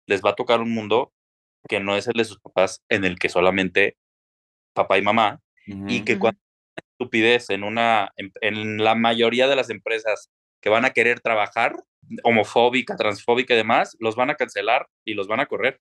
les 0.06 0.22
va 0.22 0.30
a 0.30 0.34
tocar 0.34 0.60
un 0.60 0.72
mundo 0.72 1.12
que 1.68 1.80
no 1.80 1.96
es 1.96 2.08
el 2.08 2.14
de 2.14 2.24
sus 2.24 2.40
papás, 2.40 2.82
en 2.88 3.04
el 3.04 3.18
que 3.18 3.28
solamente 3.28 3.96
papá 4.74 4.98
y 4.98 5.02
mamá, 5.02 5.40
y 5.66 6.04
que 6.04 6.18
cuando 6.18 6.40
estupidez 6.76 7.50
en 7.50 7.64
una, 7.64 8.12
en, 8.16 8.78
la 8.78 8.94
mayoría 8.94 9.48
de 9.48 9.56
las 9.56 9.70
empresas 9.70 10.30
que 10.60 10.70
van 10.70 10.84
a 10.84 10.90
querer 10.90 11.20
trabajar, 11.20 11.76
homofóbica, 12.22 12.96
transfóbica 12.96 13.54
y 13.54 13.58
demás, 13.58 13.96
los 14.00 14.16
van 14.16 14.30
a 14.30 14.36
cancelar 14.36 14.88
y 15.04 15.14
los 15.14 15.28
van 15.28 15.40
a 15.40 15.46
correr. 15.46 15.80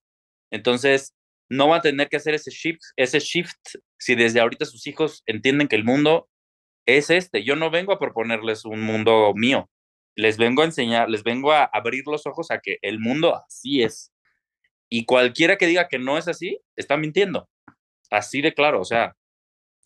Entonces, 0.50 1.14
no 1.48 1.68
van 1.68 1.78
a 1.78 1.82
tener 1.82 2.08
que 2.08 2.16
hacer 2.16 2.34
ese 2.34 2.50
shift, 2.50 2.82
ese 2.96 3.20
shift 3.20 3.56
si 3.98 4.14
desde 4.14 4.40
ahorita 4.40 4.64
sus 4.64 4.86
hijos 4.86 5.22
entienden 5.26 5.68
que 5.68 5.76
el 5.76 5.84
mundo 5.84 6.28
es 6.86 7.10
este. 7.10 7.44
Yo 7.44 7.56
no 7.56 7.70
vengo 7.70 7.92
a 7.92 7.98
proponerles 7.98 8.64
un 8.64 8.80
mundo 8.80 9.32
mío. 9.34 9.70
Les 10.16 10.38
vengo 10.38 10.62
a 10.62 10.66
enseñar, 10.66 11.08
les 11.08 11.22
vengo 11.22 11.52
a 11.52 11.64
abrir 11.64 12.04
los 12.06 12.26
ojos 12.26 12.50
a 12.50 12.58
que 12.58 12.78
el 12.82 12.98
mundo 12.98 13.36
así 13.36 13.82
es. 13.82 14.12
Y 14.88 15.04
cualquiera 15.04 15.56
que 15.56 15.66
diga 15.66 15.88
que 15.88 15.98
no 15.98 16.16
es 16.16 16.28
así, 16.28 16.58
está 16.76 16.96
mintiendo. 16.96 17.48
Así 18.10 18.40
de 18.40 18.54
claro, 18.54 18.80
o 18.80 18.84
sea, 18.84 19.16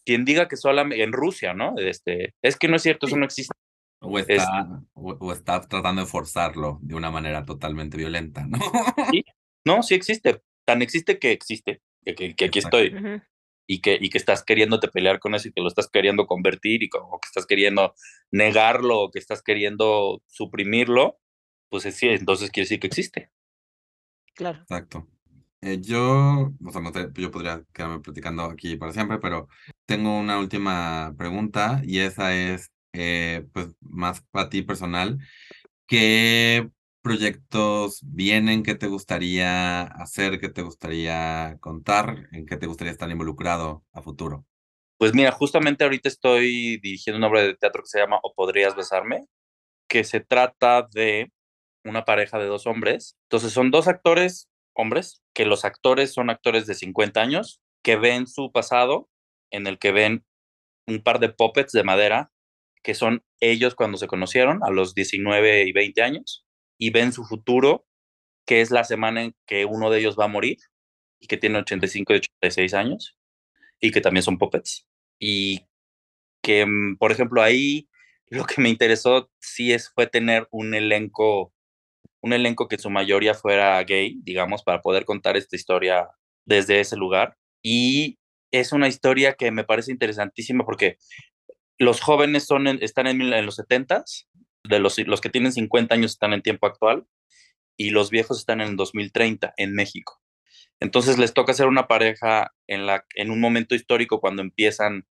quien 0.05 0.25
diga 0.25 0.49
que 0.49 0.57
solamente 0.57 1.03
en 1.03 1.13
Rusia, 1.13 1.55
¿no? 1.55 1.75
Este, 1.79 2.35
es 2.43 2.57
que 2.57 2.69
no 2.69 2.77
es 2.77 2.83
cierto, 2.83 3.07
eso 3.07 3.17
no 3.17 3.25
existe. 3.25 3.55
O 4.03 4.19
está, 4.19 4.83
o, 4.95 5.33
está 5.33 5.61
tratando 5.61 6.01
de 6.03 6.07
forzarlo 6.07 6.79
de 6.81 6.95
una 6.95 7.11
manera 7.11 7.45
totalmente 7.45 7.99
violenta, 7.99 8.47
¿no? 8.47 8.59
Sí, 9.11 9.25
no, 9.67 9.83
sí 9.83 9.95
existe. 9.95 10.43
Tan 10.67 10.81
existe 10.81 11.19
que 11.19 11.33
existe, 11.33 11.83
que, 12.05 12.35
que, 12.35 12.45
aquí 12.47 12.59
estoy. 12.59 12.95
Y 13.67 13.83
que, 13.83 13.99
y 14.01 14.09
que 14.11 14.19
estás 14.19 14.43
queriéndote 14.43 14.89
pelear 14.89 15.21
con 15.21 15.35
eso 15.35 15.49
y 15.49 15.53
que 15.53 15.61
lo 15.61 15.69
estás 15.69 15.89
queriendo 15.89 16.27
convertir 16.27 16.83
y 16.83 16.89
o 16.95 17.21
que 17.21 17.27
estás 17.27 17.47
queriendo 17.47 17.95
negarlo 18.33 19.01
o 19.01 19.11
que 19.11 19.19
estás 19.19 19.43
queriendo 19.43 20.23
suprimirlo, 20.27 21.19
pues 21.69 21.85
sí, 21.95 22.09
entonces 22.09 22.51
quiere 22.51 22.65
decir 22.65 22.81
que 22.81 22.89
existe. 22.89 23.31
Claro. 24.35 24.63
Exacto. 24.63 25.07
Eh, 25.63 25.79
yo, 25.83 26.53
o 26.65 26.73
sea, 26.73 26.81
no 26.81 26.91
yo 27.15 27.31
podría 27.31 27.63
quedarme 27.75 28.01
platicando 28.01 28.45
aquí 28.45 28.77
para 28.77 28.93
siempre, 28.93 29.19
pero 29.19 29.49
tengo 29.85 30.19
una 30.19 30.39
última 30.39 31.15
pregunta 31.19 31.83
y 31.85 31.99
esa 31.99 32.35
es, 32.35 32.71
eh, 32.95 33.47
pues, 33.53 33.69
más 33.81 34.23
para 34.31 34.49
ti 34.49 34.63
personal. 34.63 35.19
¿Qué 35.87 36.71
proyectos 37.03 38.01
vienen? 38.03 38.63
¿Qué 38.63 38.75
te 38.75 38.87
gustaría 38.87 39.83
hacer? 39.83 40.41
¿Qué 40.41 40.49
te 40.49 40.63
gustaría 40.63 41.59
contar? 41.61 42.29
¿En 42.33 42.47
qué 42.47 42.57
te 42.57 42.67
gustaría 42.67 42.93
estar 42.93 43.11
involucrado 43.11 43.85
a 43.93 44.01
futuro? 44.01 44.47
Pues 44.99 45.15
mira, 45.15 45.33
justamente 45.33 45.85
ahorita 45.85 46.09
estoy 46.09 46.79
dirigiendo 46.79 47.19
una 47.19 47.29
obra 47.29 47.43
de 47.43 47.55
teatro 47.55 47.83
que 47.83 47.89
se 47.89 47.99
llama 47.99 48.19
O 48.23 48.35
podrías 48.35 48.77
besarme, 48.77 49.27
que 49.89 50.05
se 50.05 50.21
trata 50.21 50.89
de 50.93 51.33
una 51.85 52.05
pareja 52.05 52.39
de 52.39 52.47
dos 52.47 52.67
hombres. 52.67 53.17
Entonces 53.25 53.53
son 53.53 53.71
dos 53.71 53.89
actores 53.89 54.49
hombres, 54.75 55.23
que 55.35 55.45
los 55.45 55.65
actores 55.65 56.13
son 56.13 56.31
actores 56.31 56.67
de 56.67 56.75
50 56.75 57.21
años, 57.21 57.61
que 57.83 57.97
ven 57.97 58.27
su 58.27 58.53
pasado, 58.53 59.09
en 59.51 59.67
el 59.67 59.79
que 59.79 59.93
ven 59.93 60.25
un 60.87 61.03
par 61.03 61.21
de 61.21 61.29
puppets 61.29 61.73
de 61.73 61.85
madera, 61.85 62.33
que 62.83 62.95
son 62.95 63.25
ellos 63.41 63.75
cuando 63.75 63.99
se 63.99 64.07
conocieron, 64.07 64.61
a 64.65 64.71
los 64.71 64.95
19 64.95 65.65
y 65.65 65.73
20 65.73 66.03
años, 66.03 66.47
y 66.79 66.91
ven 66.91 67.13
su 67.13 67.25
futuro, 67.25 67.87
que 68.47 68.61
es 68.61 68.71
la 68.71 68.85
semana 68.85 69.23
en 69.23 69.35
que 69.47 69.65
uno 69.65 69.91
de 69.91 70.01
ellos 70.01 70.17
va 70.19 70.25
a 70.25 70.29
morir, 70.29 70.59
y 71.21 71.27
que 71.27 71.37
tiene 71.37 71.59
85 71.59 72.15
y 72.15 72.17
86 72.17 72.75
años, 72.75 73.17
y 73.81 73.91
que 73.91 74.01
también 74.01 74.23
son 74.23 74.39
puppets. 74.39 74.87
Y 75.19 75.67
que, 76.43 76.67
mm, 76.67 76.97
por 76.99 77.13
ejemplo, 77.13 77.43
ahí 77.43 77.89
lo 78.29 78.45
que 78.45 78.61
me 78.63 78.69
interesó 78.69 79.31
sí 79.41 79.73
es, 79.73 79.91
fue 79.93 80.07
tener 80.07 80.49
un 80.51 80.75
elenco 80.75 81.53
un 82.23 82.33
elenco 82.33 82.69
que 82.69 82.77
en 82.77 82.81
su 82.83 82.91
mayoría 82.91 83.35
fuera 83.35 83.83
gay, 83.85 84.19
digamos, 84.23 84.63
para 84.63 84.81
poder 84.81 85.05
contar 85.05 85.37
esta 85.37 85.57
historia 85.57 86.09
desde 86.45 86.81
ese 86.81 86.97
lugar. 86.97 87.37
Y 87.63 88.19
es 88.53 88.73
una 88.73 88.89
historia 88.89 89.35
que 89.35 89.51
me 89.51 89.65
parece 89.65 89.93
interesantísima 89.93 90.65
porque 90.65 90.99
los 91.79 92.01
jóvenes 92.01 92.47
son 92.47 92.67
están 92.67 93.07
en, 93.07 93.47
los 93.47 93.57
70 93.57 94.05
de 94.65 94.79
los, 94.79 94.99
los 94.99 95.21
que 95.21 95.31
tienen 95.31 95.53
50 95.53 95.95
años 95.95 96.13
están 96.13 96.33
en 96.33 96.43
tiempo 96.43 96.67
actual 96.67 97.07
y 97.79 97.91
los 97.91 98.11
viejos 98.11 98.39
están 98.39 98.61
en 98.61 98.77
2030 98.77 99.55
en 99.57 99.75
México. 99.75 100.21
Entonces 100.81 101.19
les 101.19 101.35
toca 101.35 101.55
ser 101.55 101.67
una 101.67 101.89
pareja 101.89 102.53
en, 102.67 102.87
la, 102.87 103.05
en 103.15 103.31
un 103.31 103.41
momento 103.41 103.75
histórico 103.75 104.21
cuando 104.21 104.43
empiezan, 104.43 105.07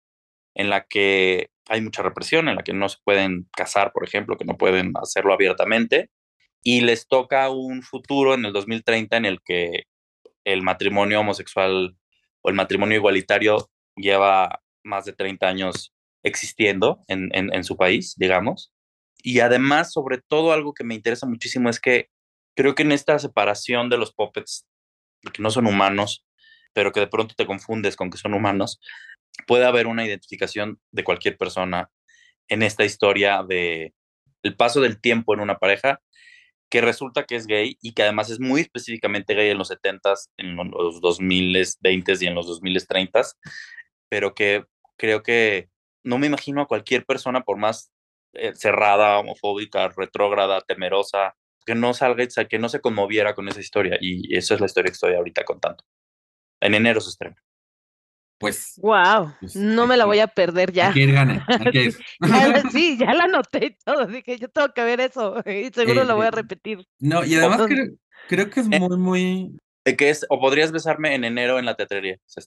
en 0.55 0.71
la 0.71 0.87
que 0.87 1.51
hay 1.69 1.81
mucha 1.81 2.03
represión, 2.03 2.49
en 2.49 2.57
la 2.57 2.63
que 2.63 2.73
no 2.73 2.89
se 2.89 2.99
pueden 3.05 3.49
casar, 3.57 3.93
por 3.93 4.05
ejemplo, 4.05 4.37
que 4.37 4.45
no 4.45 4.57
pueden 4.57 4.93
hacerlo 5.01 5.33
abiertamente, 5.33 6.11
y 6.63 6.81
les 6.81 7.07
toca 7.07 7.51
un 7.51 7.83
futuro 7.83 8.35
en 8.35 8.45
el 8.45 8.53
2030 8.53 9.17
en 9.17 9.25
el 9.25 9.41
que 9.43 9.85
el 10.45 10.63
matrimonio 10.63 11.21
homosexual 11.21 11.97
o 12.43 12.49
el 12.49 12.55
matrimonio 12.55 12.97
igualitario 12.97 13.71
lleva 13.97 14.61
más 14.83 15.05
de 15.05 15.13
30 15.13 15.47
años 15.47 15.93
existiendo 16.23 17.01
en, 17.09 17.31
en, 17.33 17.65
su 17.65 17.77
país, 17.77 18.15
digamos. 18.17 18.73
Y 19.23 19.41
además, 19.41 19.93
sobre 19.93 20.19
todo, 20.19 20.53
algo 20.53 20.75
que 20.75 20.85
me 20.85 20.95
interesa 20.95 21.27
muchísimo 21.27 21.69
es 21.69 21.81
que 21.81 22.09
creo 22.57 22.75
que 22.75 22.83
en 22.83 22.93
esta 22.93 23.19
separación 23.19 23.89
de 23.89 23.99
los 23.99 24.13
puppets, 24.13 24.67
que 25.33 25.43
no 25.43 25.51
son 25.51 25.67
humanos, 25.67 26.25
pero 26.73 26.93
que 26.93 27.01
de 27.01 27.07
pronto 27.07 27.35
te 27.37 27.47
confundes 27.47 27.97
con 27.97 28.11
que 28.11 28.19
son 28.19 28.35
humanos, 28.35 28.81
puede 29.47 29.65
haber 29.65 29.87
una 29.87 30.07
identificación 30.07 30.81
de 30.91 31.05
cualquier 31.05 31.37
persona 31.37 31.91
en 32.49 32.63
esta 32.63 32.85
historia 32.85 33.43
de 33.43 33.95
el 34.43 34.57
paso 34.57 34.81
del 34.81 35.01
tiempo 35.01 35.35
en 35.35 35.41
una 35.41 35.59
pareja 35.59 36.01
que 36.71 36.81
resulta 36.81 37.25
que 37.25 37.37
es 37.37 37.47
gay 37.47 37.79
y 37.81 37.93
que 37.93 38.03
además 38.03 38.31
es 38.31 38.41
muy 38.41 38.63
específicamente 38.63 39.35
gay 39.35 39.51
en 39.51 39.59
los 39.59 39.71
70s, 39.71 40.31
en 40.37 40.57
los 40.57 41.01
2020s 41.01 42.23
y 42.23 42.27
en 42.27 42.35
los 42.35 42.47
2030s, 42.47 43.37
pero 44.09 44.35
que 44.35 44.65
creo 44.97 45.23
que 45.23 45.69
no 46.05 46.19
me 46.19 46.27
imagino 46.27 46.63
a 46.63 46.67
cualquier 46.67 47.05
persona, 47.05 47.43
por 47.43 47.59
más 47.59 47.93
eh, 48.35 48.53
cerrada, 48.55 49.19
homofóbica, 49.19 49.89
retrógrada, 49.89 50.61
temerosa, 50.61 51.35
que 51.67 51.75
no 51.75 51.95
salga, 51.95 52.27
que 52.49 52.59
no 52.59 52.69
se 52.69 52.81
conmoviera 52.81 53.35
con 53.35 53.49
esa 53.49 53.61
historia. 53.61 53.99
Y 54.01 54.37
esa 54.37 54.55
es 54.55 54.61
la 54.61 54.67
historia 54.67 54.91
que 54.91 54.95
estoy 54.95 55.15
ahorita 55.15 55.45
contando. 55.45 55.85
En 56.61 56.75
enero 56.75 57.01
se 57.01 57.11
estrena. 57.11 57.37
Pues. 58.39 58.75
Wow, 58.81 59.35
pues, 59.41 59.57
no 59.57 59.87
me 59.87 59.97
la 59.97 60.05
voy 60.05 60.21
a 60.21 60.29
perder 60.29 60.73
ya. 60.73 60.93
Hay 60.93 61.11
gane, 61.11 61.43
sí, 62.73 62.97
ya 62.97 63.13
la 63.13 63.27
noté 63.27 63.77
todo. 63.85 64.07
Dije, 64.07 64.39
yo 64.39 64.49
tengo 64.49 64.73
que 64.73 64.85
ver 64.85 65.01
eso 65.01 65.43
y 65.45 65.71
seguro 65.75 66.05
lo 66.05 66.17
voy 66.17 66.27
a 66.27 66.29
eh, 66.29 66.33
repetir. 66.33 66.87
No, 67.01 67.25
y 67.25 67.35
además 67.35 67.63
creo, 68.29 68.51
que 68.51 68.61
es 68.61 68.67
eh, 68.71 68.79
muy, 68.79 68.97
muy. 68.97 69.59
Que 69.85 70.11
es, 70.11 70.25
o 70.29 70.39
podrías 70.39 70.71
besarme 70.71 71.15
en 71.15 71.25
enero 71.25 71.59
en 71.59 71.65
la 71.65 71.75
teatrería, 71.75 72.19
se 72.27 72.41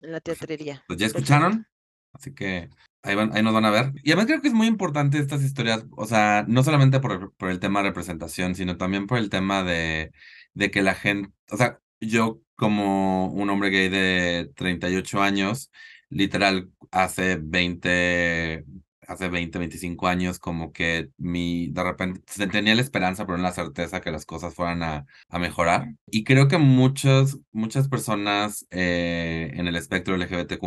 En 0.00 0.12
la 0.12 0.20
teatrería. 0.20 0.82
Pues 0.86 0.98
ya 0.98 1.06
escucharon, 1.06 1.66
así 2.14 2.34
que 2.34 2.70
ahí, 3.02 3.14
van, 3.14 3.36
ahí 3.36 3.42
nos 3.42 3.52
van 3.52 3.66
a 3.66 3.70
ver. 3.70 3.92
Y 4.02 4.12
además 4.12 4.26
creo 4.26 4.40
que 4.40 4.48
es 4.48 4.54
muy 4.54 4.68
importante 4.68 5.18
estas 5.18 5.42
historias, 5.42 5.84
o 5.96 6.06
sea, 6.06 6.46
no 6.48 6.62
solamente 6.62 6.98
por, 7.00 7.34
por 7.34 7.50
el 7.50 7.60
tema 7.60 7.82
de 7.82 7.88
representación, 7.88 8.54
sino 8.54 8.78
también 8.78 9.06
por 9.06 9.18
el 9.18 9.28
tema 9.28 9.64
de, 9.64 10.12
de 10.54 10.70
que 10.70 10.80
la 10.80 10.94
gente, 10.94 11.30
o 11.50 11.58
sea, 11.58 11.78
yo 12.00 12.40
como 12.60 13.28
un 13.32 13.48
hombre 13.48 13.70
gay 13.70 13.88
de 13.88 14.50
38 14.54 15.22
años, 15.22 15.70
literal, 16.10 16.70
hace 16.90 17.38
20, 17.40 18.66
hace 19.10 19.28
20, 19.28 19.58
25 19.58 20.06
años, 20.06 20.38
como 20.38 20.72
que 20.72 21.10
mi, 21.18 21.68
de 21.72 21.82
repente 21.82 22.22
tenía 22.48 22.74
la 22.76 22.82
esperanza, 22.82 23.26
pero 23.26 23.38
no 23.38 23.42
la 23.42 23.52
certeza 23.52 24.00
que 24.00 24.12
las 24.12 24.24
cosas 24.24 24.54
fueran 24.54 24.82
a, 24.84 25.06
a 25.28 25.38
mejorar. 25.38 25.88
Y 26.06 26.22
creo 26.22 26.46
que 26.46 26.58
muchas, 26.58 27.38
muchas 27.50 27.88
personas 27.88 28.66
eh, 28.70 29.50
en 29.54 29.66
el 29.66 29.74
espectro 29.74 30.16
LGBTQ 30.16 30.60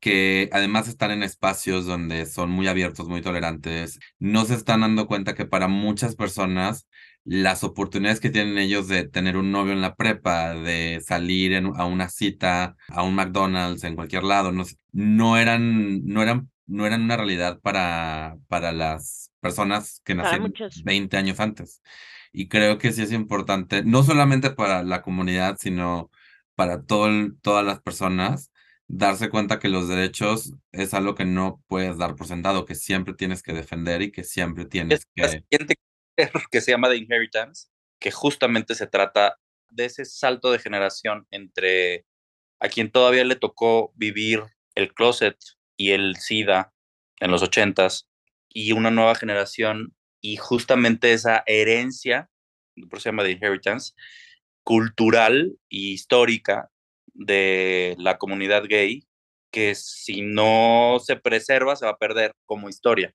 que 0.00 0.48
además 0.52 0.88
están 0.88 1.12
en 1.12 1.22
espacios 1.22 1.86
donde 1.86 2.26
son 2.26 2.50
muy 2.50 2.66
abiertos, 2.66 3.08
muy 3.08 3.22
tolerantes, 3.22 4.00
no 4.18 4.44
se 4.44 4.54
están 4.54 4.80
dando 4.80 5.06
cuenta 5.06 5.34
que 5.34 5.46
para 5.46 5.68
muchas 5.68 6.16
personas 6.16 6.88
las 7.24 7.62
oportunidades 7.62 8.20
que 8.20 8.30
tienen 8.30 8.58
ellos 8.58 8.88
de 8.88 9.06
tener 9.06 9.36
un 9.36 9.52
novio 9.52 9.72
en 9.72 9.82
la 9.82 9.94
prepa, 9.94 10.54
de 10.54 11.00
salir 11.04 11.54
a 11.76 11.84
una 11.84 12.08
cita, 12.08 12.76
a 12.88 13.02
un 13.02 13.14
McDonald's, 13.14 13.84
en 13.84 13.96
cualquier 13.96 14.24
lado, 14.24 14.50
no, 14.50 14.64
no, 14.92 15.36
eran, 15.36 16.04
no, 16.06 16.22
eran, 16.22 16.50
no 16.68 16.86
eran 16.86 17.02
una 17.02 17.16
realidad 17.16 17.60
para, 17.60 18.36
para 18.46 18.72
las 18.72 19.32
personas 19.40 20.00
que 20.04 20.14
nacieron 20.14 20.52
20 20.84 21.16
años 21.16 21.40
antes. 21.40 21.82
Y 22.32 22.48
creo 22.48 22.78
que 22.78 22.92
sí 22.92 23.02
es 23.02 23.12
importante, 23.12 23.82
no 23.82 24.02
solamente 24.04 24.50
para 24.50 24.82
la 24.82 25.02
comunidad, 25.02 25.56
sino 25.58 26.10
para 26.54 26.82
todo 26.82 27.08
todas 27.42 27.64
las 27.64 27.80
personas, 27.80 28.52
darse 28.86 29.30
cuenta 29.30 29.58
que 29.58 29.68
los 29.68 29.88
derechos 29.88 30.54
es 30.72 30.92
algo 30.92 31.14
que 31.14 31.24
no 31.24 31.62
puedes 31.68 31.96
dar 31.98 32.16
por 32.16 32.26
sentado, 32.26 32.66
que 32.66 32.74
siempre 32.74 33.14
tienes 33.14 33.42
que 33.42 33.54
defender 33.54 34.02
y 34.02 34.12
que 34.12 34.24
siempre 34.24 34.66
tienes 34.66 35.06
que 35.14 35.44
que 36.50 36.60
se 36.60 36.70
llama 36.72 36.88
The 36.88 36.96
Inheritance, 36.96 37.68
que 37.98 38.10
justamente 38.10 38.74
se 38.74 38.86
trata 38.86 39.38
de 39.70 39.84
ese 39.84 40.04
salto 40.04 40.50
de 40.50 40.58
generación 40.58 41.26
entre 41.30 42.06
a 42.60 42.68
quien 42.68 42.90
todavía 42.90 43.24
le 43.24 43.36
tocó 43.36 43.92
vivir 43.94 44.42
el 44.74 44.92
closet 44.94 45.36
y 45.78 45.92
el 45.92 46.16
SIDA 46.16 46.74
en 47.20 47.30
los 47.30 47.42
ochentas 47.42 48.06
y 48.50 48.72
una 48.72 48.90
nueva 48.90 49.14
generación 49.14 49.94
y 50.20 50.36
justamente 50.36 51.12
esa 51.12 51.44
herencia, 51.46 52.28
por 52.90 53.00
se 53.00 53.08
llama 53.08 53.22
The 53.22 53.30
Inheritance, 53.30 53.92
cultural 54.64 55.56
y 55.68 55.92
histórica 55.92 56.70
de 57.14 57.94
la 57.98 58.18
comunidad 58.18 58.64
gay, 58.68 59.04
que 59.50 59.74
si 59.74 60.20
no 60.20 60.98
se 61.02 61.16
preserva 61.16 61.76
se 61.76 61.86
va 61.86 61.92
a 61.92 61.98
perder 61.98 62.32
como 62.44 62.68
historia. 62.68 63.14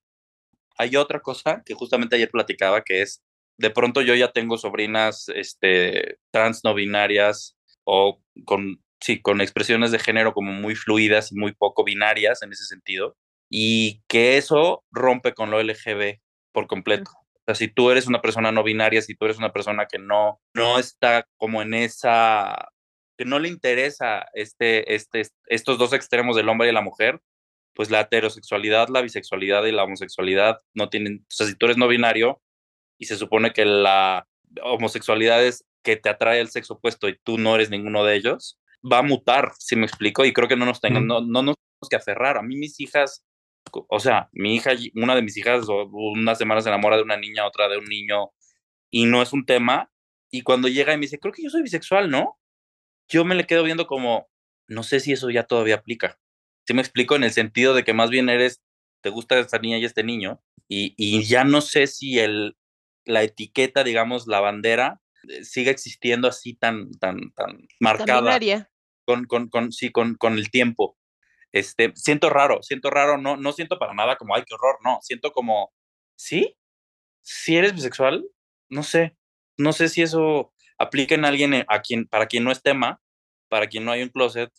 Hay 0.76 0.96
otra 0.96 1.20
cosa 1.20 1.62
que 1.64 1.74
justamente 1.74 2.16
ayer 2.16 2.30
platicaba, 2.30 2.82
que 2.82 3.02
es, 3.02 3.22
de 3.58 3.70
pronto 3.70 4.02
yo 4.02 4.14
ya 4.14 4.32
tengo 4.32 4.58
sobrinas 4.58 5.28
este, 5.28 6.18
trans 6.32 6.64
no 6.64 6.74
binarias 6.74 7.56
o 7.84 8.20
con, 8.44 8.83
sí, 9.04 9.20
con 9.20 9.42
expresiones 9.42 9.90
de 9.90 9.98
género 9.98 10.32
como 10.32 10.52
muy 10.52 10.74
fluidas 10.74 11.30
y 11.30 11.34
muy 11.34 11.52
poco 11.52 11.84
binarias 11.84 12.42
en 12.42 12.52
ese 12.52 12.64
sentido, 12.64 13.16
y 13.50 14.02
que 14.08 14.38
eso 14.38 14.82
rompe 14.90 15.34
con 15.34 15.50
lo 15.50 15.62
LGB 15.62 16.20
por 16.52 16.66
completo. 16.66 17.10
O 17.12 17.42
sea, 17.46 17.54
si 17.54 17.68
tú 17.68 17.90
eres 17.90 18.06
una 18.06 18.22
persona 18.22 18.50
no 18.50 18.62
binaria, 18.62 19.02
si 19.02 19.14
tú 19.14 19.26
eres 19.26 19.36
una 19.36 19.52
persona 19.52 19.84
que 19.86 19.98
no, 19.98 20.40
no 20.54 20.78
está 20.78 21.26
como 21.36 21.60
en 21.60 21.74
esa, 21.74 22.70
que 23.18 23.26
no 23.26 23.38
le 23.38 23.48
interesa 23.48 24.24
este, 24.32 24.94
este, 24.94 25.28
estos 25.48 25.76
dos 25.76 25.92
extremos 25.92 26.34
del 26.34 26.48
hombre 26.48 26.70
y 26.70 26.72
la 26.72 26.80
mujer, 26.80 27.20
pues 27.74 27.90
la 27.90 28.00
heterosexualidad, 28.00 28.88
la 28.88 29.02
bisexualidad 29.02 29.66
y 29.66 29.72
la 29.72 29.84
homosexualidad 29.84 30.60
no 30.72 30.88
tienen, 30.88 31.26
o 31.28 31.34
sea, 31.34 31.46
si 31.46 31.54
tú 31.56 31.66
eres 31.66 31.76
no 31.76 31.88
binario 31.88 32.40
y 32.98 33.04
se 33.04 33.16
supone 33.16 33.52
que 33.52 33.66
la 33.66 34.26
homosexualidad 34.62 35.44
es 35.44 35.66
que 35.82 35.96
te 35.96 36.08
atrae 36.08 36.40
el 36.40 36.48
sexo 36.48 36.74
opuesto 36.74 37.06
y 37.10 37.18
tú 37.22 37.36
no 37.36 37.54
eres 37.54 37.68
ninguno 37.68 38.02
de 38.04 38.14
ellos, 38.16 38.58
va 38.90 38.98
a 38.98 39.02
mutar, 39.02 39.52
si 39.58 39.76
me 39.76 39.86
explico, 39.86 40.24
y 40.24 40.32
creo 40.32 40.48
que 40.48 40.56
no 40.56 40.66
nos 40.66 40.80
tengan, 40.80 41.06
no, 41.06 41.20
no 41.20 41.42
nos 41.42 41.56
tenemos 41.56 41.88
que 41.90 41.96
aferrar. 41.96 42.36
A 42.36 42.42
mí 42.42 42.56
mis 42.56 42.78
hijas, 42.80 43.24
o 43.72 44.00
sea, 44.00 44.28
mi 44.32 44.56
hija, 44.56 44.72
una 44.94 45.14
de 45.14 45.22
mis 45.22 45.36
hijas, 45.36 45.66
unas 45.68 46.38
semanas 46.38 46.64
se 46.64 46.70
enamora 46.70 46.96
de 46.96 47.02
una 47.02 47.16
niña, 47.16 47.46
otra 47.46 47.68
de 47.68 47.78
un 47.78 47.86
niño, 47.86 48.32
y 48.90 49.06
no 49.06 49.22
es 49.22 49.32
un 49.32 49.46
tema, 49.46 49.90
y 50.30 50.42
cuando 50.42 50.68
llega 50.68 50.92
y 50.92 50.96
me 50.96 51.02
dice, 51.02 51.18
creo 51.18 51.32
que 51.32 51.42
yo 51.42 51.50
soy 51.50 51.62
bisexual, 51.62 52.10
¿no? 52.10 52.38
yo 53.08 53.24
me 53.24 53.34
le 53.34 53.46
quedo 53.46 53.62
viendo 53.62 53.86
como, 53.86 54.28
no 54.68 54.82
sé 54.82 55.00
si 55.00 55.12
eso 55.12 55.30
ya 55.30 55.44
todavía 55.44 55.76
aplica. 55.76 56.18
¿Sí 56.66 56.74
me 56.74 56.80
explico? 56.80 57.16
En 57.16 57.24
el 57.24 57.32
sentido 57.32 57.74
de 57.74 57.84
que 57.84 57.92
más 57.92 58.10
bien 58.10 58.28
eres, 58.28 58.62
te 59.02 59.10
gusta 59.10 59.38
esta 59.38 59.58
niña 59.58 59.78
y 59.78 59.84
este 59.84 60.02
niño, 60.02 60.42
y, 60.68 60.94
y 60.96 61.24
ya 61.24 61.44
no 61.44 61.60
sé 61.60 61.86
si 61.86 62.18
el, 62.18 62.56
la 63.04 63.22
etiqueta, 63.22 63.84
digamos, 63.84 64.26
la 64.26 64.40
bandera, 64.40 65.02
eh, 65.28 65.44
sigue 65.44 65.70
existiendo 65.70 66.26
así 66.28 66.54
tan, 66.54 66.90
tan, 66.92 67.32
tan 67.32 67.68
marcada. 67.80 68.38
Con, 69.04 69.26
con, 69.26 69.48
con, 69.48 69.72
sí, 69.72 69.90
con, 69.90 70.14
con 70.16 70.34
el 70.34 70.50
tiempo. 70.50 70.96
Este, 71.52 71.92
siento 71.94 72.30
raro, 72.30 72.62
siento 72.62 72.90
raro, 72.90 73.18
no, 73.18 73.36
no 73.36 73.52
siento 73.52 73.78
para 73.78 73.94
nada 73.94 74.16
como, 74.16 74.34
ay, 74.34 74.42
qué 74.46 74.54
horror, 74.54 74.78
no, 74.84 74.98
siento 75.02 75.32
como, 75.32 75.72
¿sí? 76.16 76.56
Si 77.22 77.56
eres 77.56 77.74
bisexual, 77.74 78.24
no 78.68 78.82
sé, 78.82 79.16
no 79.56 79.72
sé 79.72 79.88
si 79.88 80.02
eso 80.02 80.52
aplica 80.78 81.14
en 81.14 81.24
alguien 81.24 81.54
eh, 81.54 81.64
a 81.68 81.80
quien, 81.80 82.06
para 82.08 82.26
quien 82.26 82.44
no 82.44 82.50
es 82.50 82.62
tema, 82.62 83.00
para 83.48 83.68
quien 83.68 83.84
no 83.84 83.92
hay 83.92 84.02
un 84.02 84.08
closet, 84.08 84.50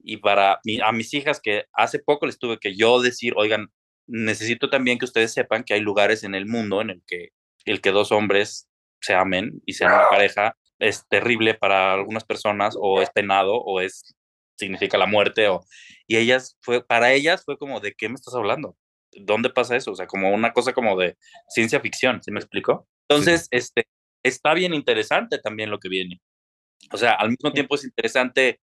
y 0.00 0.18
para 0.18 0.60
a 0.82 0.92
mis 0.92 1.12
hijas 1.14 1.40
que 1.40 1.66
hace 1.72 1.98
poco 1.98 2.26
les 2.26 2.38
tuve 2.38 2.58
que 2.58 2.76
yo 2.76 3.00
decir, 3.00 3.34
oigan, 3.36 3.70
necesito 4.06 4.70
también 4.70 4.98
que 4.98 5.04
ustedes 5.04 5.32
sepan 5.32 5.64
que 5.64 5.74
hay 5.74 5.80
lugares 5.80 6.24
en 6.24 6.34
el 6.34 6.46
mundo 6.46 6.80
en 6.80 6.90
el 6.90 7.02
que 7.06 7.30
el 7.64 7.80
que 7.80 7.90
dos 7.90 8.12
hombres 8.12 8.68
se 9.00 9.14
amen 9.14 9.60
y 9.66 9.74
sean 9.74 9.92
una 9.92 10.08
pareja 10.08 10.56
es 10.78 11.06
terrible 11.08 11.54
para 11.54 11.94
algunas 11.94 12.24
personas 12.24 12.76
o 12.78 13.02
es 13.02 13.10
penado 13.10 13.56
o 13.56 13.80
es 13.80 14.14
significa 14.56 14.98
la 14.98 15.06
muerte 15.06 15.48
o 15.48 15.64
y 16.06 16.16
ellas 16.16 16.56
fue 16.62 16.84
para 16.84 17.12
ellas 17.12 17.44
fue 17.44 17.56
como 17.56 17.80
de 17.80 17.94
qué 17.94 18.08
me 18.08 18.16
estás 18.16 18.34
hablando 18.34 18.76
dónde 19.12 19.50
pasa 19.50 19.76
eso 19.76 19.92
o 19.92 19.94
sea 19.94 20.06
como 20.06 20.30
una 20.32 20.52
cosa 20.52 20.72
como 20.72 20.96
de 20.96 21.16
ciencia 21.48 21.80
ficción 21.80 22.22
¿sí 22.22 22.32
me 22.32 22.40
explico? 22.40 22.88
entonces 23.08 23.48
este 23.50 23.86
está 24.22 24.54
bien 24.54 24.74
interesante 24.74 25.38
también 25.38 25.70
lo 25.70 25.78
que 25.78 25.88
viene. 25.88 26.20
O 26.92 26.96
sea 26.96 27.12
al 27.12 27.30
mismo 27.30 27.52
tiempo 27.52 27.74
es 27.74 27.84
interesante 27.84 28.60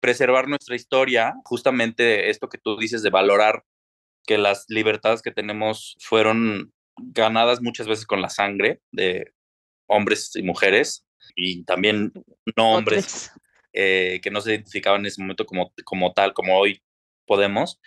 preservar 0.00 0.48
nuestra 0.48 0.76
historia 0.76 1.34
justamente 1.44 2.30
esto 2.30 2.48
que 2.48 2.58
tú 2.58 2.76
dices 2.76 3.02
de 3.02 3.10
valorar 3.10 3.64
que 4.26 4.38
las 4.38 4.64
libertades 4.68 5.22
que 5.22 5.30
tenemos 5.30 5.96
fueron 6.00 6.72
ganadas 6.96 7.60
muchas 7.62 7.86
veces 7.86 8.06
con 8.06 8.22
la 8.22 8.28
sangre 8.28 8.80
de 8.92 9.32
hombres 9.86 10.34
y 10.36 10.42
mujeres 10.42 11.04
y 11.34 11.64
también 11.64 12.12
no 12.56 12.74
hombres 12.74 13.32
eh, 13.72 14.20
que 14.22 14.30
no 14.30 14.40
se 14.40 14.50
identificaban 14.50 15.00
en 15.00 15.06
ese 15.06 15.20
momento 15.20 15.46
como, 15.46 15.72
como 15.84 16.12
tal, 16.12 16.32
como 16.32 16.58
hoy 16.58 16.82
podemos, 17.26 17.80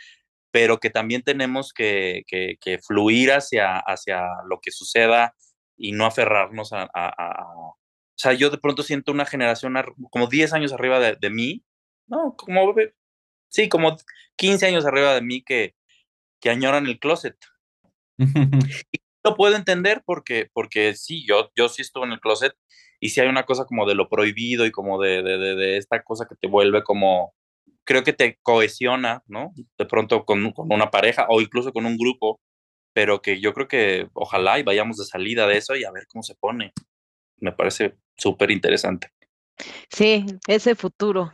pero 0.52 0.80
que 0.80 0.90
también 0.90 1.24
tenemos 1.24 1.74
que, 1.74 2.24
que, 2.28 2.80
fluir 2.80 3.32
hacia, 3.32 3.78
hacia 3.78 4.28
lo 4.48 4.60
que 4.62 4.72
suceda 4.72 5.36
y 5.76 5.92
no 5.92 6.06
aferrarnos 6.06 6.72
a, 6.74 6.90
O 7.56 7.78
sea, 8.16 8.34
yo 8.34 8.50
de 8.50 8.60
pronto 8.60 8.84
siento 8.84 9.12
una 9.12 9.26
generación 9.26 9.76
como 10.10 10.28
10 10.28 10.54
años 10.54 10.74
arriba 10.74 11.00
de, 11.00 11.18
de 11.20 11.30
mí, 11.30 11.64
no, 12.08 12.36
como, 12.38 12.74
sí, 13.50 13.70
como 13.70 13.98
15 14.36 14.68
años 14.68 14.86
arriba 14.86 15.14
de 15.14 15.22
mí 15.22 15.44
que, 15.44 15.76
que 16.40 16.50
añoran 16.50 16.86
el 16.86 17.00
closet. 17.00 17.38
y 18.18 19.02
lo 19.24 19.36
puedo 19.36 19.56
entender 19.56 20.04
porque, 20.06 20.50
porque 20.54 20.96
sí, 20.96 21.26
yo, 21.26 21.52
yo 21.56 21.70
sí 21.70 21.82
estuve 21.82 22.06
en 22.06 22.12
el 22.12 22.20
closet 22.20 22.54
y 23.04 23.10
sí 23.10 23.20
hay 23.20 23.28
una 23.28 23.44
cosa 23.44 23.66
como 23.66 23.86
de 23.86 23.96
lo 23.96 24.08
prohibido 24.08 24.66
y 24.66 24.72
como 24.72 24.98
de, 24.98 25.22
de, 25.24 25.38
de, 25.38 25.76
esta 25.76 26.04
cosa 26.04 26.26
que 26.26 26.36
te 26.36 26.48
vuelve 26.48 26.84
como, 26.84 27.36
creo 27.84 28.06
que 28.06 28.14
te 28.14 28.40
cohesiona, 28.42 29.22
¿no? 29.28 29.52
De 29.78 29.86
pronto 29.86 30.24
con, 30.24 30.54
con, 30.54 30.72
una 30.72 30.90
pareja 30.90 31.26
o 31.28 31.42
incluso 31.42 31.74
con 31.74 31.86
un 31.86 31.98
grupo, 31.98 32.40
pero 32.94 33.22
que 33.22 33.42
yo 33.42 33.54
creo 33.54 33.68
que 33.68 34.08
ojalá 34.14 34.58
y 34.58 34.64
vayamos 34.64 34.96
de 34.96 35.04
salida 35.04 35.48
de 35.48 35.58
eso 35.58 35.76
y 35.76 35.84
a 35.84 35.92
ver 35.92 36.08
cómo 36.08 36.24
se 36.24 36.36
pone. 36.36 36.72
Me 37.40 37.52
parece 37.52 37.98
súper 38.16 38.52
interesante. 38.52 39.10
Sí, 39.90 40.26
ese 40.48 40.74
futuro. 40.74 41.30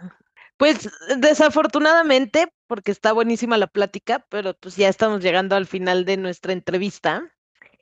Pues 0.57 0.89
desafortunadamente, 1.19 2.47
porque 2.65 2.89
está 2.89 3.13
buenísima 3.13 3.59
la 3.59 3.67
plática, 3.67 4.25
pero 4.31 4.55
pues 4.55 4.75
ya 4.75 4.89
estamos 4.89 5.21
llegando 5.21 5.55
al 5.55 5.67
final 5.67 6.03
de 6.05 6.17
nuestra 6.17 6.51
entrevista. 6.51 7.31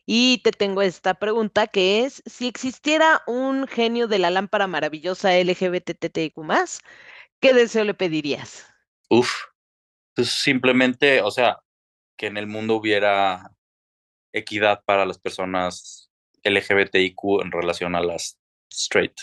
Y 0.10 0.38
te 0.38 0.52
tengo 0.52 0.82
esta 0.82 1.16
pregunta 1.16 1.68
que 1.68 2.06
es, 2.06 2.24
si 2.26 2.48
existiera 2.48 3.24
un 3.28 3.68
genio 3.68 4.08
de 4.08 4.20
la 4.20 4.30
lámpara 4.30 4.66
maravillosa 4.66 5.38
LGBTTIQ+, 5.38 6.34
¿qué 7.42 7.54
deseo 7.54 7.84
le 7.84 7.94
pedirías? 7.94 8.66
Uf, 9.10 9.30
pues 10.16 10.30
simplemente, 10.30 11.22
o 11.22 11.30
sea, 11.30 11.60
que 12.16 12.28
en 12.28 12.38
el 12.38 12.48
mundo 12.48 12.78
hubiera 12.78 13.52
equidad 14.32 14.82
para 14.86 15.06
las 15.06 15.20
personas 15.20 16.10
LGBTIQ 16.42 17.42
en 17.44 17.52
relación 17.52 17.94
a 17.94 18.02
las 18.02 18.40
straight. 18.72 19.14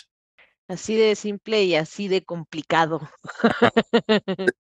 Así 0.69 0.97
de 0.97 1.17
simple 1.17 1.65
y 1.65 1.77
así 1.77 2.09
de 2.09 2.27
complicado. 2.27 3.01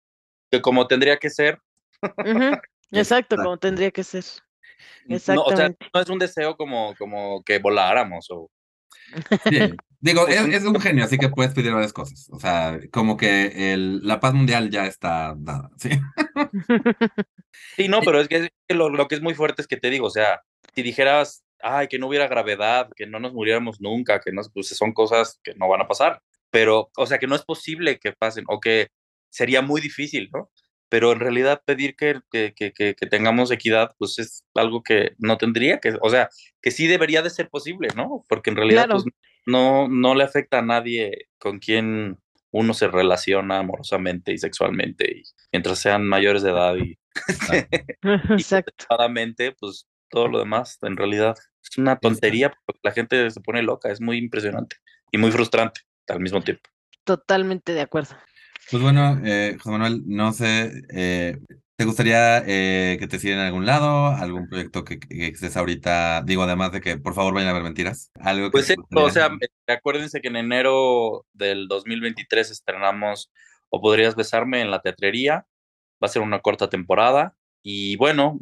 que 0.51 0.61
como 0.61 0.85
tendría 0.85 1.17
que 1.17 1.31
ser. 1.31 1.59
Exacto, 2.91 3.37
como 3.37 3.57
tendría 3.57 3.89
que 3.89 4.03
ser. 4.03 4.23
No, 5.05 5.43
o 5.43 5.55
sea, 5.55 5.69
no 5.69 6.01
es 6.01 6.09
un 6.09 6.19
deseo 6.19 6.55
como, 6.55 6.95
como 6.97 7.43
que 7.43 7.59
voláramos 7.59 8.27
o... 8.29 8.49
Sí. 9.49 9.59
Digo, 10.01 10.27
es, 10.27 10.63
un 10.63 10.81
genio, 10.81 11.03
así 11.05 11.19
que 11.19 11.29
puedes 11.29 11.53
pedir 11.53 11.71
varias 11.71 11.93
cosas. 11.93 12.27
O 12.31 12.39
sea, 12.39 12.79
como 12.91 13.17
que 13.17 13.73
el, 13.73 13.99
la 14.01 14.19
paz 14.19 14.33
mundial 14.33 14.71
ya 14.71 14.87
está 14.87 15.35
dada, 15.37 15.69
¿sí? 15.77 15.89
Sí, 17.75 17.87
no, 17.87 18.01
pero 18.05 18.19
es 18.19 18.27
que, 18.27 18.49
lo, 18.69 18.89
lo, 18.89 19.07
que 19.07 19.15
es 19.15 19.21
muy 19.21 19.35
fuerte 19.35 19.61
es 19.61 19.67
que 19.67 19.77
te 19.77 19.91
digo, 19.91 20.07
o 20.07 20.11
sea, 20.11 20.41
si 20.73 20.81
dijeras, 20.81 21.43
ay, 21.61 21.87
que 21.87 21.99
no 21.99 22.07
hubiera 22.07 22.27
gravedad, 22.27 22.89
que 22.95 23.05
no 23.05 23.19
nos 23.19 23.33
muriéramos 23.33 23.79
nunca, 23.79 24.19
que 24.19 24.31
no, 24.31 24.41
pues 24.53 24.69
son 24.69 24.91
cosas 24.91 25.39
que 25.43 25.53
no 25.53 25.67
van 25.67 25.81
a 25.81 25.87
pasar, 25.87 26.21
pero, 26.49 26.89
o 26.97 27.05
sea, 27.05 27.19
que 27.19 27.27
no 27.27 27.35
es 27.35 27.43
posible 27.43 27.99
que 27.99 28.13
pasen 28.13 28.45
o 28.47 28.59
que 28.59 28.87
sería 29.29 29.61
muy 29.61 29.81
difícil, 29.81 30.29
¿no? 30.33 30.49
Pero 30.91 31.13
en 31.13 31.21
realidad 31.21 31.61
pedir 31.63 31.95
que, 31.95 32.19
que, 32.29 32.53
que, 32.53 32.73
que 32.73 33.07
tengamos 33.07 33.49
equidad, 33.49 33.95
pues 33.97 34.19
es 34.19 34.43
algo 34.55 34.83
que 34.83 35.13
no 35.19 35.37
tendría 35.37 35.79
que, 35.79 35.97
o 36.01 36.09
sea, 36.09 36.27
que 36.61 36.69
sí 36.69 36.85
debería 36.85 37.21
de 37.21 37.29
ser 37.29 37.47
posible, 37.47 37.87
¿no? 37.95 38.25
Porque 38.27 38.49
en 38.49 38.57
realidad 38.57 38.89
pues, 38.91 39.05
no, 39.45 39.87
no 39.87 40.15
le 40.15 40.25
afecta 40.25 40.59
a 40.59 40.61
nadie 40.61 41.29
con 41.39 41.59
quien 41.59 42.17
uno 42.51 42.73
se 42.73 42.89
relaciona 42.89 43.59
amorosamente 43.59 44.33
y 44.33 44.37
sexualmente, 44.37 45.09
y 45.09 45.23
mientras 45.53 45.79
sean 45.79 46.05
mayores 46.05 46.43
de 46.43 46.49
edad 46.49 46.75
y, 46.75 46.99
Exacto. 48.29 48.85
pues 49.59 49.87
todo 50.09 50.27
lo 50.27 50.39
demás 50.39 50.77
en 50.81 50.97
realidad 50.97 51.37
es 51.63 51.77
una 51.77 51.97
tontería 51.97 52.53
porque 52.65 52.81
la 52.83 52.91
gente 52.91 53.31
se 53.31 53.39
pone 53.39 53.61
loca, 53.61 53.89
es 53.89 54.01
muy 54.01 54.17
impresionante 54.17 54.75
y 55.09 55.17
muy 55.17 55.31
frustrante 55.31 55.79
al 56.09 56.19
mismo 56.19 56.41
tiempo. 56.41 56.69
Totalmente 57.05 57.73
de 57.73 57.79
acuerdo. 57.79 58.15
Pues 58.69 58.83
bueno, 58.83 59.19
eh, 59.25 59.57
José 59.57 59.69
Manuel, 59.69 60.03
no 60.05 60.31
sé, 60.33 60.83
eh, 60.93 61.37
¿te 61.75 61.85
gustaría 61.85 62.43
eh, 62.45 62.97
que 62.99 63.07
te 63.07 63.19
sigan 63.19 63.39
en 63.39 63.45
algún 63.45 63.65
lado? 63.65 64.07
¿Algún 64.07 64.47
proyecto 64.47 64.83
que, 64.83 64.99
estés 65.09 65.57
ahorita? 65.57 66.21
Digo, 66.25 66.43
además 66.43 66.71
de 66.71 66.79
que 66.79 66.97
por 66.97 67.13
favor 67.13 67.33
vayan 67.33 67.49
a 67.49 67.53
ver 67.53 67.63
mentiras. 67.63 68.11
¿Algo 68.19 68.47
que 68.47 68.51
pues 68.51 68.75
o 68.95 69.09
sea, 69.09 69.29
acuérdense 69.67 70.21
que 70.21 70.27
en 70.27 70.35
enero 70.35 71.25
del 71.33 71.67
2023 71.67 72.51
estrenamos 72.51 73.31
O 73.69 73.81
Podrías 73.81 74.15
Besarme 74.15 74.61
en 74.61 74.71
la 74.71 74.81
teatrería. 74.81 75.47
Va 76.01 76.05
a 76.05 76.09
ser 76.09 76.21
una 76.21 76.39
corta 76.39 76.69
temporada. 76.69 77.35
Y 77.63 77.95
bueno, 77.97 78.39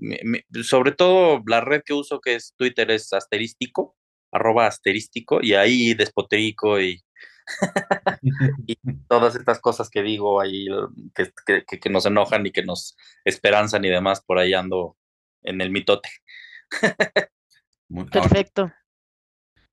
sobre 0.64 0.92
todo 0.92 1.42
la 1.46 1.62
red 1.62 1.82
que 1.86 1.94
uso 1.94 2.22
que 2.22 2.36
es 2.36 2.54
Twitter 2.56 2.90
es 2.92 3.12
asterístico, 3.14 3.96
arroba 4.32 4.68
asterístico, 4.68 5.40
y 5.42 5.54
ahí 5.54 5.94
despoterico 5.94 6.80
y, 6.80 7.02
y 8.68 8.76
todas 9.08 9.36
estas 9.36 9.60
cosas 9.60 9.90
que 9.90 10.02
digo 10.02 10.40
ahí 10.40 10.68
que, 11.14 11.32
que, 11.46 11.80
que, 11.80 11.90
nos 11.90 12.06
enojan 12.06 12.46
y 12.46 12.52
que 12.52 12.64
nos 12.64 12.98
esperanzan 13.26 13.86
y 13.86 13.90
demás, 13.90 14.22
por 14.22 14.38
ahí 14.38 14.54
ando 14.54 14.98
en 15.42 15.62
el 15.62 15.72
mitote. 15.72 16.10
Perfecto. 18.12 18.72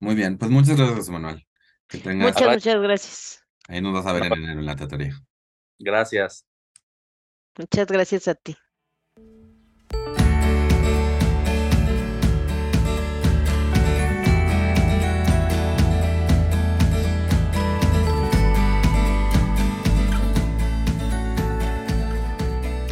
Muy 0.00 0.14
bien, 0.14 0.38
pues 0.38 0.50
muchas 0.50 0.76
gracias, 0.76 1.08
Manuel. 1.08 1.46
Muchas, 1.92 2.48
muchas 2.48 2.80
gracias. 2.80 3.44
Ahí 3.68 3.80
nos 3.80 3.94
vas 3.94 4.06
a 4.06 4.12
ver 4.12 4.26
en 4.26 4.32
enero 4.32 4.60
en 4.60 4.66
la 4.66 4.76
teatrería. 4.76 5.14
Gracias. 5.78 6.46
Muchas 7.58 7.86
gracias 7.86 8.28
a 8.28 8.34
ti. 8.34 8.56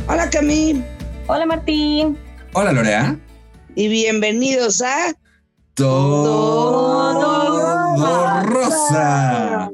Hola 0.07 0.29
Camille. 0.29 0.85
Hola 1.29 1.47
Martín. 1.47 2.19
Hola 2.53 2.73
Lorea. 2.73 3.19
Y 3.75 3.89
bienvenidos 3.89 4.83
a 4.83 5.15
Todo, 5.73 7.15
Rosa. 8.45 9.71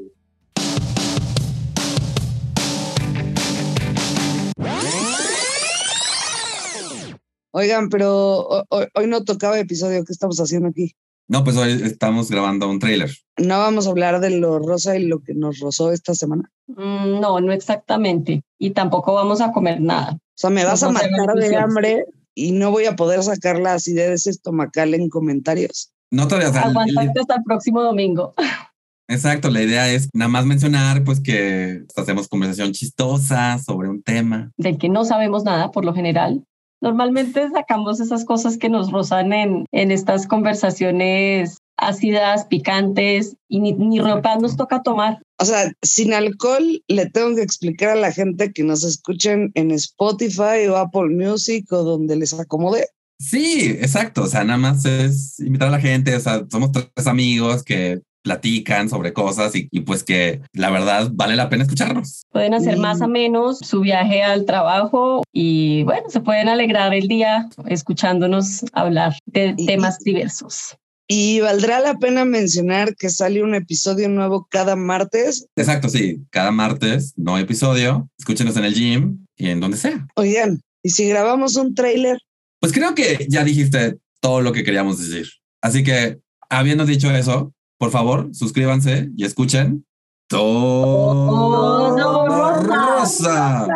Oigan, 7.51 7.89
pero 7.89 8.47
hoy, 8.69 9.07
no 9.09 9.25
tocaba 9.25 9.59
episodio. 9.59 10.05
¿Qué 10.05 10.13
estamos 10.13 10.39
haciendo 10.39 10.69
aquí? 10.69 10.95
No, 11.27 11.43
pues 11.43 11.57
hoy 11.57 11.73
estamos 11.83 12.31
grabando 12.31 12.71
un 12.71 12.79
tráiler. 12.79 13.11
No 13.37 13.59
vamos 13.59 13.89
a 13.89 13.91
hablar 13.91 14.21
de 14.21 14.31
lo 14.31 14.61
rosa 14.61 14.97
y 14.97 15.07
lo 15.07 15.21
que 15.23 15.35
nos 15.35 15.59
rozó 15.59 15.91
esta 15.91 16.15
semana. 16.15 16.53
Mm, 16.77 17.21
no, 17.21 17.41
no 17.41 17.53
exactamente. 17.53 18.43
Y 18.59 18.71
tampoco 18.71 19.15
vamos 19.15 19.41
a 19.41 19.53
comer 19.53 19.81
nada. 19.81 20.13
O 20.13 20.19
sea, 20.35 20.51
me 20.51 20.65
vas 20.65 20.83
a 20.83 20.91
matar 20.91 21.35
de 21.37 21.57
hambre 21.57 22.05
y 22.35 22.53
no 22.53 22.71
voy 22.71 22.87
a 22.87 22.97
poder 22.97 23.23
sacar 23.23 23.59
la 23.59 23.75
acidez 23.75 24.27
estomacal 24.27 24.95
en 24.95 25.09
comentarios. 25.09 25.93
No 26.11 26.27
todavía. 26.29 26.61
Aguantarte 26.61 27.21
hasta 27.21 27.37
el 27.37 27.45
próximo 27.45 27.83
domingo. 27.83 28.35
Exacto, 29.09 29.51
la 29.51 29.63
idea 29.63 29.91
es 29.91 30.09
nada 30.15 30.29
más 30.29 30.47
mencionar 30.47 31.03
pues 31.03 31.21
que 31.21 31.83
hacemos 31.97 32.29
conversación 32.29 32.73
chistosa 32.73 33.59
sobre 33.59 33.89
un 33.89 34.03
tema. 34.03 34.53
Del 34.57 34.79
que 34.79 34.89
no 34.89 35.05
sabemos 35.05 35.43
nada 35.43 35.73
por 35.73 35.85
lo 35.85 35.93
general. 35.93 36.45
Normalmente 36.81 37.51
sacamos 37.51 38.01
esas 38.01 38.25
cosas 38.25 38.57
que 38.57 38.69
nos 38.69 38.93
rozan 38.93 39.33
en, 39.33 39.67
en 39.73 39.91
estas 39.91 40.29
conversaciones 40.29 41.59
ácidas, 41.81 42.45
picantes, 42.47 43.37
y 43.49 43.61
ni, 43.61 43.73
ni 43.73 43.99
ropa 43.99 44.37
nos 44.37 44.57
toca 44.57 44.83
tomar. 44.83 45.21
O 45.39 45.45
sea, 45.45 45.73
sin 45.83 46.13
alcohol 46.13 46.83
le 46.87 47.07
tengo 47.07 47.35
que 47.35 47.43
explicar 47.43 47.91
a 47.91 47.95
la 47.97 48.13
gente 48.13 48.53
que 48.53 48.63
nos 48.63 48.85
escuchen 48.85 49.51
en 49.55 49.71
Spotify 49.73 50.67
o 50.69 50.77
Apple 50.77 51.09
Music 51.11 51.67
o 51.73 51.83
donde 51.83 52.17
les 52.17 52.39
acomode. 52.39 52.87
Sí, 53.19 53.77
exacto. 53.81 54.23
O 54.23 54.27
sea, 54.27 54.45
nada 54.45 54.59
más 54.59 54.85
es 54.85 55.41
invitar 55.41 55.69
a 55.69 55.73
la 55.73 55.81
gente. 55.81 56.15
O 56.15 56.21
sea, 56.21 56.45
somos 56.51 56.73
tres 56.73 57.07
amigos 57.07 57.63
que 57.63 58.01
platican 58.23 58.89
sobre 58.89 59.13
cosas 59.13 59.53
y, 59.55 59.81
pues 59.81 60.05
que 60.05 60.41
la 60.53 60.71
verdad 60.71 61.11
vale 61.13 61.37
la 61.37 61.49
pena 61.49 61.65
escucharnos. 61.65 62.23
Pueden 62.31 62.55
hacer 62.55 62.77
más 62.77 63.01
o 63.01 63.09
menos 63.09 63.59
su 63.59 63.81
viaje 63.81 64.23
al 64.23 64.45
trabajo 64.45 65.23
y 65.33 65.83
bueno, 65.85 66.09
se 66.11 66.21
pueden 66.21 66.49
alegrar 66.49 66.93
el 66.95 67.09
día 67.09 67.49
escuchándonos 67.67 68.65
hablar 68.73 69.17
de 69.27 69.55
temas 69.67 69.99
diversos. 70.01 70.77
Y 71.13 71.41
valdrá 71.41 71.81
la 71.81 71.99
pena 71.99 72.25
mencionar 72.25 72.95
que 72.95 73.11
sale 73.11 73.43
un 73.43 73.57
episodio 73.57 74.09
nuevo 74.09 74.47
cada 74.49 74.77
martes. 74.77 75.45
Exacto, 75.57 75.89
sí, 75.89 76.25
cada 76.31 76.53
martes, 76.53 77.15
no 77.17 77.37
episodio. 77.37 78.09
Escúchenos 78.17 78.57
en 78.57 78.65
el 78.65 78.75
gym 78.75 79.27
y 79.37 79.49
en 79.49 79.59
donde 79.59 79.77
sea. 79.77 80.07
Oigan, 80.15 80.61
¿y 80.85 80.91
si 80.91 81.09
grabamos 81.09 81.57
un 81.57 81.75
trailer? 81.75 82.17
Pues 82.61 82.73
creo 82.73 82.95
que 82.95 83.27
ya 83.29 83.43
dijiste 83.43 83.99
todo 84.21 84.41
lo 84.41 84.53
que 84.53 84.63
queríamos 84.63 85.01
decir. 85.01 85.27
Así 85.61 85.83
que, 85.83 86.21
habiendo 86.49 86.87
dicho 86.87 87.11
eso, 87.11 87.53
por 87.77 87.91
favor, 87.91 88.31
suscríbanse 88.33 89.11
y 89.17 89.25
escuchen 89.25 89.85
todo, 90.29 91.97
rosa. 92.63 93.67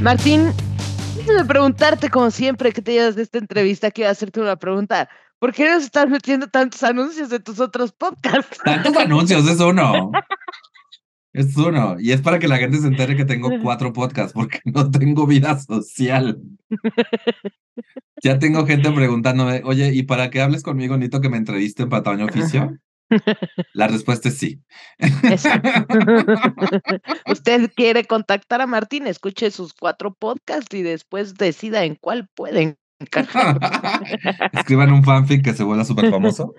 Martín, 0.00 0.52
de 1.26 1.44
preguntarte 1.44 2.10
como 2.10 2.30
siempre 2.30 2.72
que 2.72 2.82
te 2.82 2.92
llevas 2.92 3.16
de 3.16 3.22
esta 3.22 3.38
entrevista, 3.38 3.90
quiero 3.90 4.10
hacerte 4.10 4.40
una 4.40 4.56
pregunta. 4.56 5.08
¿Por 5.38 5.52
qué 5.52 5.68
nos 5.68 5.84
estás 5.84 6.08
metiendo 6.08 6.48
tantos 6.48 6.82
anuncios 6.82 7.30
de 7.30 7.40
tus 7.40 7.60
otros 7.60 7.92
podcasts? 7.92 8.58
Tantos 8.64 8.96
anuncios, 8.96 9.48
es 9.48 9.60
uno. 9.60 10.12
Es 11.32 11.54
uno. 11.56 11.96
Y 11.98 12.12
es 12.12 12.22
para 12.22 12.38
que 12.38 12.48
la 12.48 12.56
gente 12.56 12.78
se 12.78 12.86
entere 12.86 13.16
que 13.16 13.24
tengo 13.24 13.50
cuatro 13.62 13.92
podcasts, 13.92 14.32
porque 14.32 14.60
no 14.64 14.90
tengo 14.90 15.26
vida 15.26 15.58
social. 15.58 16.40
ya 18.22 18.38
tengo 18.38 18.66
gente 18.66 18.90
preguntándome, 18.90 19.60
oye, 19.64 19.92
¿y 19.92 20.04
para 20.04 20.30
que 20.30 20.40
hables 20.40 20.62
conmigo 20.62 20.96
necesito 20.96 21.20
que 21.20 21.28
me 21.28 21.36
entrevisten 21.36 21.88
para 21.88 22.02
tamaño 22.02 22.26
oficio? 22.26 22.78
La 23.72 23.88
respuesta 23.88 24.28
es 24.28 24.38
sí. 24.38 24.60
Usted 27.26 27.70
quiere 27.74 28.04
contactar 28.04 28.60
a 28.60 28.66
Martín, 28.66 29.06
escuche 29.06 29.50
sus 29.50 29.74
cuatro 29.74 30.14
podcasts 30.14 30.74
y 30.74 30.82
después 30.82 31.34
decida 31.34 31.84
en 31.84 31.96
cuál 31.96 32.28
pueden 32.34 32.78
encajar. 32.98 33.58
Escriban 34.52 34.92
un 34.92 35.04
fanfic 35.04 35.44
que 35.44 35.54
se 35.54 35.64
vuelva 35.64 35.84
súper 35.84 36.10
famoso. 36.10 36.54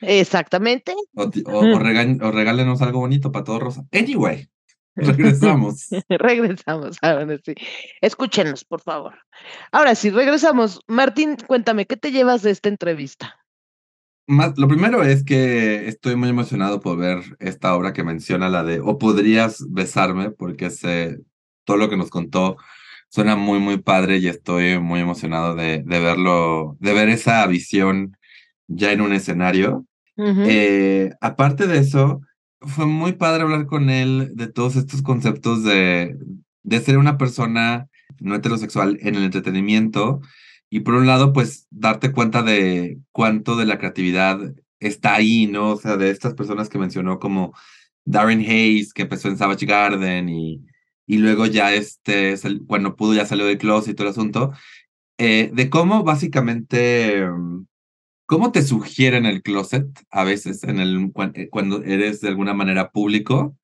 Exactamente. 0.00 0.94
O, 1.14 1.24
o, 1.24 1.78
regálenos 1.78 2.82
algo 2.82 3.00
bonito 3.00 3.32
para 3.32 3.44
todo 3.44 3.58
Rosa. 3.58 3.84
Anyway, 3.92 4.48
regresamos. 4.96 5.88
regresamos, 6.08 6.98
ahora 7.02 7.38
sí. 7.44 7.54
Escúchenos, 8.00 8.64
por 8.64 8.80
favor. 8.80 9.14
Ahora 9.72 9.94
sí, 9.94 10.10
regresamos. 10.10 10.80
Martín, 10.86 11.36
cuéntame, 11.46 11.86
¿qué 11.86 11.96
te 11.96 12.12
llevas 12.12 12.42
de 12.42 12.50
esta 12.50 12.68
entrevista? 12.68 13.36
Más, 14.28 14.58
lo 14.58 14.68
primero 14.68 15.02
es 15.02 15.24
que 15.24 15.88
estoy 15.88 16.14
muy 16.14 16.28
emocionado 16.28 16.80
por 16.80 16.98
ver 16.98 17.38
esta 17.40 17.74
obra 17.74 17.94
que 17.94 18.04
menciona, 18.04 18.50
la 18.50 18.62
de 18.62 18.78
O 18.78 18.98
podrías 18.98 19.64
besarme, 19.70 20.30
porque 20.30 20.68
todo 21.64 21.78
lo 21.78 21.88
que 21.88 21.96
nos 21.96 22.10
contó 22.10 22.58
suena 23.08 23.36
muy, 23.36 23.58
muy 23.58 23.78
padre 23.78 24.18
y 24.18 24.28
estoy 24.28 24.78
muy 24.78 25.00
emocionado 25.00 25.54
de, 25.54 25.82
de 25.82 26.00
verlo, 26.00 26.76
de 26.78 26.92
ver 26.92 27.08
esa 27.08 27.46
visión 27.46 28.18
ya 28.66 28.92
en 28.92 29.00
un 29.00 29.14
escenario. 29.14 29.86
Eh, 30.18 31.10
aparte 31.22 31.66
de 31.66 31.78
eso, 31.78 32.20
fue 32.60 32.84
muy 32.84 33.12
padre 33.12 33.44
hablar 33.44 33.64
con 33.64 33.88
él 33.88 34.32
de 34.34 34.48
todos 34.48 34.76
estos 34.76 35.00
conceptos 35.00 35.64
de, 35.64 36.18
de 36.64 36.80
ser 36.80 36.98
una 36.98 37.16
persona 37.16 37.86
no 38.20 38.34
heterosexual 38.34 38.98
en 39.00 39.14
el 39.14 39.24
entretenimiento 39.24 40.20
y 40.70 40.80
por 40.80 40.94
un 40.94 41.06
lado, 41.06 41.32
pues 41.32 41.66
darte 41.70 42.12
cuenta 42.12 42.42
de 42.42 42.98
cuánto 43.12 43.56
de 43.56 43.66
la 43.66 43.78
creatividad 43.78 44.54
está 44.80 45.14
ahí, 45.14 45.46
¿no? 45.46 45.72
O 45.72 45.76
sea, 45.76 45.96
de 45.96 46.10
estas 46.10 46.34
personas 46.34 46.68
que 46.68 46.78
mencionó 46.78 47.18
como 47.18 47.54
Darren 48.04 48.40
Hayes, 48.40 48.92
que 48.92 49.02
empezó 49.02 49.28
en 49.28 49.38
Savage 49.38 49.66
Garden 49.66 50.28
y, 50.28 50.64
y 51.06 51.18
luego 51.18 51.46
ya 51.46 51.74
este, 51.74 52.34
cuando 52.66 52.96
pudo 52.96 53.14
ya 53.14 53.26
salió 53.26 53.46
del 53.46 53.58
closet 53.58 53.92
y 53.92 53.94
todo 53.94 54.06
el 54.08 54.12
asunto, 54.12 54.52
eh, 55.18 55.50
de 55.52 55.70
cómo 55.70 56.04
básicamente 56.04 57.26
¿Cómo 58.28 58.52
te 58.52 58.60
sugieren 58.62 59.24
el 59.24 59.42
closet 59.42 59.86
a 60.10 60.22
veces 60.22 60.62
en 60.62 60.80
el, 60.80 61.10
eh, 61.34 61.48
cuando 61.48 61.82
eres 61.82 62.20
de 62.20 62.28
alguna 62.28 62.52
manera 62.52 62.90
público 62.90 63.56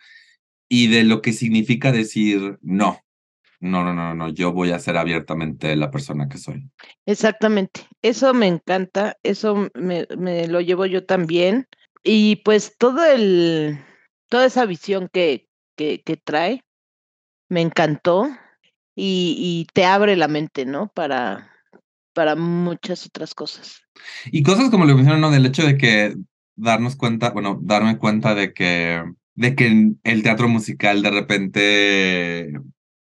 y 0.70 0.86
de 0.86 1.04
lo 1.04 1.20
que 1.20 1.34
significa 1.34 1.92
decir 1.92 2.58
no? 2.62 3.03
No, 3.64 3.82
no, 3.82 3.94
no, 3.94 4.14
no, 4.14 4.28
yo 4.28 4.52
voy 4.52 4.72
a 4.72 4.78
ser 4.78 4.98
abiertamente 4.98 5.74
la 5.74 5.90
persona 5.90 6.28
que 6.28 6.36
soy. 6.36 6.68
Exactamente, 7.06 7.88
eso 8.02 8.34
me 8.34 8.46
encanta, 8.46 9.16
eso 9.22 9.70
me, 9.72 10.06
me 10.18 10.46
lo 10.48 10.60
llevo 10.60 10.84
yo 10.84 11.06
también. 11.06 11.66
Y 12.02 12.36
pues 12.44 12.76
todo 12.76 13.02
el, 13.06 13.78
toda 14.28 14.44
esa 14.44 14.66
visión 14.66 15.08
que, 15.10 15.48
que, 15.78 16.02
que 16.02 16.18
trae, 16.18 16.62
me 17.48 17.62
encantó 17.62 18.28
y, 18.94 19.34
y 19.38 19.66
te 19.72 19.86
abre 19.86 20.14
la 20.16 20.28
mente, 20.28 20.66
¿no? 20.66 20.88
Para, 20.88 21.50
para 22.12 22.36
muchas 22.36 23.06
otras 23.06 23.32
cosas. 23.32 23.80
Y 24.26 24.42
cosas 24.42 24.68
como 24.68 24.84
lo 24.84 24.94
mencionaron, 24.94 25.22
¿no? 25.22 25.30
Del 25.30 25.46
hecho 25.46 25.64
de 25.64 25.78
que 25.78 26.14
darnos 26.54 26.96
cuenta, 26.96 27.30
bueno, 27.30 27.58
darme 27.62 27.96
cuenta 27.96 28.34
de 28.34 28.52
que, 28.52 29.02
de 29.36 29.54
que 29.54 29.94
el 30.02 30.22
teatro 30.22 30.48
musical 30.48 31.00
de 31.00 31.10
repente 31.10 32.52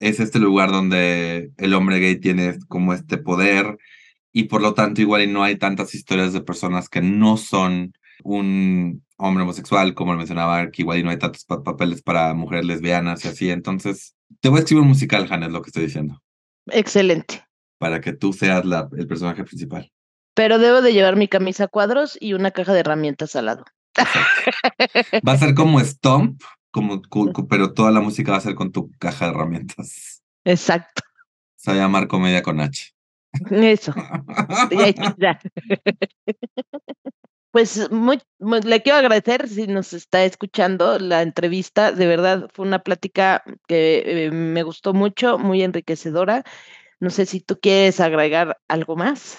es 0.03 0.20
este 0.20 0.38
lugar 0.38 0.70
donde 0.70 1.50
el 1.57 1.74
hombre 1.74 1.98
gay 1.98 2.16
tiene 2.16 2.59
como 2.68 2.92
este 2.92 3.18
poder 3.18 3.78
y 4.32 4.44
por 4.44 4.62
lo 4.62 4.74
tanto 4.74 5.00
igual 5.00 5.22
y 5.22 5.26
no 5.26 5.42
hay 5.42 5.57
tantas 5.57 5.94
historias 5.94 6.32
de 6.32 6.40
personas 6.40 6.88
que 6.88 7.00
no 7.00 7.36
son 7.36 7.92
un 8.24 9.05
hombre 9.16 9.44
homosexual, 9.44 9.94
como 9.94 10.12
lo 10.12 10.18
mencionaba, 10.18 10.70
que 10.70 10.82
igual 10.82 10.98
y 10.98 11.03
no 11.03 11.11
hay 11.11 11.18
tantos 11.18 11.44
papeles 11.44 12.03
para 12.03 12.34
mujeres 12.34 12.66
lesbianas 12.66 13.24
y 13.24 13.28
así. 13.28 13.50
Entonces, 13.50 14.14
te 14.40 14.48
voy 14.48 14.59
a 14.59 14.61
escribir 14.61 14.82
un 14.82 14.88
musical, 14.88 15.26
Janet, 15.26 15.50
lo 15.50 15.62
que 15.62 15.68
estoy 15.68 15.84
diciendo. 15.84 16.22
Excelente 16.66 17.44
para 17.82 18.00
que 18.00 18.12
tú 18.12 18.32
seas 18.32 18.64
la, 18.64 18.88
el 18.96 19.09
personaje 19.09 19.42
principal. 19.42 19.90
Pero 20.34 20.61
debo 20.61 20.82
de 20.82 20.92
llevar 20.92 21.16
mi 21.16 21.26
camisa 21.26 21.64
a 21.64 21.66
cuadros 21.66 22.16
y 22.20 22.32
una 22.34 22.53
caja 22.53 22.72
de 22.72 22.78
herramientas 22.78 23.34
al 23.34 23.46
lado. 23.46 23.64
Va 25.28 25.32
a 25.32 25.36
ser 25.36 25.53
como 25.57 25.80
Stomp, 25.80 26.40
como, 26.73 27.01
pero 27.49 27.73
toda 27.73 27.93
la 27.93 28.01
música 28.01 28.33
va 28.33 28.39
a 28.39 28.43
ser 28.43 28.57
con 28.57 28.73
tu 28.73 28.91
caja 28.99 29.27
de 29.27 29.31
herramientas. 29.31 30.23
Exacto. 30.45 31.03
Se 31.57 31.70
va 31.70 31.77
a 31.77 31.81
llamar 31.81 32.09
Comedia 32.09 32.43
con 32.43 32.61
H. 32.61 32.93
Eso. 33.51 33.95
pues 37.53 37.91
muy, 37.91 38.20
le 38.39 38.83
quiero 38.83 38.99
agradecer 38.99 39.49
si 39.49 39.66
nos 39.66 39.93
está 39.93 40.25
escuchando 40.25 40.99
la 40.99 41.23
entrevista. 41.23 41.93
De 41.93 42.07
verdad, 42.07 42.51
fue 42.53 42.66
una 42.66 42.81
plática 42.81 43.45
que 43.68 44.03
eh, 44.05 44.31
me 44.31 44.62
gustó 44.64 44.93
mucho, 44.93 45.39
muy 45.39 45.62
enriquecedora. 45.62 46.45
No 47.01 47.11
sé 47.11 47.27
si 47.27 47.41
tú 47.41 47.59
quieres 47.61 48.01
agregar 48.01 48.59
algo 48.68 48.97
más. 48.97 49.39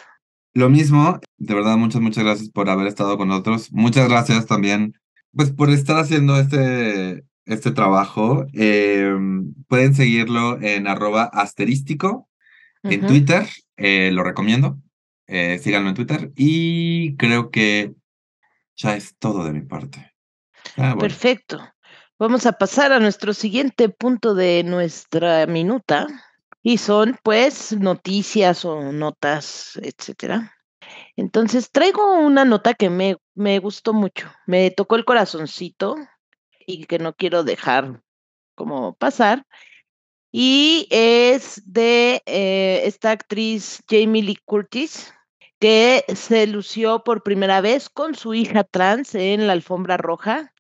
Lo 0.54 0.70
mismo, 0.70 1.20
de 1.38 1.56
verdad, 1.56 1.78
muchas, 1.78 2.02
muchas 2.02 2.24
gracias 2.24 2.50
por 2.50 2.70
haber 2.70 2.88
estado 2.88 3.18
con 3.18 3.30
nosotros. 3.30 3.72
Muchas 3.72 4.08
gracias 4.08 4.46
también, 4.46 4.94
pues, 5.36 5.52
por 5.52 5.70
estar 5.70 5.98
haciendo 5.98 6.40
este, 6.40 7.24
este 7.46 7.72
trabajo. 7.72 8.46
Em, 8.54 9.54
pueden 9.68 9.96
seguirlo 9.96 10.62
en 10.62 10.88
arroba 10.88 11.24
asterístico 11.24 12.30
en 12.84 13.08
Twitter, 13.08 13.48
eh, 13.78 14.12
lo 14.12 14.24
recomiendo. 14.24 14.78
Eh, 15.28 15.58
síganlo 15.60 15.90
en 15.90 15.96
Twitter 15.96 16.32
y 16.36 17.16
creo 17.16 17.50
que 17.50 17.94
ya 18.76 18.96
es 18.96 19.16
todo 19.18 19.46
de 19.46 19.54
mi 19.54 19.62
parte. 19.62 20.14
Ah, 20.78 20.96
Perfecto. 21.00 21.62
Vamos 22.20 22.46
a 22.46 22.54
pasar 22.54 22.92
a 22.92 23.00
nuestro 23.00 23.34
siguiente 23.34 23.90
punto 23.90 24.36
de 24.36 24.64
nuestra 24.64 25.46
minuta 25.48 26.08
y 26.62 26.78
son 26.78 27.18
pues 27.24 27.76
noticias 27.78 28.66
o 28.66 28.92
notas, 28.92 29.80
etcétera. 29.82 30.54
Entonces 31.16 31.72
traigo 31.72 32.20
una 32.20 32.46
nota 32.46 32.74
que 32.74 32.90
me, 32.90 33.18
me 33.36 33.60
gustó 33.60 33.94
mucho, 33.94 34.32
me 34.46 34.72
tocó 34.72 34.96
el 34.96 35.06
corazoncito 35.06 35.96
y 36.66 36.86
que 36.86 37.00
no 37.00 37.14
quiero 37.14 37.44
dejar 37.44 38.02
como 38.56 38.96
pasar. 38.96 39.46
Y 40.32 40.88
es 40.90 41.62
de 41.66 42.24
eh, 42.26 42.82
esta 42.86 43.12
actriz 43.12 43.84
Jamie 43.88 44.24
Lee 44.24 44.40
Curtis, 44.44 45.14
que 45.60 46.04
se 46.16 46.48
lució 46.48 47.04
por 47.04 47.24
primera 47.24 47.62
vez 47.62 47.88
con 47.88 48.16
su 48.16 48.34
hija 48.34 48.64
trans 48.64 49.16
en 49.16 49.48
la 49.48 49.54
alfombra 49.54 49.98
roja 49.98 50.54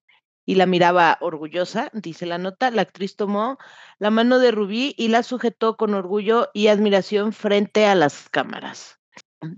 y 0.45 0.55
la 0.55 0.65
miraba 0.65 1.17
orgullosa, 1.21 1.89
dice 1.93 2.25
la 2.25 2.37
nota. 2.37 2.69
La 2.71 2.83
actriz 2.83 3.15
tomó 3.15 3.57
la 3.97 4.11
mano 4.11 4.39
de 4.39 4.51
Rubí 4.51 4.93
y 4.97 5.07
la 5.07 5.23
sujetó 5.23 5.75
con 5.75 5.93
orgullo 5.93 6.49
y 6.53 6.67
admiración 6.67 7.33
frente 7.33 7.85
a 7.85 7.95
las 7.95 8.29
cámaras. 8.29 8.99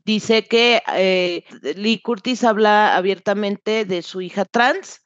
Dice 0.04 0.48
que 0.48 0.82
eh, 0.96 1.44
Lee 1.76 2.02
Curtis 2.02 2.44
habla 2.44 2.96
abiertamente 2.96 3.86
de 3.86 4.02
su 4.02 4.22
hija 4.22 4.46
trans 4.46 5.02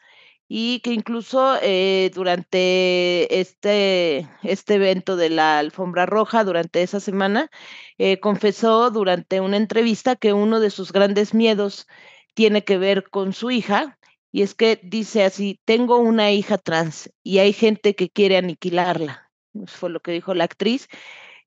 y 0.47 0.79
que 0.79 0.93
incluso 0.93 1.57
eh, 1.61 2.11
durante 2.13 3.39
este, 3.39 4.27
este 4.43 4.75
evento 4.75 5.15
de 5.15 5.29
la 5.29 5.59
alfombra 5.59 6.05
roja, 6.05 6.43
durante 6.43 6.81
esa 6.81 6.99
semana, 6.99 7.51
eh, 7.97 8.19
confesó 8.19 8.89
durante 8.89 9.41
una 9.41 9.57
entrevista 9.57 10.15
que 10.15 10.33
uno 10.33 10.59
de 10.59 10.71
sus 10.71 10.91
grandes 10.91 11.33
miedos 11.33 11.87
tiene 12.33 12.63
que 12.63 12.77
ver 12.77 13.09
con 13.09 13.33
su 13.33 13.51
hija 13.51 13.99
y 14.31 14.41
es 14.43 14.55
que 14.55 14.79
dice 14.83 15.23
así, 15.23 15.59
tengo 15.65 15.97
una 15.97 16.31
hija 16.31 16.57
trans 16.57 17.11
y 17.23 17.39
hay 17.39 17.53
gente 17.53 17.95
que 17.95 18.09
quiere 18.09 18.37
aniquilarla. 18.37 19.29
Fue 19.65 19.89
lo 19.89 19.99
que 19.99 20.11
dijo 20.11 20.33
la 20.33 20.43
actriz. 20.45 20.87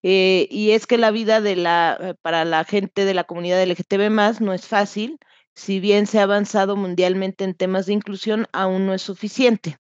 Eh, 0.03 0.49
y 0.51 0.73
es 0.73 0.87
que 0.87 0.99
la 0.99 1.11
vida 1.11 1.41
de 1.41 1.57
la, 1.57 1.97
eh, 2.01 2.15
para 2.23 2.45
la 2.45 2.65
gente 2.65 3.05
de 3.05 3.15
la 3.15 3.25
comunidad 3.25 3.63
LGTB 3.63 4.11
más 4.11 4.41
no 4.41 4.53
es 4.53 4.67
fácil. 4.67 5.19
Si 5.55 5.81
bien 5.81 6.07
se 6.07 6.19
ha 6.19 6.25
avanzado 6.25 6.77
mundialmente 6.77 7.45
en 7.45 7.55
temas 7.55 7.87
de 7.87 7.93
inclusión, 7.93 8.47
aún 8.53 8.87
no 8.87 8.95
es 8.95 9.03
suficiente. 9.03 9.79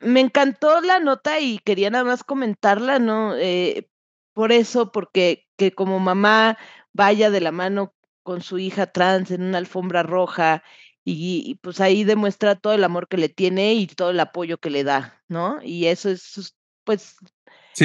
Me 0.00 0.20
encantó 0.20 0.80
la 0.80 0.98
nota 1.00 1.40
y 1.40 1.58
quería 1.58 1.90
nada 1.90 2.04
más 2.04 2.24
comentarla, 2.24 2.98
¿no? 2.98 3.36
Eh, 3.36 3.88
por 4.32 4.52
eso, 4.52 4.92
porque 4.92 5.46
que 5.56 5.72
como 5.72 5.98
mamá 6.00 6.56
vaya 6.92 7.30
de 7.30 7.40
la 7.40 7.52
mano 7.52 7.94
con 8.22 8.42
su 8.42 8.58
hija 8.58 8.86
trans 8.86 9.30
en 9.30 9.42
una 9.42 9.58
alfombra 9.58 10.02
roja 10.02 10.62
y, 11.04 11.56
pues 11.62 11.80
ahí 11.80 12.04
demuestra 12.04 12.54
todo 12.56 12.72
el 12.74 12.84
amor 12.84 13.08
que 13.08 13.16
le 13.16 13.28
tiene 13.28 13.74
y 13.74 13.86
todo 13.86 14.10
el 14.10 14.20
apoyo 14.20 14.58
que 14.58 14.70
le 14.70 14.84
da, 14.84 15.22
¿no? 15.28 15.58
Y 15.62 15.86
eso 15.86 16.10
es, 16.10 16.54
pues, 16.84 17.16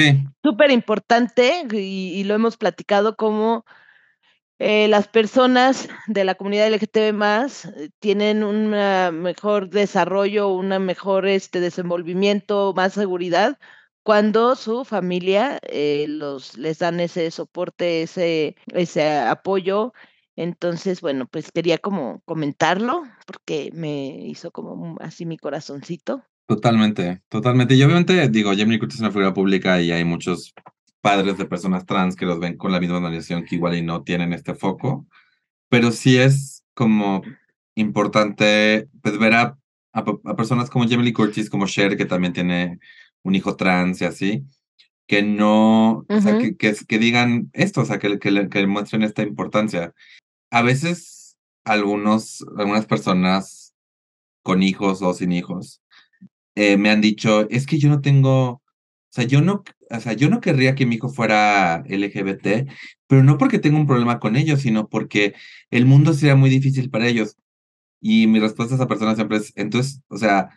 sí. 0.02 0.24
súper 0.42 0.70
importante 0.70 1.66
y, 1.72 2.24
lo 2.24 2.34
hemos 2.34 2.56
platicado 2.56 3.16
como 3.16 3.64
eh, 4.58 4.88
las 4.88 5.08
personas 5.08 5.88
de 6.06 6.24
la 6.24 6.34
comunidad 6.34 6.72
LGTB 6.72 7.12
más 7.12 7.66
eh, 7.66 7.90
tienen 7.98 8.42
un 8.44 8.70
mejor 8.70 9.70
desarrollo, 9.70 10.48
un 10.48 10.68
mejor 10.84 11.26
este, 11.26 11.60
desenvolvimiento, 11.60 12.72
más 12.74 12.94
seguridad 12.94 13.58
cuando 14.02 14.54
su 14.54 14.84
familia 14.84 15.58
eh, 15.62 16.06
los, 16.08 16.56
les 16.56 16.78
dan 16.78 17.00
ese 17.00 17.30
soporte, 17.30 18.02
ese, 18.02 18.54
ese 18.72 19.18
apoyo 19.18 19.92
entonces, 20.36 21.00
bueno, 21.00 21.26
pues 21.26 21.50
quería 21.50 21.78
como 21.78 22.20
comentarlo 22.26 23.04
porque 23.26 23.70
me 23.72 24.08
hizo 24.26 24.52
como 24.52 24.96
así 25.00 25.24
mi 25.24 25.38
corazoncito. 25.38 26.22
Totalmente, 26.46 27.22
totalmente. 27.28 27.74
Y 27.74 27.82
obviamente, 27.82 28.28
digo, 28.28 28.52
Jamie 28.56 28.78
Curtis 28.78 28.96
es 28.96 29.00
una 29.00 29.10
figura 29.10 29.34
pública 29.34 29.80
y 29.80 29.90
hay 29.90 30.04
muchos 30.04 30.54
padres 31.00 31.38
de 31.38 31.44
personas 31.44 31.86
trans 31.86 32.14
que 32.16 32.26
los 32.26 32.38
ven 32.38 32.56
con 32.56 32.72
la 32.72 32.80
misma 32.80 32.94
normalización 33.00 33.44
que 33.44 33.56
igual 33.56 33.76
y 33.76 33.82
no 33.82 34.02
tienen 34.02 34.32
este 34.32 34.54
foco, 34.54 35.06
pero 35.68 35.90
sí 35.90 36.16
es 36.18 36.64
como 36.74 37.22
importante 37.74 38.88
pues, 39.02 39.18
ver 39.18 39.34
a, 39.34 39.58
a, 39.92 40.04
personas 40.36 40.70
como 40.70 40.88
Jamie 40.88 41.04
Lee 41.04 41.12
Curtis, 41.12 41.50
como 41.50 41.66
Cher, 41.66 41.96
que 41.96 42.06
también 42.06 42.32
tiene 42.32 42.78
un 43.22 43.34
hijo 43.34 43.56
trans 43.56 44.00
y 44.00 44.04
así, 44.04 44.44
que 45.06 45.22
no, 45.22 46.04
o 46.08 46.20
sea, 46.20 46.38
que, 46.38 46.56
que, 46.56 46.98
digan 46.98 47.50
esto, 47.52 47.82
o 47.82 47.84
sea, 47.84 47.98
que, 47.98 48.18
que, 48.18 48.48
que 48.48 48.66
muestren 48.66 49.02
esta 49.02 49.22
importancia 49.22 49.94
a 50.50 50.62
veces 50.62 51.36
algunos, 51.64 52.44
algunas 52.56 52.86
personas 52.86 53.74
con 54.42 54.62
hijos 54.62 55.02
o 55.02 55.12
sin 55.12 55.32
hijos 55.32 55.82
eh, 56.56 56.76
me 56.78 56.90
han 56.90 57.00
dicho, 57.00 57.48
es 57.50 57.66
que 57.66 57.78
yo 57.78 57.88
no 57.88 58.00
tengo, 58.00 58.50
o 58.50 58.62
sea, 59.10 59.24
yo 59.24 59.40
no, 59.42 59.64
o 59.90 60.00
sea, 60.00 60.14
yo 60.14 60.30
no 60.30 60.40
querría 60.40 60.74
que 60.74 60.86
mi 60.86 60.96
hijo 60.96 61.08
fuera 61.10 61.84
LGBT, 61.86 62.68
pero 63.06 63.22
no 63.22 63.38
porque 63.38 63.58
tenga 63.58 63.78
un 63.78 63.86
problema 63.86 64.18
con 64.20 64.36
ellos, 64.36 64.62
sino 64.62 64.88
porque 64.88 65.34
el 65.70 65.86
mundo 65.86 66.14
sería 66.14 66.36
muy 66.36 66.50
difícil 66.50 66.90
para 66.90 67.08
ellos. 67.08 67.36
Y 68.00 68.26
mi 68.26 68.40
respuesta 68.40 68.74
a 68.74 68.78
esa 68.78 68.88
persona 68.88 69.14
siempre 69.16 69.38
es, 69.38 69.52
entonces, 69.56 70.02
o 70.08 70.18
sea, 70.18 70.50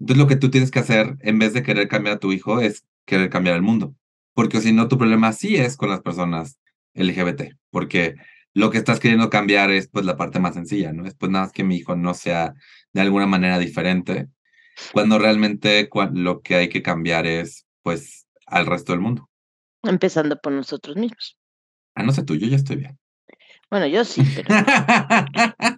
entonces 0.00 0.18
lo 0.22 0.28
que 0.28 0.36
tú 0.36 0.50
tienes 0.50 0.70
que 0.70 0.80
hacer 0.80 1.16
en 1.20 1.38
vez 1.38 1.52
de 1.54 1.62
querer 1.62 1.88
cambiar 1.88 2.16
a 2.16 2.20
tu 2.20 2.32
hijo 2.32 2.60
es 2.60 2.84
querer 3.06 3.30
cambiar 3.30 3.56
el 3.56 3.62
mundo. 3.62 3.94
Porque 4.34 4.60
si 4.60 4.72
no, 4.72 4.88
tu 4.88 4.98
problema 4.98 5.32
sí 5.32 5.56
es 5.56 5.76
con 5.76 5.90
las 5.90 6.00
personas 6.02 6.58
LGBT, 6.94 7.54
porque 7.70 8.16
lo 8.54 8.70
que 8.70 8.78
estás 8.78 9.00
queriendo 9.00 9.30
cambiar 9.30 9.70
es 9.70 9.88
pues 9.88 10.04
la 10.04 10.16
parte 10.16 10.40
más 10.40 10.54
sencilla, 10.54 10.92
¿no? 10.92 11.06
Es 11.06 11.14
pues 11.14 11.30
nada 11.30 11.46
más 11.46 11.52
que 11.52 11.64
mi 11.64 11.76
hijo 11.76 11.96
no 11.96 12.14
sea 12.14 12.54
de 12.92 13.00
alguna 13.00 13.26
manera 13.26 13.58
diferente, 13.58 14.28
cuando 14.92 15.18
realmente 15.18 15.88
lo 16.12 16.40
que 16.40 16.54
hay 16.56 16.68
que 16.68 16.82
cambiar 16.82 17.26
es 17.26 17.66
pues 17.82 18.26
al 18.46 18.66
resto 18.66 18.92
del 18.92 19.00
mundo. 19.00 19.28
Empezando 19.82 20.36
por 20.36 20.52
nosotros 20.52 20.96
mismos. 20.96 21.36
Ah, 21.94 22.02
no 22.02 22.12
sé 22.12 22.22
tú, 22.22 22.34
yo 22.36 22.46
ya 22.46 22.56
estoy 22.56 22.76
bien. 22.76 22.98
Bueno, 23.70 23.86
yo 23.86 24.04
sí, 24.04 24.22
pero 24.34 24.64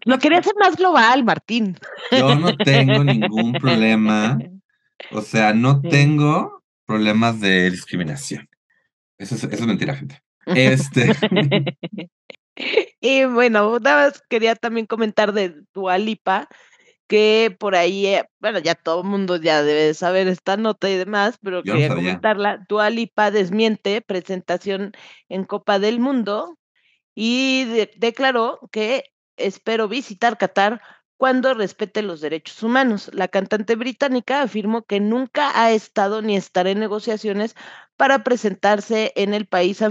lo 0.05 0.19
quería 0.19 0.39
hacer 0.39 0.55
más 0.59 0.77
global, 0.77 1.25
Martín. 1.25 1.77
Yo 2.11 2.35
no 2.35 2.57
tengo 2.57 3.05
ningún 3.05 3.53
problema. 3.55 4.39
O 5.11 5.21
sea, 5.21 5.53
no 5.53 5.81
tengo 5.83 6.63
problemas 6.87 7.41
de 7.41 7.69
discriminación. 7.73 8.49
Eso 9.19 9.35
es, 9.35 9.43
eso 9.43 9.53
es 9.53 9.67
mentira, 9.67 9.97
gente. 9.97 10.23
Este. 10.47 11.13
Y 13.01 13.25
bueno, 13.25 13.79
nada 13.79 14.09
más 14.09 14.23
quería 14.29 14.55
también 14.55 14.87
comentar 14.87 15.33
de 15.33 15.63
Dualipa, 15.73 16.49
que 17.13 17.55
por 17.59 17.75
ahí, 17.77 18.07
eh, 18.07 18.25
bueno, 18.41 18.59
ya 18.59 18.75
todo 18.75 19.03
el 19.03 19.07
mundo 19.07 19.37
ya 19.37 19.63
debe 19.63 19.93
saber 19.93 20.29
esta 20.29 20.57
nota 20.57 20.89
y 20.89 20.97
demás, 20.97 21.37
pero 21.43 21.63
quería 21.63 21.91
comentarla. 21.91 22.65
Dualipa 22.71 23.31
desmiente 23.31 24.01
presentación 24.01 24.93
en 25.29 25.45
Copa 25.45 25.79
del 25.79 26.01
Mundo 26.01 26.59
y 27.15 27.67
declaró 27.99 28.61
que 28.73 29.13
espero 29.37 29.89
visitar 29.89 30.39
Qatar 30.39 30.81
cuando 31.19 31.53
respete 31.53 32.01
los 32.01 32.23
derechos 32.23 32.63
humanos. 32.63 33.11
La 33.13 33.29
cantante 33.29 33.77
británica 33.77 34.41
afirmó 34.41 34.85
que 34.85 34.99
nunca 34.99 35.53
ha 35.63 35.71
estado 35.71 36.23
ni 36.23 36.35
estará 36.35 36.71
en 36.71 36.81
negociaciones 36.81 37.55
para 37.99 38.25
presentarse 38.25 39.13
en 39.17 39.35
el 39.35 39.45
país 39.45 39.85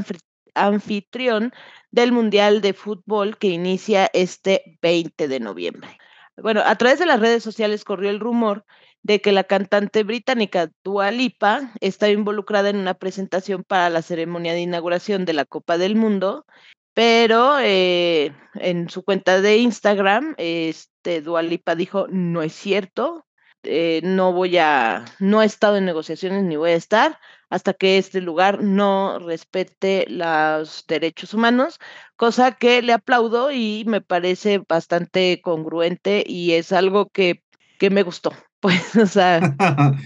anfitrión 0.55 1.53
del 1.91 2.13
Mundial 2.13 2.61
de 2.61 2.74
Fútbol 2.74 3.38
que 3.38 3.49
inicia 3.49 4.09
este 4.11 4.80
20 4.82 5.28
de 5.28 5.39
noviembre. 5.39 5.99
Bueno, 6.41 6.61
a 6.65 6.75
través 6.75 6.99
de 6.99 7.05
las 7.05 7.19
redes 7.19 7.43
sociales 7.43 7.83
corrió 7.83 8.09
el 8.09 8.19
rumor 8.19 8.65
de 9.03 9.21
que 9.21 9.31
la 9.31 9.43
cantante 9.43 10.03
británica 10.03 10.71
Dua 10.83 11.11
Lipa 11.11 11.71
está 11.81 12.09
involucrada 12.09 12.69
en 12.69 12.77
una 12.77 12.93
presentación 12.93 13.63
para 13.63 13.89
la 13.89 14.01
ceremonia 14.01 14.53
de 14.53 14.61
inauguración 14.61 15.25
de 15.25 15.33
la 15.33 15.45
Copa 15.45 15.77
del 15.77 15.95
Mundo, 15.95 16.45
pero 16.93 17.57
eh, 17.59 18.33
en 18.55 18.89
su 18.89 19.03
cuenta 19.03 19.41
de 19.41 19.57
Instagram, 19.57 20.35
este, 20.37 21.21
Dua 21.21 21.41
Lipa 21.41 21.75
dijo, 21.75 22.07
no 22.09 22.41
es 22.41 22.53
cierto, 22.53 23.25
eh, 23.64 24.01
no 24.03 24.34
voy 24.34 24.57
a, 24.57 25.05
no 25.20 25.41
he 25.41 25.45
estado 25.45 25.78
en 25.78 25.86
negociaciones 25.86 26.43
ni 26.43 26.55
voy 26.55 26.72
a 26.72 26.76
estar 26.76 27.20
hasta 27.51 27.74
que 27.74 27.97
este 27.97 28.22
lugar 28.22 28.64
no 28.64 29.20
respete 29.20 30.05
los 30.07 30.86
derechos 30.88 31.34
humanos, 31.34 31.80
cosa 32.16 32.53
que 32.53 32.82
le 32.82 32.93
aplaudo 32.93 33.51
y 33.51 33.84
me 33.86 33.99
parece 33.99 34.64
bastante 34.68 35.41
congruente 35.43 36.24
y 36.26 36.53
es 36.53 36.72
algo 36.72 37.09
que, 37.09 37.43
que 37.78 37.89
me 37.89 38.03
gustó. 38.03 38.32
Pues, 38.62 38.95
o 38.95 39.07
sea. 39.07 39.55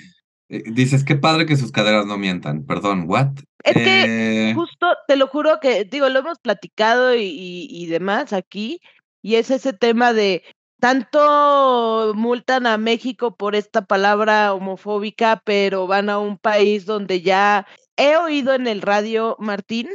Eh, 0.47 0.61
dices, 0.67 1.03
qué 1.03 1.15
padre 1.15 1.47
que 1.47 1.57
sus 1.57 1.71
caderas 1.71 2.05
no 2.05 2.19
mientan. 2.19 2.67
Perdón, 2.67 3.05
¿what? 3.07 3.29
Es 3.63 3.73
que 3.73 4.49
eh, 4.51 4.53
justo, 4.53 4.85
te 5.07 5.15
lo 5.15 5.25
juro 5.25 5.59
que, 5.59 5.85
digo, 5.85 6.07
lo 6.07 6.19
hemos 6.19 6.37
platicado 6.37 7.15
y, 7.15 7.67
y 7.67 7.87
demás 7.87 8.31
aquí, 8.31 8.79
y 9.23 9.37
es 9.37 9.49
ese 9.49 9.73
tema 9.73 10.13
de 10.13 10.43
tanto 10.79 12.13
multan 12.15 12.67
a 12.67 12.77
México 12.77 13.35
por 13.35 13.55
esta 13.55 13.85
palabra 13.85 14.53
homofóbica, 14.53 15.41
pero 15.45 15.87
van 15.87 16.09
a 16.09 16.19
un 16.19 16.37
país 16.37 16.85
donde 16.85 17.21
ya 17.21 17.65
he 17.97 18.17
oído 18.17 18.53
en 18.53 18.67
el 18.67 18.81
radio, 18.81 19.35
Martín, 19.39 19.89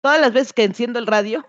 todas 0.00 0.20
las 0.20 0.32
veces 0.32 0.52
que 0.52 0.64
enciendo 0.64 0.98
el 0.98 1.06
radio, 1.06 1.46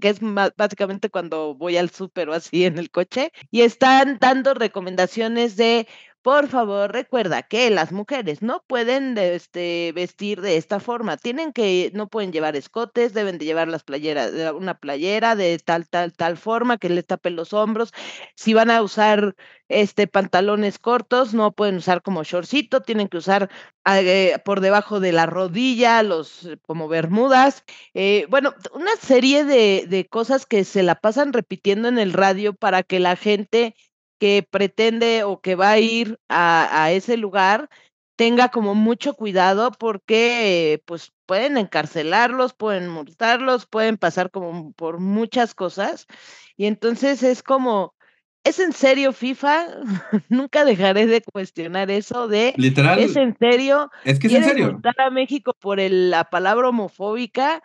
que 0.00 0.08
es 0.08 0.18
básicamente 0.56 1.10
cuando 1.10 1.54
voy 1.54 1.76
al 1.76 1.90
súper 1.90 2.28
o 2.28 2.34
así 2.34 2.64
en 2.64 2.78
el 2.78 2.90
coche, 2.90 3.30
y 3.50 3.62
están 3.62 4.18
dando 4.20 4.54
recomendaciones 4.54 5.56
de 5.56 5.86
por 6.28 6.48
favor, 6.48 6.92
recuerda 6.92 7.42
que 7.42 7.70
las 7.70 7.90
mujeres 7.90 8.42
no 8.42 8.62
pueden 8.66 9.16
este, 9.16 9.92
vestir 9.94 10.42
de 10.42 10.58
esta 10.58 10.78
forma. 10.78 11.16
Tienen 11.16 11.54
que, 11.54 11.90
no 11.94 12.06
pueden 12.06 12.32
llevar 12.32 12.54
escotes, 12.54 13.14
deben 13.14 13.38
de 13.38 13.46
llevar 13.46 13.66
las 13.68 13.82
playeras, 13.82 14.30
una 14.52 14.74
playera 14.74 15.36
de 15.36 15.58
tal, 15.58 15.88
tal, 15.88 16.12
tal 16.12 16.36
forma 16.36 16.76
que 16.76 16.90
les 16.90 17.06
tape 17.06 17.30
los 17.30 17.54
hombros. 17.54 17.94
Si 18.34 18.52
van 18.52 18.70
a 18.70 18.82
usar 18.82 19.36
este 19.68 20.06
pantalones 20.06 20.78
cortos, 20.78 21.32
no 21.32 21.52
pueden 21.52 21.76
usar 21.76 22.02
como 22.02 22.24
shortcito, 22.24 22.82
tienen 22.82 23.08
que 23.08 23.16
usar 23.16 23.48
eh, 23.86 24.36
por 24.44 24.60
debajo 24.60 25.00
de 25.00 25.12
la 25.12 25.24
rodilla, 25.24 26.02
los 26.02 26.46
como 26.66 26.88
bermudas. 26.88 27.64
Eh, 27.94 28.26
bueno, 28.28 28.52
una 28.74 28.94
serie 29.00 29.44
de 29.44 30.06
cosas 30.10 30.44
que 30.44 30.64
se 30.64 30.82
la 30.82 30.94
pasan 30.96 31.32
repitiendo 31.32 31.88
en 31.88 31.98
el 31.98 32.12
radio 32.12 32.52
para 32.52 32.82
que 32.82 33.00
la 33.00 33.16
gente 33.16 33.74
que 34.18 34.46
pretende 34.48 35.24
o 35.24 35.40
que 35.40 35.54
va 35.54 35.70
a 35.70 35.78
ir 35.78 36.18
a, 36.28 36.90
ese 36.92 37.16
lugar 37.16 37.68
tenga 38.16 38.48
como 38.48 38.74
mucho 38.74 39.14
cuidado 39.14 39.70
porque 39.70 40.82
pues 40.86 41.12
pueden 41.24 41.56
encarcelarlos, 41.56 42.52
pueden 42.52 42.88
multarlos, 42.88 43.66
pueden 43.66 43.96
pasar 43.96 44.30
como 44.30 44.72
por 44.72 44.98
muchas 44.98 45.54
cosas. 45.54 46.06
Y 46.56 46.66
entonces 46.66 47.22
es 47.22 47.44
como, 47.44 47.94
¿es 48.42 48.58
en 48.58 48.72
serio 48.72 49.12
FIFA? 49.12 49.66
Nunca 50.28 50.64
dejaré 50.64 51.06
de 51.06 51.22
cuestionar 51.22 51.92
eso 51.92 52.26
de, 52.26 52.54
Literal. 52.56 52.98
¿es 52.98 53.14
en 53.14 53.36
serio? 53.38 53.90
Es 54.04 54.18
que 54.18 54.26
es 54.26 54.34
en 54.34 54.44
serio. 54.44 54.80
a 54.98 55.10
México 55.10 55.52
por 55.60 55.78
la 55.78 56.24
palabra 56.24 56.70
homofóbica? 56.70 57.62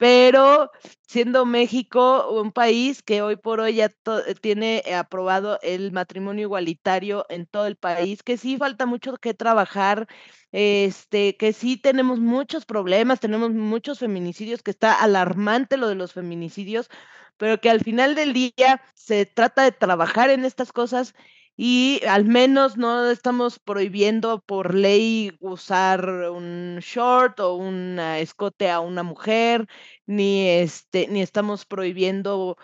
Pero 0.00 0.70
siendo 1.06 1.44
México 1.44 2.30
un 2.30 2.52
país 2.52 3.02
que 3.02 3.20
hoy 3.20 3.36
por 3.36 3.60
hoy 3.60 3.74
ya 3.74 3.92
tiene 4.40 4.82
aprobado 4.96 5.58
el 5.60 5.92
matrimonio 5.92 6.44
igualitario 6.44 7.26
en 7.28 7.44
todo 7.44 7.66
el 7.66 7.76
país, 7.76 8.22
que 8.22 8.38
sí 8.38 8.56
falta 8.56 8.86
mucho 8.86 9.18
que 9.18 9.34
trabajar, 9.34 10.06
este, 10.52 11.36
que 11.36 11.52
sí 11.52 11.76
tenemos 11.76 12.18
muchos 12.18 12.64
problemas, 12.64 13.20
tenemos 13.20 13.50
muchos 13.50 13.98
feminicidios, 13.98 14.62
que 14.62 14.70
está 14.70 14.94
alarmante 14.94 15.76
lo 15.76 15.86
de 15.86 15.96
los 15.96 16.14
feminicidios, 16.14 16.88
pero 17.36 17.60
que 17.60 17.68
al 17.68 17.80
final 17.80 18.14
del 18.14 18.32
día 18.32 18.82
se 18.94 19.26
trata 19.26 19.64
de 19.64 19.72
trabajar 19.72 20.30
en 20.30 20.46
estas 20.46 20.72
cosas 20.72 21.14
y 21.56 22.00
al 22.08 22.24
menos 22.24 22.76
no 22.76 23.10
estamos 23.10 23.58
prohibiendo 23.58 24.42
por 24.46 24.74
ley 24.74 25.32
usar 25.40 26.08
un 26.30 26.78
short 26.80 27.40
o 27.40 27.54
un 27.54 27.98
escote 27.98 28.70
a 28.70 28.80
una 28.80 29.02
mujer, 29.02 29.66
ni 30.06 30.48
este, 30.48 31.06
ni 31.08 31.22
estamos 31.22 31.66
prohibiendo 31.66 32.56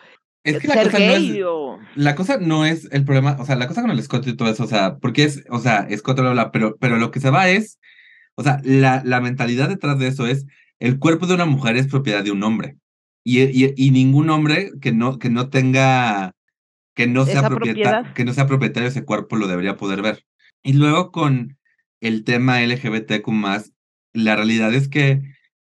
es 0.46 0.60
que 0.60 0.68
la 0.68 0.84
cosa, 0.84 0.98
no 1.00 1.04
es, 1.04 1.96
la 1.96 2.14
cosa 2.14 2.38
no 2.38 2.64
es 2.64 2.88
el 2.92 3.04
problema, 3.04 3.36
o 3.40 3.44
sea, 3.44 3.56
la 3.56 3.66
cosa 3.66 3.82
con 3.82 3.90
el 3.90 3.98
escote 3.98 4.30
y 4.30 4.36
todo 4.36 4.48
eso, 4.48 4.62
o 4.62 4.68
sea, 4.68 4.96
porque 4.98 5.24
es, 5.24 5.42
o 5.50 5.58
sea, 5.58 5.80
escote, 5.90 6.22
bla, 6.22 6.30
bla, 6.30 6.52
pero, 6.52 6.76
pero 6.78 6.98
lo 6.98 7.10
que 7.10 7.18
se 7.18 7.30
va 7.30 7.48
es, 7.48 7.80
o 8.36 8.44
sea, 8.44 8.60
la, 8.62 9.02
la 9.04 9.20
mentalidad 9.20 9.68
detrás 9.68 9.98
de 9.98 10.06
eso 10.06 10.28
es, 10.28 10.46
el 10.78 11.00
cuerpo 11.00 11.26
de 11.26 11.34
una 11.34 11.46
mujer 11.46 11.76
es 11.76 11.88
propiedad 11.88 12.22
de 12.22 12.30
un 12.30 12.44
hombre. 12.44 12.76
Y, 13.24 13.40
y, 13.40 13.74
y 13.76 13.90
ningún 13.90 14.30
hombre 14.30 14.70
que 14.80 14.92
no, 14.92 15.18
que 15.18 15.30
no 15.30 15.50
tenga 15.50 16.35
que 16.96 17.06
no, 17.06 17.26
sea 17.26 17.46
propietario, 17.46 18.14
que 18.14 18.24
no 18.24 18.32
sea 18.32 18.46
propietario 18.46 18.88
de 18.88 18.90
ese 18.90 19.04
cuerpo 19.04 19.36
lo 19.36 19.46
debería 19.46 19.76
poder 19.76 20.02
ver. 20.02 20.24
Y 20.62 20.72
luego 20.72 21.12
con 21.12 21.58
el 22.00 22.24
tema 22.24 22.62
LGBTQ 22.62 23.28
la 24.14 24.34
realidad 24.34 24.74
es 24.74 24.88
que 24.88 25.22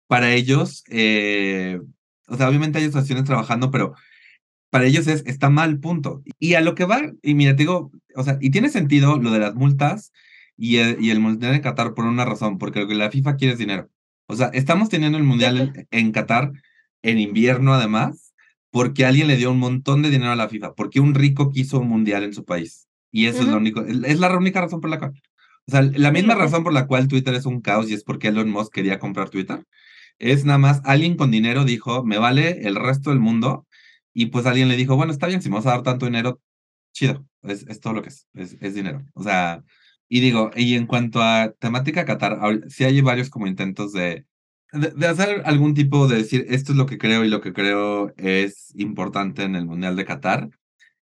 para 0.07 0.33
ellos, 0.33 0.85
eh, 0.89 1.81
o 2.27 2.37
sea, 2.37 2.47
obviamente 2.47 2.79
hay 2.79 2.85
asociaciones 2.85 3.25
trabajando, 3.25 3.71
pero 3.71 3.93
para 4.69 4.85
ellos 4.85 5.05
es, 5.07 5.23
está 5.25 5.49
mal, 5.49 5.79
punto. 5.79 6.23
Y 6.39 6.53
a 6.53 6.61
lo 6.61 6.75
que 6.75 6.85
va, 6.85 7.01
y 7.21 7.33
mira, 7.33 7.51
te 7.51 7.63
digo, 7.63 7.91
o 8.15 8.23
sea, 8.23 8.37
y 8.39 8.49
tiene 8.49 8.69
sentido 8.69 9.19
lo 9.19 9.31
de 9.31 9.39
las 9.39 9.53
multas 9.53 10.13
y 10.55 10.77
el, 10.77 11.03
y 11.03 11.09
el 11.09 11.19
Mundial 11.19 11.55
en 11.55 11.61
Qatar 11.61 11.93
por 11.93 12.05
una 12.05 12.23
razón, 12.23 12.57
porque 12.57 12.79
lo 12.79 12.87
que 12.87 12.95
la 12.95 13.11
FIFA 13.11 13.35
quiere 13.35 13.53
es 13.53 13.59
dinero. 13.59 13.89
O 14.27 14.35
sea, 14.37 14.47
estamos 14.53 14.87
teniendo 14.87 15.17
el 15.17 15.25
Mundial 15.25 15.87
en 15.91 16.11
Qatar 16.13 16.53
en 17.01 17.19
invierno 17.19 17.73
además, 17.73 18.26
porque 18.71 19.05
alguien 19.05 19.27
le 19.27 19.37
dio 19.37 19.51
un 19.51 19.59
montón 19.59 20.01
de 20.01 20.09
dinero 20.09 20.31
a 20.31 20.35
la 20.35 20.49
FIFA, 20.49 20.73
porque 20.75 20.99
un 20.99 21.15
rico 21.15 21.49
quiso 21.49 21.79
un 21.79 21.89
mundial 21.89 22.23
en 22.23 22.33
su 22.33 22.45
país. 22.45 22.87
Y 23.11 23.25
eso 23.25 23.41
es, 23.41 23.47
lo 23.47 23.57
único, 23.57 23.81
es 23.85 24.19
la 24.19 24.35
única 24.37 24.61
razón 24.61 24.81
por 24.81 24.89
la 24.89 24.99
cual. 24.99 25.13
O 25.67 25.71
sea, 25.71 25.81
la 25.81 26.11
misma 26.11 26.35
razón 26.35 26.63
por 26.63 26.73
la 26.73 26.87
cual 26.87 27.07
Twitter 27.07 27.33
es 27.33 27.45
un 27.45 27.61
caos 27.61 27.89
y 27.89 27.93
es 27.93 28.03
porque 28.03 28.29
Elon 28.29 28.49
Musk 28.49 28.73
quería 28.73 28.99
comprar 28.99 29.29
Twitter. 29.29 29.65
Es 30.19 30.45
nada 30.45 30.59
más 30.59 30.81
alguien 30.83 31.15
con 31.15 31.31
dinero 31.31 31.63
dijo, 31.65 32.03
me 32.03 32.17
vale 32.17 32.67
el 32.67 32.75
resto 32.75 33.09
del 33.09 33.19
mundo. 33.19 33.65
Y 34.13 34.27
pues 34.27 34.45
alguien 34.45 34.67
le 34.67 34.77
dijo, 34.77 34.95
bueno, 34.95 35.11
está 35.11 35.27
bien, 35.27 35.41
si 35.41 35.49
me 35.49 35.55
vas 35.55 35.65
a 35.67 35.71
dar 35.71 35.83
tanto 35.83 36.05
dinero, 36.05 36.41
chido. 36.93 37.25
Es, 37.43 37.65
es 37.67 37.79
todo 37.79 37.93
lo 37.93 38.01
que 38.01 38.09
es, 38.09 38.27
es, 38.33 38.57
es 38.61 38.75
dinero. 38.75 39.05
O 39.13 39.23
sea, 39.23 39.63
y 40.09 40.21
digo, 40.21 40.51
y 40.55 40.75
en 40.75 40.87
cuanto 40.87 41.21
a 41.21 41.53
temática 41.59 42.05
Qatar, 42.05 42.39
sí 42.69 42.83
hay 42.83 43.01
varios 43.01 43.29
como 43.29 43.47
intentos 43.47 43.93
de, 43.93 44.25
de, 44.71 45.07
hacer 45.07 45.41
algún 45.45 45.73
tipo 45.73 46.07
de 46.07 46.17
decir, 46.17 46.45
esto 46.49 46.71
es 46.71 46.77
lo 46.77 46.85
que 46.85 46.97
creo 46.97 47.23
y 47.23 47.29
lo 47.29 47.41
que 47.41 47.53
creo 47.53 48.13
es 48.17 48.73
importante 48.75 49.43
en 49.43 49.55
el 49.55 49.65
Mundial 49.65 49.95
de 49.95 50.05
Qatar. 50.05 50.49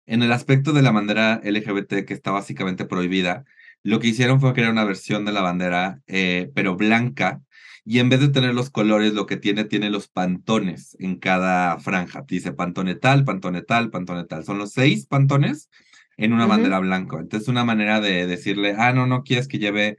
En 0.05 0.23
el 0.23 0.31
aspecto 0.31 0.73
de 0.73 0.81
la 0.81 0.91
bandera 0.91 1.41
LGBT 1.43 2.05
que 2.05 2.13
está 2.13 2.31
básicamente 2.31 2.85
prohibida, 2.85 3.45
lo 3.83 3.99
que 3.99 4.07
hicieron 4.07 4.39
fue 4.39 4.53
crear 4.53 4.71
una 4.71 4.85
versión 4.85 5.25
de 5.25 5.31
la 5.31 5.41
bandera, 5.41 6.01
eh, 6.07 6.51
pero 6.53 6.75
blanca, 6.75 7.41
y 7.89 7.99
en 7.99 8.09
vez 8.09 8.19
de 8.19 8.27
tener 8.27 8.53
los 8.53 8.69
colores, 8.69 9.13
lo 9.13 9.25
que 9.25 9.37
tiene, 9.37 9.63
tiene 9.63 9.89
los 9.89 10.09
pantones 10.09 10.97
en 10.99 11.15
cada 11.17 11.79
franja. 11.79 12.25
Dice 12.27 12.51
pantone 12.51 12.95
tal, 12.95 13.23
pantone 13.23 13.61
tal, 13.61 13.89
pantone 13.91 14.25
tal. 14.25 14.43
Son 14.43 14.57
los 14.57 14.73
seis 14.73 15.05
pantones 15.05 15.69
en 16.17 16.33
una 16.33 16.47
bandera 16.47 16.79
blanca. 16.79 17.17
Entonces, 17.17 17.47
una 17.47 17.63
manera 17.63 18.01
de 18.01 18.27
decirle, 18.27 18.75
ah, 18.77 18.91
no, 18.91 19.07
no 19.07 19.23
quieres 19.23 19.47
que 19.47 19.59
lleve 19.59 19.97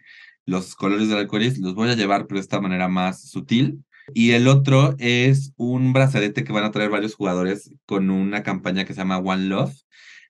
los 0.49 0.74
colores 0.74 1.09
del 1.11 1.18
arcoíris, 1.18 1.59
los 1.59 1.74
voy 1.74 1.90
a 1.90 1.94
llevar, 1.94 2.26
pero 2.26 2.38
de 2.38 2.42
esta 2.42 2.59
manera 2.59 2.88
más 2.88 3.28
sutil. 3.28 3.84
Y 4.14 4.30
el 4.30 4.49
otro 4.49 4.94
es 4.99 5.53
un 5.57 5.92
brazalete 5.92 6.42
que 6.42 6.55
van 6.55 6.64
a 6.64 6.70
traer 6.70 6.88
varios 6.88 7.14
jugadores 7.14 7.70
con 7.84 8.09
una 8.09 8.42
campaña 8.42 8.86
que 8.86 8.94
se 8.94 9.01
llama 9.01 9.18
One 9.18 9.44
Love. 9.44 9.74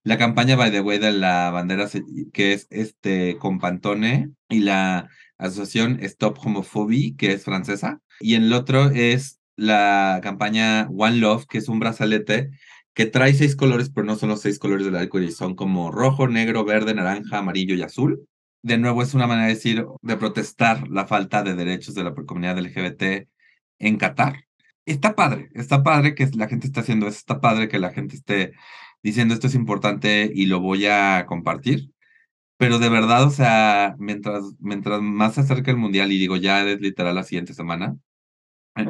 La 0.02 0.18
campaña, 0.18 0.56
by 0.56 0.72
the 0.72 0.80
way, 0.80 0.98
de 0.98 1.12
la 1.12 1.52
bandera 1.52 1.88
que 2.32 2.52
es 2.52 2.66
este 2.70 3.36
con 3.38 3.60
Pantone 3.60 4.30
y 4.48 4.58
la 4.58 5.08
asociación 5.38 6.00
Stop 6.02 6.38
Homophobia, 6.44 7.14
que 7.16 7.32
es 7.34 7.44
francesa. 7.44 8.00
Y 8.18 8.34
el 8.34 8.52
otro 8.52 8.90
es 8.90 9.38
la 9.54 10.18
campaña 10.20 10.88
One 10.90 11.18
Love, 11.18 11.46
que 11.46 11.58
es 11.58 11.68
un 11.68 11.78
brazalete 11.78 12.50
que 12.92 13.06
trae 13.06 13.34
seis 13.34 13.54
colores, 13.54 13.90
pero 13.94 14.04
no 14.04 14.16
son 14.16 14.30
los 14.30 14.40
seis 14.40 14.58
colores 14.58 14.84
del 14.84 14.96
arcoíris, 14.96 15.36
son 15.36 15.54
como 15.54 15.92
rojo, 15.92 16.26
negro, 16.26 16.64
verde, 16.64 16.92
naranja, 16.92 17.38
amarillo 17.38 17.76
y 17.76 17.82
azul 17.82 18.26
de 18.68 18.78
nuevo 18.78 19.02
es 19.02 19.14
una 19.14 19.26
manera 19.26 19.48
de 19.48 19.54
decir, 19.54 19.84
de 20.02 20.16
protestar 20.16 20.88
la 20.88 21.06
falta 21.06 21.42
de 21.42 21.54
derechos 21.54 21.94
de 21.94 22.04
la 22.04 22.14
comunidad 22.14 22.58
LGBT 22.58 23.28
en 23.80 23.96
Qatar. 23.96 24.44
Está 24.86 25.14
padre, 25.14 25.50
está 25.54 25.82
padre 25.82 26.14
que 26.14 26.26
la 26.34 26.48
gente 26.48 26.66
esté 26.68 26.80
haciendo 26.80 27.08
eso, 27.08 27.18
está 27.18 27.40
padre 27.40 27.68
que 27.68 27.78
la 27.78 27.90
gente 27.90 28.16
esté 28.16 28.52
diciendo 29.02 29.34
esto 29.34 29.48
es 29.48 29.54
importante 29.54 30.30
y 30.32 30.46
lo 30.46 30.60
voy 30.60 30.86
a 30.86 31.26
compartir. 31.26 31.90
Pero 32.58 32.78
de 32.78 32.88
verdad, 32.88 33.24
o 33.24 33.30
sea, 33.30 33.94
mientras, 33.98 34.44
mientras 34.58 35.00
más 35.02 35.34
se 35.34 35.42
acerca 35.42 35.70
el 35.70 35.76
mundial, 35.76 36.12
y 36.12 36.18
digo, 36.18 36.36
ya 36.36 36.66
es 36.68 36.80
literal 36.80 37.14
la 37.14 37.22
siguiente 37.24 37.54
semana, 37.54 37.96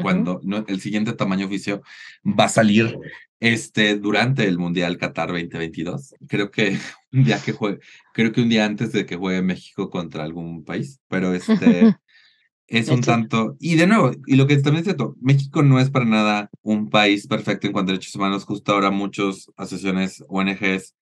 cuando 0.03 0.41
el 0.67 0.81
siguiente 0.81 1.13
tamaño 1.15 1.47
oficio 1.47 1.83
va 2.25 2.45
a 2.45 2.49
salir 2.49 2.99
este, 3.41 3.97
durante 3.97 4.47
el 4.47 4.59
Mundial 4.59 4.99
Qatar 4.99 5.29
2022. 5.29 6.15
Creo 6.29 6.51
que 6.51 6.79
un 7.13 7.25
día 7.25 7.41
que 7.43 7.53
juegue, 7.53 7.79
creo 8.13 8.33
que 8.33 8.41
un 8.41 8.49
día 8.49 8.65
antes 8.65 8.93
de 8.93 9.07
que 9.07 9.17
juegue 9.17 9.43
México 9.43 9.91
contra 9.91 10.25
algún 10.25 10.65
país, 10.65 11.01
pero 11.09 11.35
este 11.35 11.97
es 12.67 12.89
un 12.89 13.01
tanto, 13.01 13.57
y 13.59 13.77
de 13.77 13.87
nuevo, 13.87 14.13
y 14.27 14.37
lo 14.37 14.47
que 14.47 14.57
también 14.57 14.79
es 14.81 14.85
cierto, 14.85 15.17
México 15.21 15.63
no 15.63 15.81
es 15.81 15.91
para 15.91 16.05
nada 16.05 16.51
un 16.63 16.91
país 16.91 17.27
perfecto 17.27 17.67
en 17.67 17.73
cuanto 17.73 17.91
a 17.91 17.95
derechos 17.95 18.15
humanos, 18.15 18.45
justo 18.45 18.73
ahora 18.73 18.91
muchas 18.91 19.51
asociaciones, 19.57 20.23
ONGs 20.29 20.95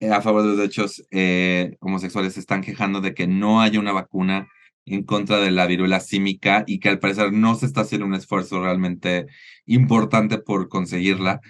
eh, 0.00 0.10
a 0.12 0.22
favor 0.22 0.42
de 0.42 0.48
los 0.48 0.58
derechos 0.58 1.04
eh, 1.10 1.76
homosexuales 1.80 2.34
se 2.34 2.40
están 2.40 2.62
quejando 2.62 3.00
de 3.00 3.14
que 3.14 3.26
no 3.26 3.60
haya 3.60 3.80
una 3.80 3.92
vacuna 3.92 4.48
en 4.86 5.02
contra 5.02 5.38
de 5.38 5.50
la 5.50 5.66
viruela 5.66 5.98
símica 6.00 6.64
y 6.66 6.78
que 6.78 6.88
al 6.88 7.00
parecer 7.00 7.32
no 7.32 7.56
se 7.56 7.66
está 7.66 7.82
haciendo 7.82 8.06
un 8.06 8.14
esfuerzo 8.14 8.62
realmente 8.62 9.26
importante 9.66 10.38
por 10.38 10.68
conseguirla. 10.68 11.40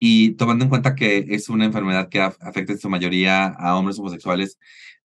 Y 0.00 0.32
tomando 0.32 0.64
en 0.64 0.70
cuenta 0.70 0.94
que 0.94 1.26
es 1.28 1.48
una 1.50 1.66
enfermedad 1.66 2.08
que 2.08 2.20
afecta 2.20 2.72
en 2.72 2.78
su 2.80 2.88
mayoría 2.88 3.46
a 3.46 3.76
hombres 3.76 3.98
homosexuales, 3.98 4.58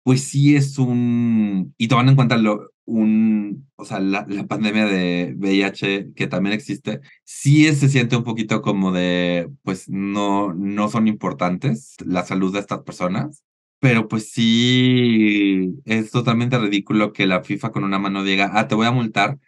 pues 0.04 0.24
sí 0.26 0.56
es 0.56 0.78
un, 0.78 1.74
y 1.78 1.88
tomando 1.88 2.12
en 2.12 2.16
cuenta 2.18 2.38
lo, 2.38 2.74
un, 2.86 3.70
o 3.76 3.86
sea, 3.86 4.00
la, 4.00 4.26
la, 4.28 4.46
pandemia 4.48 4.86
de 4.86 5.36
VIH 5.38 6.14
que 6.16 6.28
también 6.28 6.54
existe, 6.54 7.02
sí 7.24 7.74
se 7.74 7.90
siente 7.90 8.18
un 8.18 8.24
poquito 8.24 8.62
como 8.62 8.92
de, 8.92 9.50
pues 9.64 9.90
no, 9.90 10.54
no 10.54 10.90
son 10.90 11.08
importantes 11.08 11.96
la 12.06 12.24
salud 12.26 12.54
de 12.54 12.60
estas 12.60 12.82
personas. 12.84 13.44
Pero 13.80 14.08
pues 14.08 14.32
sí, 14.32 15.74
es 15.86 16.12
totalmente 16.12 16.58
ridículo 16.58 17.12
que 17.12 17.28
la 17.28 17.44
FIFA 17.44 17.72
con 17.72 17.84
una 17.84 18.00
mano 18.00 18.24
diga, 18.24 18.52
ah, 18.54 18.68
te 18.68 18.76
voy 18.76 18.88
a 18.88 18.92
multar 18.92 19.40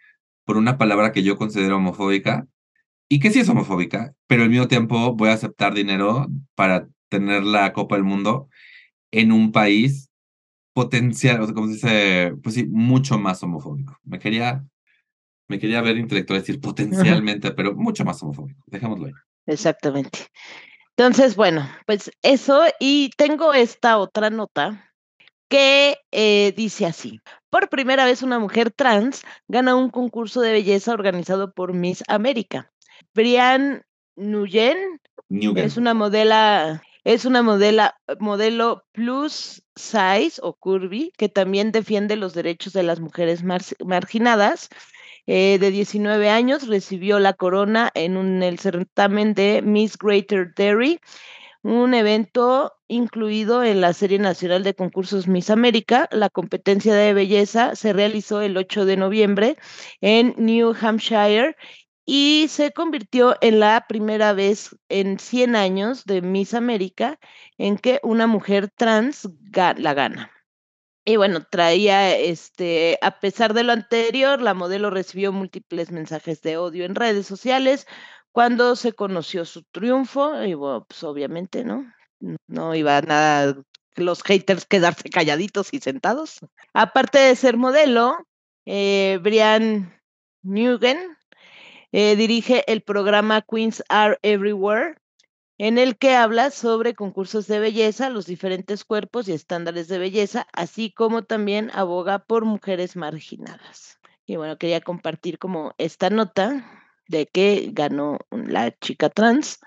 por 0.44 0.56
una 0.58 0.78
palabra 0.78 1.12
que 1.12 1.22
yo 1.22 1.36
considero 1.36 1.76
homofóbica 1.76 2.46
y 3.08 3.20
que 3.20 3.30
sí 3.30 3.40
es 3.40 3.48
homofóbica, 3.48 4.14
pero 4.26 4.42
al 4.42 4.50
mismo 4.50 4.68
tiempo 4.68 5.14
voy 5.14 5.30
a 5.30 5.34
aceptar 5.34 5.74
dinero 5.74 6.26
para 6.54 6.88
tener 7.08 7.42
la 7.42 7.72
Copa 7.72 7.96
del 7.96 8.04
Mundo 8.04 8.48
en 9.10 9.32
un 9.32 9.52
país 9.52 10.10
potencial, 10.72 11.40
o 11.40 11.46
sea, 11.46 11.54
como 11.54 11.68
se 11.68 11.72
dice, 11.72 12.34
pues 12.42 12.54
sí, 12.54 12.66
mucho 12.66 13.18
más 13.18 13.42
homofóbico. 13.42 13.98
Me 14.04 14.18
quería, 14.18 14.64
me 15.48 15.58
quería 15.58 15.80
ver 15.80 15.96
intelectual 15.96 16.40
decir 16.40 16.60
potencialmente, 17.20 17.52
pero 17.52 17.74
mucho 17.74 18.04
más 18.04 18.22
homofóbico. 18.22 18.62
Dejémoslo 18.66 19.06
ahí. 19.06 19.12
Exactamente. 19.46 20.26
Entonces, 20.96 21.36
bueno, 21.36 21.68
pues 21.86 22.10
eso, 22.22 22.62
y 22.80 23.10
tengo 23.16 23.54
esta 23.54 23.98
otra 23.98 24.30
nota 24.30 24.92
que 25.48 25.96
eh, 26.10 26.52
dice 26.56 26.86
así. 26.86 27.20
Por 27.50 27.68
primera 27.68 28.04
vez 28.04 28.22
una 28.22 28.38
mujer 28.38 28.70
trans 28.70 29.22
gana 29.48 29.76
un 29.76 29.90
concurso 29.90 30.40
de 30.40 30.52
belleza 30.52 30.92
organizado 30.92 31.52
por 31.52 31.72
Miss 31.72 32.02
América. 32.08 32.72
Brian 33.16 33.82
Nguyen 34.16 35.00
es 35.56 35.76
una 35.76 35.94
modela, 35.94 36.82
es 37.02 37.24
una 37.24 37.42
modela, 37.42 37.98
modelo 38.20 38.84
plus 38.92 39.62
size 39.74 40.38
o 40.42 40.54
curvy 40.54 41.12
que 41.16 41.28
también 41.28 41.72
defiende 41.72 42.16
los 42.16 42.34
derechos 42.34 42.74
de 42.74 42.82
las 42.82 43.00
mujeres 43.00 43.42
marginadas. 43.42 44.68
Eh, 45.26 45.58
de 45.58 45.72
19 45.72 46.28
años 46.30 46.68
recibió 46.68 47.18
la 47.18 47.32
corona 47.32 47.90
en 47.94 48.16
un, 48.16 48.44
el 48.44 48.60
certamen 48.60 49.34
de 49.34 49.60
Miss 49.60 49.98
Greater 49.98 50.54
Derry 50.54 51.00
un 51.66 51.94
evento 51.94 52.74
incluido 52.86 53.64
en 53.64 53.80
la 53.80 53.92
Serie 53.92 54.20
Nacional 54.20 54.62
de 54.62 54.74
Concursos 54.74 55.26
Miss 55.26 55.50
América. 55.50 56.08
La 56.12 56.30
competencia 56.30 56.94
de 56.94 57.12
belleza 57.12 57.74
se 57.74 57.92
realizó 57.92 58.40
el 58.40 58.56
8 58.56 58.84
de 58.84 58.96
noviembre 58.96 59.56
en 60.00 60.34
New 60.38 60.74
Hampshire 60.80 61.56
y 62.06 62.46
se 62.48 62.72
convirtió 62.72 63.36
en 63.40 63.60
la 63.60 63.86
primera 63.88 64.32
vez 64.32 64.76
en 64.88 65.18
100 65.18 65.56
años 65.56 66.04
de 66.04 66.22
Miss 66.22 66.54
América 66.54 67.18
en 67.58 67.76
que 67.76 68.00
una 68.04 68.28
mujer 68.28 68.70
trans 68.70 69.28
la 69.52 69.92
gana. 69.92 70.30
Y 71.04 71.16
bueno, 71.16 71.44
traía, 71.44 72.16
este, 72.16 72.98
a 73.02 73.20
pesar 73.20 73.54
de 73.54 73.64
lo 73.64 73.72
anterior, 73.72 74.40
la 74.40 74.54
modelo 74.54 74.90
recibió 74.90 75.32
múltiples 75.32 75.92
mensajes 75.92 76.42
de 76.42 76.56
odio 76.56 76.84
en 76.84 76.94
redes 76.94 77.26
sociales, 77.26 77.86
cuando 78.32 78.76
se 78.76 78.92
conoció 78.92 79.44
su 79.44 79.62
triunfo, 79.64 80.42
y 80.42 80.54
bueno, 80.54 80.84
pues 80.88 81.02
obviamente, 81.04 81.64
¿no? 81.64 81.92
No 82.48 82.74
iba 82.74 83.00
nada 83.02 83.56
los 83.94 84.22
haters 84.22 84.66
quedarse 84.66 85.08
calladitos 85.10 85.72
y 85.72 85.80
sentados. 85.80 86.40
Aparte 86.74 87.18
de 87.18 87.36
ser 87.36 87.56
modelo, 87.56 88.16
eh, 88.66 89.18
Brian 89.22 89.92
Nugent 90.42 91.15
eh, 91.98 92.14
dirige 92.14 92.62
el 92.70 92.82
programa 92.82 93.40
Queens 93.40 93.82
Are 93.88 94.18
Everywhere, 94.20 94.96
en 95.56 95.78
el 95.78 95.96
que 95.96 96.14
habla 96.14 96.50
sobre 96.50 96.94
concursos 96.94 97.46
de 97.46 97.58
belleza, 97.58 98.10
los 98.10 98.26
diferentes 98.26 98.84
cuerpos 98.84 99.28
y 99.28 99.32
estándares 99.32 99.88
de 99.88 99.98
belleza, 99.98 100.46
así 100.52 100.92
como 100.92 101.22
también 101.24 101.70
aboga 101.72 102.18
por 102.18 102.44
mujeres 102.44 102.96
marginadas. 102.96 103.98
Y 104.26 104.36
bueno, 104.36 104.58
quería 104.58 104.82
compartir 104.82 105.38
como 105.38 105.72
esta 105.78 106.10
nota 106.10 106.70
de 107.08 107.24
que 107.28 107.70
ganó 107.72 108.18
la 108.30 108.76
chica 108.76 109.08
trans 109.08 109.60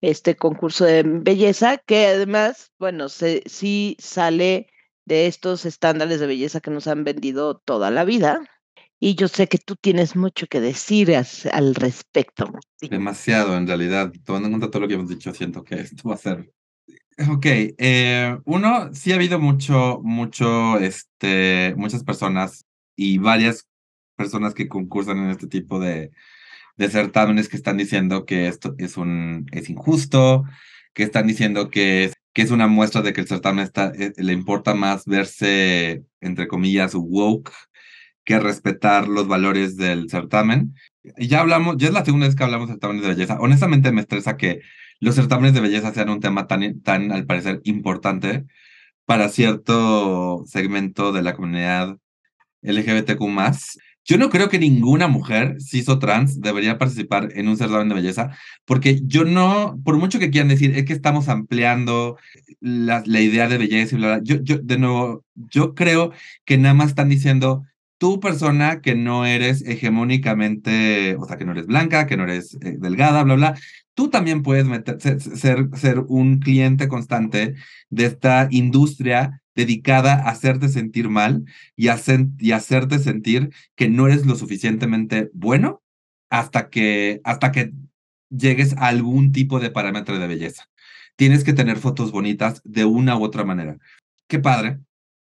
este 0.00 0.36
concurso 0.36 0.86
de 0.86 1.02
belleza, 1.04 1.76
que 1.76 2.06
además, 2.06 2.72
bueno, 2.78 3.10
sí 3.10 3.98
sale 3.98 4.68
de 5.04 5.26
estos 5.26 5.66
estándares 5.66 6.18
de 6.18 6.28
belleza 6.28 6.60
que 6.60 6.70
nos 6.70 6.86
han 6.86 7.04
vendido 7.04 7.58
toda 7.58 7.90
la 7.90 8.04
vida. 8.04 8.40
Y 9.04 9.16
yo 9.16 9.28
sé 9.28 9.48
que 9.48 9.58
tú 9.58 9.76
tienes 9.76 10.16
mucho 10.16 10.46
que 10.46 10.62
decir 10.62 11.14
al 11.14 11.74
respecto. 11.74 12.50
Demasiado, 12.80 13.54
en 13.54 13.66
realidad. 13.66 14.10
Tomando 14.24 14.46
en 14.46 14.52
cuenta 14.52 14.70
todo 14.70 14.80
lo 14.80 14.88
que 14.88 14.94
hemos 14.94 15.10
dicho, 15.10 15.34
siento 15.34 15.62
que 15.62 15.74
esto 15.74 16.08
va 16.08 16.14
a 16.14 16.16
ser 16.16 16.50
Ok, 17.28 17.44
eh, 17.44 18.38
uno, 18.46 18.94
sí 18.94 19.12
ha 19.12 19.16
habido 19.16 19.38
mucho, 19.38 20.00
mucho, 20.02 20.78
este, 20.78 21.74
muchas 21.76 22.02
personas 22.02 22.64
y 22.96 23.18
varias 23.18 23.68
personas 24.16 24.54
que 24.54 24.68
concursan 24.68 25.18
en 25.18 25.30
este 25.30 25.48
tipo 25.48 25.78
de, 25.78 26.10
de 26.78 26.88
certámenes 26.88 27.50
que 27.50 27.58
están 27.58 27.76
diciendo 27.76 28.24
que 28.24 28.48
esto 28.48 28.74
es, 28.78 28.96
un, 28.96 29.44
es 29.52 29.68
injusto, 29.68 30.44
que 30.94 31.02
están 31.02 31.26
diciendo 31.26 31.68
que 31.68 32.04
es, 32.04 32.14
que 32.32 32.40
es 32.40 32.50
una 32.50 32.68
muestra 32.68 33.02
de 33.02 33.12
que 33.12 33.20
el 33.20 33.28
certamen 33.28 33.64
está, 33.64 33.92
eh, 33.98 34.14
le 34.16 34.32
importa 34.32 34.72
más 34.72 35.04
verse, 35.04 36.04
entre 36.22 36.48
comillas, 36.48 36.94
woke 36.94 37.52
que 38.24 38.38
respetar 38.38 39.08
los 39.08 39.28
valores 39.28 39.76
del 39.76 40.10
certamen. 40.10 40.74
Y 41.16 41.28
ya 41.28 41.40
hablamos, 41.40 41.76
ya 41.78 41.88
es 41.88 41.94
la 41.94 42.04
segunda 42.04 42.26
vez 42.26 42.36
que 42.36 42.44
hablamos 42.44 42.68
de 42.68 42.74
certámenes 42.74 43.02
de 43.02 43.08
belleza. 43.08 43.38
Honestamente 43.40 43.92
me 43.92 44.00
estresa 44.00 44.36
que 44.36 44.60
los 45.00 45.14
certámenes 45.14 45.54
de 45.54 45.60
belleza 45.60 45.92
sean 45.92 46.08
un 46.08 46.20
tema 46.20 46.46
tan, 46.46 46.80
tan 46.80 47.12
al 47.12 47.26
parecer, 47.26 47.60
importante 47.64 48.44
para 49.04 49.28
cierto 49.28 50.44
segmento 50.46 51.12
de 51.12 51.22
la 51.22 51.34
comunidad 51.34 51.98
LGBTQ 52.62 53.20
yo 54.06 54.18
no 54.18 54.28
creo 54.28 54.50
que 54.50 54.58
ninguna 54.58 55.08
mujer 55.08 55.56
cis 55.60 55.86
trans 55.98 56.40
debería 56.40 56.78
participar 56.78 57.30
en 57.34 57.48
un 57.48 57.56
certamen 57.56 57.88
de 57.88 57.94
belleza, 57.94 58.36
porque 58.66 59.00
yo 59.02 59.24
no, 59.24 59.80
por 59.82 59.96
mucho 59.96 60.18
que 60.18 60.30
quieran 60.30 60.48
decir, 60.48 60.76
es 60.76 60.84
que 60.84 60.92
estamos 60.92 61.28
ampliando 61.28 62.18
la, 62.60 63.02
la 63.06 63.20
idea 63.20 63.48
de 63.48 63.56
belleza 63.56 63.94
y 63.94 63.98
bla, 63.98 64.16
bla, 64.16 64.20
yo, 64.22 64.36
yo, 64.42 64.58
de 64.58 64.78
nuevo, 64.78 65.24
yo 65.34 65.74
creo 65.74 66.12
que 66.44 66.58
nada 66.58 66.74
más 66.74 66.88
están 66.88 67.08
diciendo, 67.08 67.64
tú 68.04 68.20
persona 68.20 68.82
que 68.82 68.94
no 68.94 69.24
eres 69.24 69.62
hegemónicamente, 69.62 71.16
o 71.18 71.24
sea, 71.24 71.38
que 71.38 71.46
no 71.46 71.52
eres 71.52 71.64
blanca, 71.64 72.06
que 72.06 72.18
no 72.18 72.24
eres 72.24 72.52
eh, 72.60 72.76
delgada, 72.78 73.22
bla, 73.22 73.34
bla, 73.34 73.58
tú 73.94 74.10
también 74.10 74.42
puedes 74.42 74.66
meter, 74.66 75.00
ser, 75.00 75.70
ser 75.74 76.00
un 76.08 76.38
cliente 76.38 76.86
constante 76.86 77.54
de 77.88 78.04
esta 78.04 78.48
industria 78.50 79.42
dedicada 79.54 80.16
a 80.16 80.28
hacerte 80.28 80.68
sentir 80.68 81.08
mal 81.08 81.46
y, 81.76 81.86
y 82.40 82.52
hacerte 82.52 82.98
sentir 82.98 83.48
que 83.74 83.88
no 83.88 84.06
eres 84.06 84.26
lo 84.26 84.36
suficientemente 84.36 85.30
bueno 85.32 85.82
hasta 86.28 86.68
que, 86.68 87.22
hasta 87.24 87.52
que 87.52 87.72
llegues 88.28 88.74
a 88.74 88.88
algún 88.88 89.32
tipo 89.32 89.60
de 89.60 89.70
parámetro 89.70 90.18
de 90.18 90.26
belleza. 90.26 90.68
Tienes 91.16 91.42
que 91.42 91.54
tener 91.54 91.78
fotos 91.78 92.12
bonitas 92.12 92.60
de 92.64 92.84
una 92.84 93.16
u 93.16 93.24
otra 93.24 93.44
manera. 93.44 93.78
Qué 94.28 94.40
padre, 94.40 94.80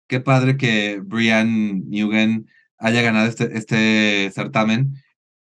qué 0.08 0.20
padre 0.20 0.58
que 0.58 1.00
Brian 1.02 1.90
Nugent 1.90 2.50
haya 2.78 3.02
ganado 3.02 3.28
este, 3.28 3.58
este 3.58 4.32
certamen. 4.34 4.96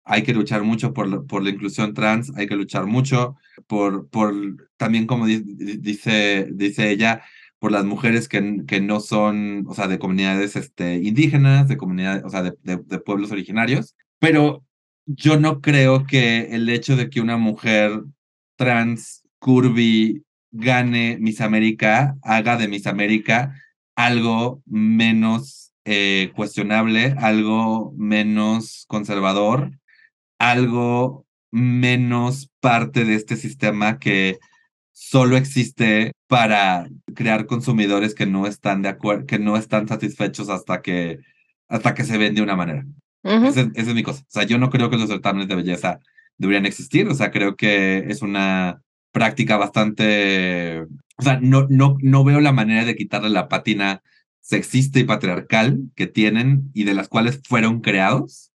Hay 0.05 0.23
que 0.23 0.35
luchar 0.35 0.63
mucho 0.63 0.93
por, 0.93 1.27
por 1.27 1.43
la 1.43 1.51
inclusión 1.51 1.95
trans, 1.95 2.33
hay 2.37 2.47
que 2.47 2.57
luchar 2.57 2.87
mucho 2.87 3.37
por, 3.67 4.09
por 4.09 4.35
también 4.77 5.07
como 5.07 5.27
dice, 5.27 6.49
dice 6.53 6.91
ella, 6.91 7.23
por 7.59 7.73
las 7.73 7.87
mujeres 7.87 8.29
que, 8.29 8.65
que 8.67 8.83
no 8.83 9.01
son, 9.01 9.65
o 9.67 9.75
sea, 9.75 9.89
de 9.89 9.99
comunidades 9.99 10.57
este, 10.57 10.97
indígenas, 10.97 11.69
de 11.69 11.79
comunidades, 11.79 12.23
o 12.25 12.29
sea, 12.29 12.43
de, 12.43 12.53
de, 12.63 12.99
pueblos 12.99 13.33
originarios. 13.33 13.97
Pero 14.19 14.63
yo 15.07 15.41
no 15.41 15.63
creo 15.63 16.05
que 16.07 16.55
el 16.55 16.69
hecho 16.69 16.97
de 16.97 17.09
que 17.09 17.23
una 17.23 17.39
mujer 17.39 18.03
trans, 18.57 19.23
curvy, 19.39 20.25
gane 20.51 21.17
Miss 21.19 21.41
América, 21.41 22.17
haga 22.23 22.59
de 22.59 22.69
Miss 22.69 22.87
América 22.87 23.55
algo 23.97 24.63
menos 24.67 25.64
eh, 25.85 26.33
cuestionable, 26.35 27.15
algo 27.19 27.93
menos 27.97 28.85
conservador, 28.89 29.73
algo 30.39 31.27
menos 31.51 32.51
parte 32.61 33.05
de 33.05 33.15
este 33.15 33.37
sistema 33.37 33.99
que 33.99 34.39
solo 34.93 35.37
existe 35.37 36.13
para 36.27 36.89
crear 37.15 37.47
consumidores 37.47 38.15
que 38.15 38.27
no 38.27 38.47
están 38.47 38.83
de 38.83 38.89
acuerdo, 38.89 39.27
que 39.27 39.39
no 39.39 39.57
están 39.57 39.87
satisfechos 39.87 40.49
hasta 40.49 40.83
que, 40.83 41.19
hasta 41.69 41.95
que 41.95 42.05
se 42.05 42.19
ven 42.19 42.35
de 42.35 42.43
una 42.43 42.57
manera. 42.57 42.87
esa, 43.23 43.71
es 43.75 43.95
mi 43.95 44.03
cosa. 44.03 44.23
O 44.23 44.31
sea, 44.31 44.45
yo 44.45 44.59
no 44.59 44.71
creo 44.71 44.91
que 44.91 44.97
los 44.97 45.09
certámenes 45.09 45.49
de 45.49 45.57
belleza 45.57 46.01
deberían 46.39 46.67
existir. 46.67 47.09
O 47.09 47.15
sea, 47.15 47.31
creo 47.31 47.57
que 47.57 47.99
es 48.09 48.23
una 48.23 48.83
práctica 49.13 49.57
bastante. 49.57 50.83
O 51.17 51.23
sea, 51.23 51.39
no, 51.41 51.67
no, 51.71 51.97
no 52.01 52.25
veo 52.25 52.41
la 52.41 52.53
manera 52.53 52.85
de 52.85 52.97
quitarle 52.97 53.31
la 53.31 53.49
pátina 53.49 54.03
sexista 54.45 54.99
y 54.99 55.05
patriarcal 55.05 55.91
que 55.97 56.07
tienen 56.07 56.71
y 56.75 56.85
de 56.85 56.93
las 56.93 57.09
cuales 57.09 57.41
fueron 57.49 57.81
creados. 57.81 58.53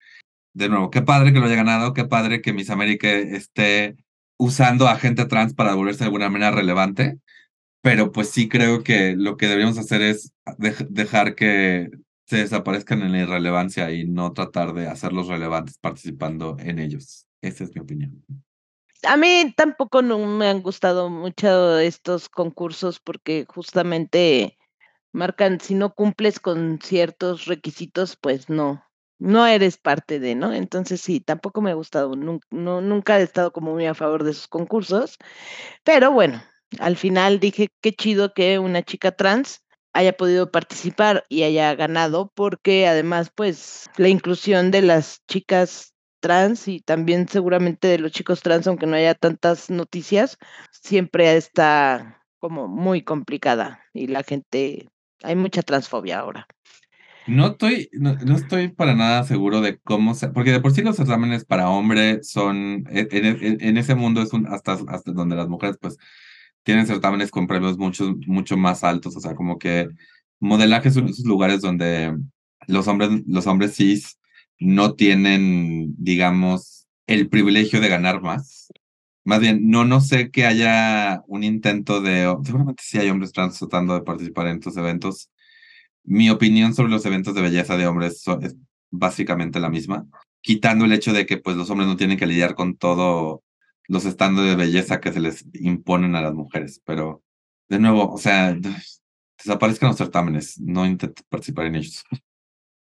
De 0.55 0.69
nuevo, 0.71 0.91
qué 0.91 1.03
padre 1.03 1.33
que 1.33 1.41
lo 1.41 1.47
haya 1.47 1.57
ganado, 1.57 1.93
qué 1.93 2.05
padre 2.05 2.41
que 2.41 2.55
Miss 2.55 2.71
América 2.71 3.13
esté 3.13 3.97
usando 4.39 4.89
a 4.89 4.97
gente 4.97 5.27
trans 5.27 5.53
para 5.53 5.75
volverse 5.75 6.01
de 6.01 6.07
alguna 6.07 6.31
manera 6.31 6.53
relevante, 6.53 7.19
pero 7.83 8.13
pues 8.13 8.31
sí 8.31 8.49
creo 8.49 8.83
que 8.83 9.15
lo 9.15 9.37
que 9.37 9.47
deberíamos 9.47 9.77
hacer 9.77 10.01
es 10.01 10.33
dejar 10.89 11.35
que 11.35 11.91
se 12.27 12.39
desaparezcan 12.39 13.03
en 13.03 13.13
la 13.13 13.21
irrelevancia 13.21 13.91
y 13.91 14.07
no 14.07 14.33
tratar 14.33 14.73
de 14.73 14.87
hacerlos 14.87 15.29
relevantes 15.29 15.77
participando 15.77 16.57
en 16.61 16.79
ellos. 16.79 17.27
Esa 17.43 17.65
es 17.65 17.75
mi 17.75 17.83
opinión. 17.83 18.25
A 19.07 19.19
mí 19.19 19.53
tampoco 19.55 20.01
no 20.01 20.19
me 20.19 20.47
han 20.47 20.63
gustado 20.63 21.11
mucho 21.11 21.79
estos 21.79 22.31
concursos 22.31 23.01
porque 23.01 23.45
justamente 23.47 24.57
marcan 25.15 25.61
si 25.61 25.75
no 25.75 25.95
cumples 25.95 26.41
con 26.41 26.79
ciertos 26.83 27.47
requisitos, 27.47 28.17
pues 28.21 28.51
no, 28.51 28.85
no 29.19 29.47
eres 29.47 29.79
parte 29.79 30.21
de, 30.21 30.35
¿no? 30.35 30.53
Entonces 30.53 31.01
sí, 31.01 31.21
tampoco 31.21 31.63
me 31.63 31.71
ha 31.71 31.75
gustado, 31.75 32.15
nunca 32.17 33.19
he 33.19 33.23
estado 33.23 33.53
como 33.53 33.73
muy 33.73 33.87
a 33.87 33.95
favor 33.95 34.25
de 34.25 34.33
esos 34.33 34.49
concursos, 34.49 35.17
pero 35.85 36.13
bueno, 36.13 36.43
al 36.79 36.97
final 36.97 37.41
dije, 37.41 37.69
qué 37.81 37.93
chido 37.93 38.35
que 38.35 38.59
una 38.59 38.83
chica 38.83 39.13
trans 39.13 39.63
haya 39.93 40.17
podido 40.17 40.51
participar 40.51 41.25
y 41.29 41.45
haya 41.45 41.75
ganado, 41.77 42.33
porque 42.35 42.89
además, 42.89 43.31
pues, 43.35 43.87
la 43.97 44.09
inclusión 44.09 44.73
de 44.73 44.83
las 44.83 45.23
chicas 45.29 45.95
trans 46.21 46.67
y 46.67 46.81
también 46.81 47.29
seguramente 47.29 47.87
de 47.87 47.99
los 47.99 48.11
chicos 48.11 48.43
trans, 48.43 48.67
aunque 48.67 48.87
no 48.87 48.97
haya 48.97 49.15
tantas 49.15 49.71
noticias, 49.71 50.37
siempre 50.73 51.37
está 51.37 52.21
como 52.41 52.67
muy 52.67 53.03
complicada 53.03 53.85
y 53.93 54.09
la 54.09 54.23
gente, 54.23 54.89
hay 55.25 55.37
mucha 55.37 55.63
transfobia 55.63 56.21
ahora. 56.21 56.47
No 57.27 57.49
estoy, 57.49 57.89
no, 57.93 58.37
estoy 58.37 58.69
para 58.69 58.95
nada 58.95 59.25
seguro 59.25 59.63
de 59.63 59.79
cómo 59.79 60.15
se, 60.15 60.29
porque 60.29 60.53
de 60.53 60.61
por 60.61 60.73
sí 60.73 60.83
los 60.83 61.01
exámenes 61.01 61.47
para 61.47 61.71
hombre 61.71 62.23
son, 62.23 62.85
e, 62.91 63.09
en, 63.11 63.79
ese 63.79 63.95
mundo 63.95 64.21
es 64.21 64.35
un, 64.35 64.47
hasta, 64.47 64.79
hasta 64.89 65.13
donde 65.13 65.35
las 65.35 65.49
mujeres 65.49 65.79
pues 65.81 65.97
tienen 66.65 66.87
certámenes 66.87 67.31
con 67.31 67.47
premios 67.47 67.79
mucho, 67.79 68.15
mucho 68.27 68.59
más 68.59 68.85
altos, 68.85 69.17
o 69.17 69.21
sea, 69.21 69.35
como 69.35 69.59
que 69.59 69.89
modelaje 70.39 70.91
son 70.91 71.09
esos 71.09 71.25
lugares 71.25 71.63
donde 71.63 72.15
los 72.67 72.89
hombres, 72.89 73.11
los 73.27 73.47
hombres 73.47 73.75
cis 73.75 74.19
no 74.59 74.95
tienen, 74.95 75.95
digamos, 75.97 76.87
el 77.07 77.29
privilegio 77.29 77.81
de 77.81 77.89
ganar 77.89 78.21
más. 78.23 78.69
Más 79.25 79.41
bien, 79.41 79.71
no, 79.71 79.85
no 79.85 80.01
sé 80.01 80.31
que 80.31 80.45
haya 80.45 81.23
un 81.27 81.45
intento 81.45 82.01
de, 82.01 82.35
seguramente 82.45 82.83
sí 82.85 82.99
hay 82.99 83.09
hombres 83.09 83.33
trans 83.33 83.59
tratando 83.59 83.95
de 83.95 84.03
participar 84.03 84.47
en 84.49 84.59
estos 84.59 84.77
eventos, 84.77 85.31
mi 86.05 86.29
opinión 86.29 86.75
sobre 86.75 86.91
los 86.91 87.05
eventos 87.07 87.35
de 87.35 87.41
belleza 87.41 87.77
de 87.77 87.87
hombres 87.87 88.23
es 88.43 88.57
básicamente 88.91 89.61
la 89.61 89.71
misma, 89.71 90.07
quitando 90.43 90.85
el 90.85 90.93
hecho 90.93 91.13
de 91.15 91.25
que 91.25 91.39
pues 91.39 91.57
los 91.57 91.71
hombres 91.71 91.89
no 91.89 91.97
tienen 91.97 92.19
que 92.19 92.27
lidiar 92.27 92.55
con 92.55 92.77
todos 92.77 93.41
los 93.89 94.05
estándares 94.05 94.51
de 94.51 94.57
belleza 94.57 95.01
que 95.01 95.13
se 95.13 95.21
les 95.21 95.45
imponen 95.55 96.15
a 96.15 96.23
las 96.23 96.35
mujeres, 96.35 96.81
pero 96.85 97.23
de 97.69 97.79
nuevo, 97.79 98.13
o 98.13 98.19
sea, 98.19 98.55
desaparezcan 99.39 99.89
los 99.89 99.99
certámenes, 99.99 100.61
no 100.61 100.85
intenten 100.87 101.25
participar 101.29 101.67
en 101.67 101.77
ellos. 101.77 102.05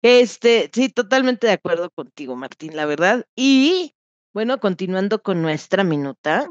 Este, 0.02 0.70
sí, 0.72 0.88
totalmente 0.88 1.46
de 1.46 1.54
acuerdo 1.54 1.90
contigo, 1.90 2.36
Martín, 2.36 2.76
la 2.76 2.86
verdad. 2.86 3.26
Y 3.34 3.95
bueno, 4.36 4.60
continuando 4.60 5.22
con 5.22 5.40
nuestra 5.40 5.82
minuta, 5.82 6.46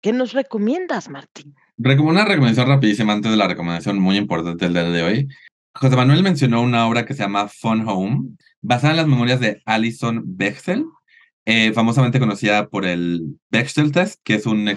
¿qué 0.00 0.12
nos 0.12 0.32
recomiendas, 0.32 1.08
Martín? 1.08 1.56
Una 1.76 2.24
recomendación 2.24 2.68
rapidísima 2.68 3.14
antes 3.14 3.32
de 3.32 3.36
la 3.36 3.48
recomendación 3.48 3.98
muy 3.98 4.16
importante 4.16 4.66
del 4.66 4.74
día 4.74 4.84
de 4.84 5.02
hoy. 5.02 5.28
José 5.74 5.96
Manuel 5.96 6.22
mencionó 6.22 6.62
una 6.62 6.86
obra 6.86 7.04
que 7.04 7.14
se 7.14 7.24
llama 7.24 7.48
Fun 7.48 7.82
Home, 7.88 8.36
basada 8.60 8.92
en 8.92 8.96
las 8.98 9.08
memorias 9.08 9.40
de 9.40 9.60
Alison 9.64 10.22
Bechtel, 10.24 10.84
eh, 11.46 11.72
famosamente 11.72 12.20
conocida 12.20 12.68
por 12.68 12.86
el 12.86 13.40
Bechdel 13.50 13.90
Test, 13.90 14.20
que 14.22 14.34
es 14.34 14.46
un 14.46 14.70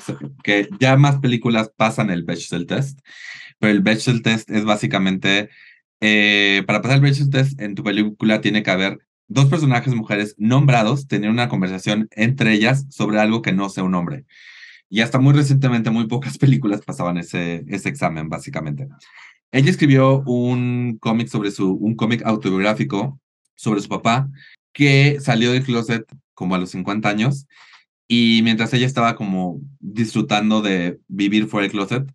que 0.44 0.70
ya 0.80 0.98
más 0.98 1.20
películas 1.20 1.72
pasan 1.78 2.10
el 2.10 2.24
Bechdel 2.24 2.66
Test, 2.66 3.00
pero 3.60 3.72
el 3.72 3.82
Bechdel 3.82 4.24
Test 4.24 4.50
es 4.50 4.66
básicamente 4.66 5.52
eh, 6.02 6.64
para 6.66 6.82
pasar 6.82 6.96
el 6.96 7.04
Bechdel 7.04 7.30
Test 7.30 7.62
en 7.62 7.76
tu 7.76 7.84
película 7.84 8.42
tiene 8.42 8.64
que 8.64 8.72
haber 8.72 8.98
dos 9.34 9.46
personajes 9.46 9.94
mujeres 9.96 10.36
nombrados 10.38 11.08
tener 11.08 11.30
una 11.30 11.50
conversación 11.50 12.08
entre 12.12 12.54
ellas 12.54 12.86
sobre 12.90 13.20
algo 13.20 13.42
que 13.42 13.52
no 13.52 13.70
sea 13.70 13.84
un 13.84 13.96
hombre. 13.96 14.26
Y 14.90 15.02
hasta 15.02 15.20
muy 15.20 15.34
recientemente 15.34 15.90
muy 15.90 16.08
pocas 16.08 16.38
películas 16.40 16.82
pasaban 16.82 17.18
ese, 17.18 17.66
ese 17.68 17.90
examen, 17.90 18.30
básicamente. 18.30 18.88
Ella 19.52 19.70
escribió 19.70 20.22
un 20.26 20.98
cómic 21.00 21.28
sobre 21.28 21.52
su, 21.52 21.74
un 21.74 21.96
cómic 21.96 22.24
autobiográfico 22.26 23.20
sobre 23.56 23.82
su 23.82 23.90
papá, 23.90 24.30
que 24.72 25.20
salió 25.20 25.52
del 25.52 25.64
closet 25.64 26.06
como 26.34 26.56
a 26.56 26.60
los 26.60 26.72
50 26.72 27.08
años, 27.08 27.48
y 28.08 28.42
mientras 28.44 28.74
ella 28.74 28.86
estaba 28.86 29.16
como 29.16 29.62
disfrutando 29.80 30.62
de 30.62 31.00
vivir 31.08 31.48
fuera 31.48 31.64
del 31.64 31.72
closet, 31.72 32.12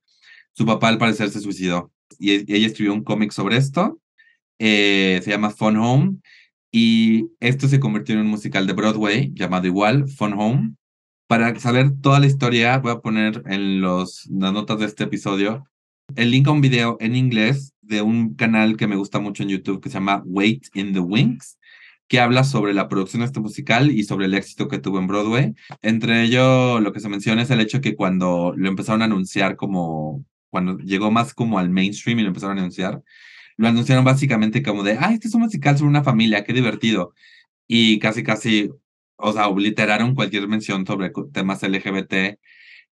su 0.52 0.66
papá 0.66 0.88
al 0.88 0.98
parecer 0.98 1.30
se 1.30 1.40
suicidó. 1.40 1.92
Y 2.18 2.52
ella 2.52 2.66
escribió 2.66 2.92
un 2.92 3.04
cómic 3.04 3.32
sobre 3.32 3.56
esto, 3.56 4.00
eh, 4.58 5.20
se 5.22 5.30
llama 5.30 5.50
Fun 5.50 5.76
Home, 5.76 6.16
y 6.70 7.26
esto 7.40 7.68
se 7.68 7.80
convirtió 7.80 8.14
en 8.14 8.22
un 8.22 8.28
musical 8.28 8.66
de 8.66 8.72
Broadway 8.72 9.32
llamado 9.34 9.66
igual, 9.66 10.08
Fun 10.08 10.34
Home. 10.34 10.74
Para 11.26 11.58
saber 11.60 11.92
toda 12.00 12.20
la 12.20 12.26
historia, 12.26 12.78
voy 12.78 12.92
a 12.92 13.00
poner 13.00 13.42
en 13.46 13.80
los, 13.80 14.26
las 14.30 14.52
notas 14.52 14.78
de 14.78 14.86
este 14.86 15.04
episodio 15.04 15.68
el 16.16 16.30
link 16.30 16.48
a 16.48 16.52
un 16.52 16.60
video 16.60 16.96
en 17.00 17.16
inglés 17.16 17.74
de 17.82 18.02
un 18.02 18.34
canal 18.34 18.76
que 18.76 18.86
me 18.86 18.96
gusta 18.96 19.18
mucho 19.18 19.42
en 19.42 19.50
YouTube 19.50 19.82
que 19.82 19.90
se 19.90 19.94
llama 19.94 20.22
Wait 20.24 20.68
in 20.74 20.92
the 20.92 21.00
Wings, 21.00 21.58
que 22.06 22.20
habla 22.20 22.44
sobre 22.44 22.74
la 22.74 22.88
producción 22.88 23.20
de 23.20 23.26
este 23.26 23.40
musical 23.40 23.90
y 23.90 24.04
sobre 24.04 24.26
el 24.26 24.34
éxito 24.34 24.68
que 24.68 24.78
tuvo 24.78 24.98
en 24.98 25.06
Broadway. 25.06 25.54
Entre 25.82 26.22
ello, 26.22 26.80
lo 26.80 26.92
que 26.92 27.00
se 27.00 27.08
menciona 27.08 27.42
es 27.42 27.50
el 27.50 27.60
hecho 27.60 27.80
que 27.80 27.94
cuando 27.94 28.54
lo 28.56 28.68
empezaron 28.68 29.02
a 29.02 29.06
anunciar 29.06 29.56
como, 29.56 30.24
cuando 30.48 30.78
llegó 30.78 31.10
más 31.10 31.34
como 31.34 31.58
al 31.58 31.70
mainstream 31.70 32.18
y 32.20 32.22
lo 32.22 32.28
empezaron 32.28 32.56
a 32.58 32.60
anunciar, 32.62 33.02
lo 33.58 33.68
anunciaron 33.68 34.04
básicamente 34.04 34.62
como 34.62 34.82
de, 34.84 34.98
ah, 35.00 35.12
este 35.12 35.28
es 35.28 35.34
un 35.34 35.42
musical 35.42 35.76
sobre 35.76 35.90
una 35.90 36.04
familia, 36.04 36.44
qué 36.44 36.52
divertido. 36.54 37.14
Y 37.66 37.98
casi, 37.98 38.22
casi, 38.22 38.70
o 39.16 39.32
sea, 39.32 39.48
obliteraron 39.48 40.14
cualquier 40.14 40.48
mención 40.48 40.86
sobre 40.86 41.12
temas 41.32 41.62
LGBT 41.62 42.38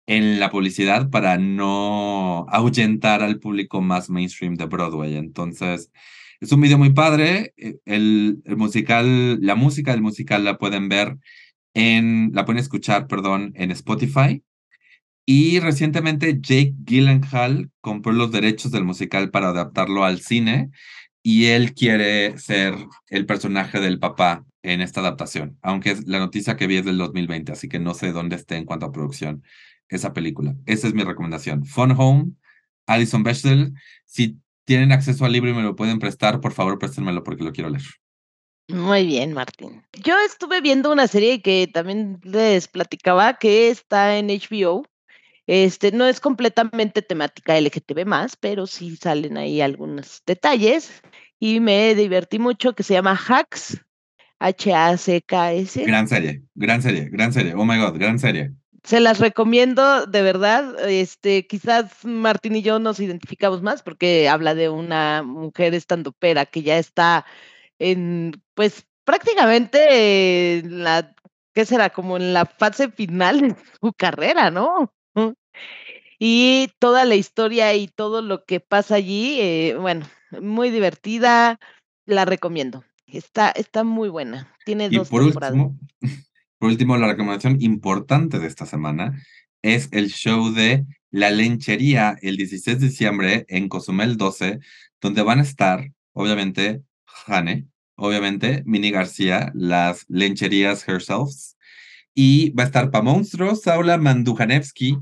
en 0.07 0.39
la 0.39 0.49
publicidad 0.49 1.09
para 1.09 1.37
no 1.37 2.45
ahuyentar 2.49 3.21
al 3.23 3.39
público 3.39 3.81
más 3.81 4.09
mainstream 4.09 4.55
de 4.55 4.65
Broadway. 4.65 5.17
Entonces, 5.17 5.91
es 6.39 6.51
un 6.51 6.61
video 6.61 6.77
muy 6.77 6.93
padre. 6.93 7.53
Eh, 7.57 7.77
el, 7.85 8.41
el, 8.45 8.57
musical, 8.57 9.39
la 9.41 9.55
música 9.55 9.91
del 9.91 10.01
musical 10.01 10.45
la 10.45 10.57
pueden 10.57 10.89
ver 10.89 11.17
en, 11.73 12.31
la 12.33 12.45
pueden 12.45 12.59
escuchar, 12.59 13.07
perdón, 13.07 13.53
en 13.55 13.71
Spotify. 13.71 14.43
Y 15.25 15.59
recientemente 15.59 16.39
Jake 16.39 16.75
Gyllenhaal 16.83 17.71
compró 17.79 18.11
los 18.11 18.31
derechos 18.31 18.71
del 18.71 18.83
musical 18.83 19.31
para 19.31 19.49
adaptarlo 19.49 20.03
al 20.03 20.19
cine 20.19 20.71
y 21.21 21.45
él 21.45 21.73
quiere 21.73 22.37
ser 22.37 22.75
el 23.07 23.25
personaje 23.25 23.79
del 23.79 23.99
papá 23.99 24.45
en 24.61 24.81
esta 24.81 24.99
adaptación, 24.99 25.57
aunque 25.61 25.97
la 26.05 26.19
noticia 26.19 26.57
que 26.57 26.67
vi 26.67 26.77
es 26.77 26.85
del 26.85 26.97
2020, 26.97 27.51
así 27.51 27.69
que 27.69 27.79
no 27.79 27.93
sé 27.93 28.11
dónde 28.11 28.35
esté 28.35 28.57
en 28.57 28.65
cuanto 28.65 28.85
a 28.85 28.91
producción 28.91 29.43
esa 29.89 30.13
película. 30.13 30.55
Esa 30.65 30.87
es 30.87 30.93
mi 30.93 31.03
recomendación. 31.03 31.65
Fun 31.65 31.91
Home, 31.97 32.31
Alison 32.85 33.23
Bechdel. 33.23 33.73
Si 34.05 34.37
tienen 34.65 34.91
acceso 34.91 35.25
al 35.25 35.31
libro 35.31 35.49
y 35.49 35.53
me 35.53 35.63
lo 35.63 35.75
pueden 35.75 35.99
prestar, 35.99 36.39
por 36.39 36.53
favor, 36.53 36.79
préstenmelo 36.79 37.23
porque 37.23 37.43
lo 37.43 37.51
quiero 37.51 37.69
leer. 37.69 37.83
Muy 38.69 39.05
bien, 39.05 39.33
Martín. 39.33 39.83
Yo 40.01 40.15
estuve 40.25 40.61
viendo 40.61 40.91
una 40.91 41.07
serie 41.07 41.41
que 41.41 41.67
también 41.71 42.19
les 42.23 42.67
platicaba 42.69 43.37
que 43.37 43.69
está 43.69 44.17
en 44.17 44.27
HBO. 44.27 44.85
Este 45.47 45.91
no 45.91 46.05
es 46.05 46.19
completamente 46.19 47.01
temática 47.01 47.59
LGTB 47.59 48.07
pero 48.39 48.65
sí 48.65 48.95
salen 48.95 49.37
ahí 49.37 49.61
algunos 49.61 50.21
detalles 50.25 51.01
y 51.39 51.59
me 51.59 51.95
divertí 51.95 52.39
mucho 52.39 52.73
que 52.73 52.83
se 52.83 52.93
llama 52.93 53.19
Hacks, 53.27 53.81
H-A-C-K-S. 54.39 55.83
Gran 55.85 56.07
serie, 56.07 56.43
gran 56.55 56.81
serie, 56.81 57.09
gran 57.09 57.33
serie. 57.33 57.53
Oh 57.55 57.65
my 57.65 57.77
god, 57.77 57.97
gran 57.97 58.19
serie 58.19 58.53
se 58.83 58.99
las 58.99 59.19
recomiendo 59.19 60.05
de 60.05 60.21
verdad. 60.21 60.89
Este, 60.89 61.47
quizás 61.47 62.03
Martín 62.03 62.55
y 62.55 62.61
yo 62.61 62.79
nos 62.79 62.99
identificamos 62.99 63.61
más 63.61 63.81
porque 63.81 64.29
habla 64.29 64.55
de 64.55 64.69
una 64.69 65.23
mujer 65.23 65.73
estandopera 65.73 66.45
que 66.45 66.63
ya 66.63 66.77
está 66.77 67.25
en, 67.79 68.41
pues 68.53 68.85
prácticamente 69.05 70.59
en 70.59 70.83
la, 70.83 71.15
¿qué 71.53 71.65
será? 71.65 71.89
Como 71.91 72.17
en 72.17 72.33
la 72.33 72.45
fase 72.45 72.91
final 72.91 73.41
de 73.41 73.55
su 73.81 73.93
carrera, 73.93 74.51
¿no? 74.51 74.93
Y 76.19 76.69
toda 76.79 77.05
la 77.05 77.15
historia 77.15 77.73
y 77.73 77.87
todo 77.87 78.21
lo 78.21 78.45
que 78.45 78.59
pasa 78.59 78.95
allí, 78.95 79.39
eh, 79.41 79.75
bueno, 79.79 80.05
muy 80.41 80.69
divertida, 80.69 81.59
la 82.05 82.25
recomiendo. 82.25 82.83
Está, 83.07 83.51
está 83.51 83.83
muy 83.83 84.09
buena. 84.09 84.55
Tiene 84.65 84.89
dos 84.89 85.09
por 85.09 85.23
temporadas. 85.23 85.55
Último, 85.55 85.79
por 86.59 86.69
último, 86.69 86.97
la 86.97 87.07
recomendación 87.07 87.61
importante 87.61 88.39
de 88.39 88.47
esta 88.47 88.65
semana 88.65 89.21
es 89.61 89.89
el 89.91 90.09
show 90.09 90.51
de 90.51 90.85
La 91.11 91.29
Lenchería 91.29 92.17
el 92.21 92.37
16 92.37 92.79
de 92.79 92.87
diciembre 92.87 93.45
en 93.49 93.69
Cozumel 93.69 94.17
12, 94.17 94.59
donde 95.01 95.21
van 95.23 95.39
a 95.39 95.43
estar, 95.43 95.91
obviamente, 96.13 96.83
Jane, 97.05 97.67
obviamente, 97.95 98.63
Mini 98.65 98.91
García, 98.91 99.51
las 99.53 100.05
lencherías 100.09 100.87
herself, 100.87 101.31
y 102.13 102.51
va 102.51 102.63
a 102.63 102.65
estar 102.67 102.91
Pa 102.91 103.01
Monstruo, 103.01 103.55
Saula 103.55 103.97
Mandujanevsky 103.97 104.97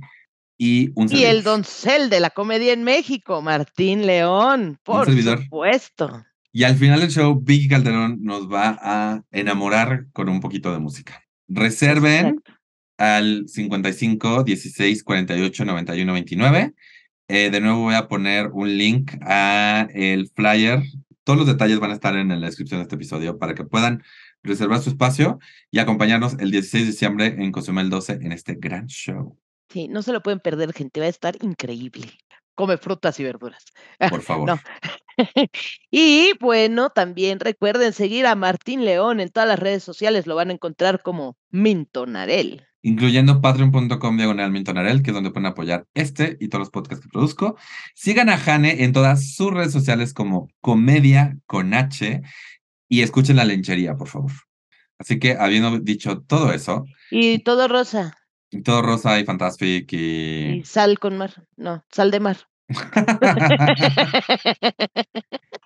y 0.63 0.91
un 0.93 1.11
Y 1.11 1.23
el 1.23 1.41
doncel 1.41 2.11
de 2.11 2.19
la 2.19 2.29
comedia 2.29 2.71
en 2.71 2.83
México, 2.83 3.41
Martín 3.41 4.05
León, 4.05 4.77
por 4.83 5.07
supuesto. 5.11 6.23
Y 6.51 6.65
al 6.65 6.75
final 6.75 6.99
del 6.99 7.09
show, 7.09 7.41
Vicky 7.41 7.67
Calderón 7.67 8.19
nos 8.21 8.47
va 8.47 8.77
a 8.79 9.23
enamorar 9.31 10.05
con 10.13 10.29
un 10.29 10.39
poquito 10.39 10.71
de 10.71 10.77
música. 10.77 11.23
Reserven 11.47 12.43
al 12.99 13.45
55 13.47 14.43
16 14.43 15.03
48 15.03 15.65
91 15.65 16.13
29. 16.13 16.73
de 17.27 17.59
nuevo 17.59 17.79
voy 17.79 17.95
a 17.95 18.07
poner 18.07 18.51
un 18.53 18.77
link 18.77 19.13
a 19.23 19.87
el 19.95 20.29
flyer. 20.29 20.83
Todos 21.23 21.39
los 21.39 21.47
detalles 21.47 21.79
van 21.79 21.89
a 21.89 21.95
estar 21.95 22.15
en 22.15 22.29
la 22.39 22.45
descripción 22.45 22.81
de 22.81 22.83
este 22.83 22.97
episodio 22.97 23.39
para 23.39 23.55
que 23.55 23.63
puedan 23.63 24.03
reservar 24.43 24.79
su 24.79 24.91
espacio 24.91 25.39
y 25.71 25.79
acompañarnos 25.79 26.35
el 26.37 26.51
16 26.51 26.83
de 26.83 26.91
diciembre 26.91 27.25
en 27.39 27.51
Cozumel 27.51 27.89
12 27.89 28.19
en 28.21 28.31
este 28.31 28.53
gran 28.59 28.85
show. 28.85 29.40
Sí, 29.71 29.87
no 29.87 30.01
se 30.01 30.11
lo 30.11 30.21
pueden 30.21 30.39
perder, 30.39 30.73
gente, 30.73 30.99
va 30.99 31.05
a 31.05 31.09
estar 31.09 31.37
increíble. 31.41 32.11
come 32.55 32.77
frutas 32.77 33.19
y 33.19 33.23
verduras. 33.23 33.63
Por 34.09 34.21
favor. 34.21 34.47
No. 34.47 34.59
y 35.91 36.33
bueno, 36.39 36.89
también 36.89 37.39
recuerden 37.39 37.93
seguir 37.93 38.25
a 38.25 38.35
Martín 38.35 38.83
León 38.83 39.19
en 39.19 39.29
todas 39.29 39.47
las 39.47 39.59
redes 39.59 39.83
sociales, 39.83 40.27
lo 40.27 40.35
van 40.35 40.49
a 40.49 40.53
encontrar 40.53 41.01
como 41.01 41.37
Mintonarel. 41.49 42.67
Incluyendo 42.83 43.41
patreon.com 43.41 44.17
diagonal 44.17 44.51
Mintonarel, 44.51 45.03
que 45.03 45.11
es 45.11 45.13
donde 45.13 45.31
pueden 45.31 45.45
apoyar 45.45 45.85
este 45.93 46.37
y 46.39 46.49
todos 46.49 46.61
los 46.61 46.69
podcasts 46.71 47.05
que 47.05 47.11
produzco. 47.11 47.55
Sigan 47.93 48.29
a 48.29 48.37
Jane 48.37 48.83
en 48.83 48.91
todas 48.91 49.35
sus 49.35 49.53
redes 49.53 49.71
sociales 49.71 50.13
como 50.13 50.49
Comedia 50.59 51.37
con 51.45 51.73
H 51.73 52.21
y 52.89 53.01
escuchen 53.01 53.37
la 53.37 53.45
lenchería, 53.45 53.95
por 53.95 54.07
favor. 54.07 54.31
Así 54.97 55.17
que, 55.19 55.37
habiendo 55.39 55.79
dicho 55.79 56.21
todo 56.21 56.51
eso. 56.51 56.85
Y 57.09 57.39
todo 57.39 57.67
rosa. 57.67 58.17
Y 58.51 58.61
todo 58.61 58.81
rosa 58.81 59.19
y 59.19 59.25
fantastic 59.25 59.91
y. 59.93 60.59
Y 60.59 60.63
sal 60.65 60.99
con 60.99 61.17
mar. 61.17 61.47
No, 61.57 61.83
sal 61.91 62.11
de 62.11 62.19
mar. 62.19 62.37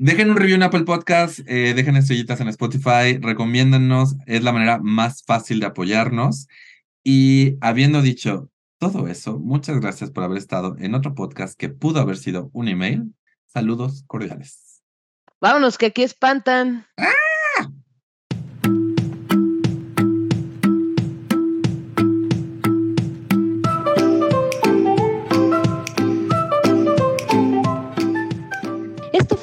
Dejen 0.00 0.30
un 0.30 0.36
review 0.36 0.54
en 0.54 0.62
Apple 0.62 0.84
Podcast, 0.84 1.40
eh, 1.48 1.74
dejen 1.74 1.96
estrellitas 1.96 2.40
en 2.40 2.46
Spotify, 2.46 3.18
recomiéndanos, 3.20 4.14
es 4.26 4.44
la 4.44 4.52
manera 4.52 4.78
más 4.80 5.24
fácil 5.24 5.58
de 5.58 5.66
apoyarnos. 5.66 6.46
Y 7.02 7.56
habiendo 7.60 8.00
dicho 8.00 8.48
todo 8.78 9.08
eso, 9.08 9.40
muchas 9.40 9.80
gracias 9.80 10.12
por 10.12 10.22
haber 10.22 10.38
estado 10.38 10.76
en 10.78 10.94
otro 10.94 11.16
podcast 11.16 11.58
que 11.58 11.68
pudo 11.68 12.00
haber 12.00 12.16
sido 12.16 12.48
un 12.52 12.68
email. 12.68 13.12
Saludos 13.46 14.04
cordiales. 14.06 14.84
Vámonos, 15.40 15.78
que 15.78 15.86
aquí 15.86 16.04
espantan. 16.04 16.86
¡Ah! 16.96 17.27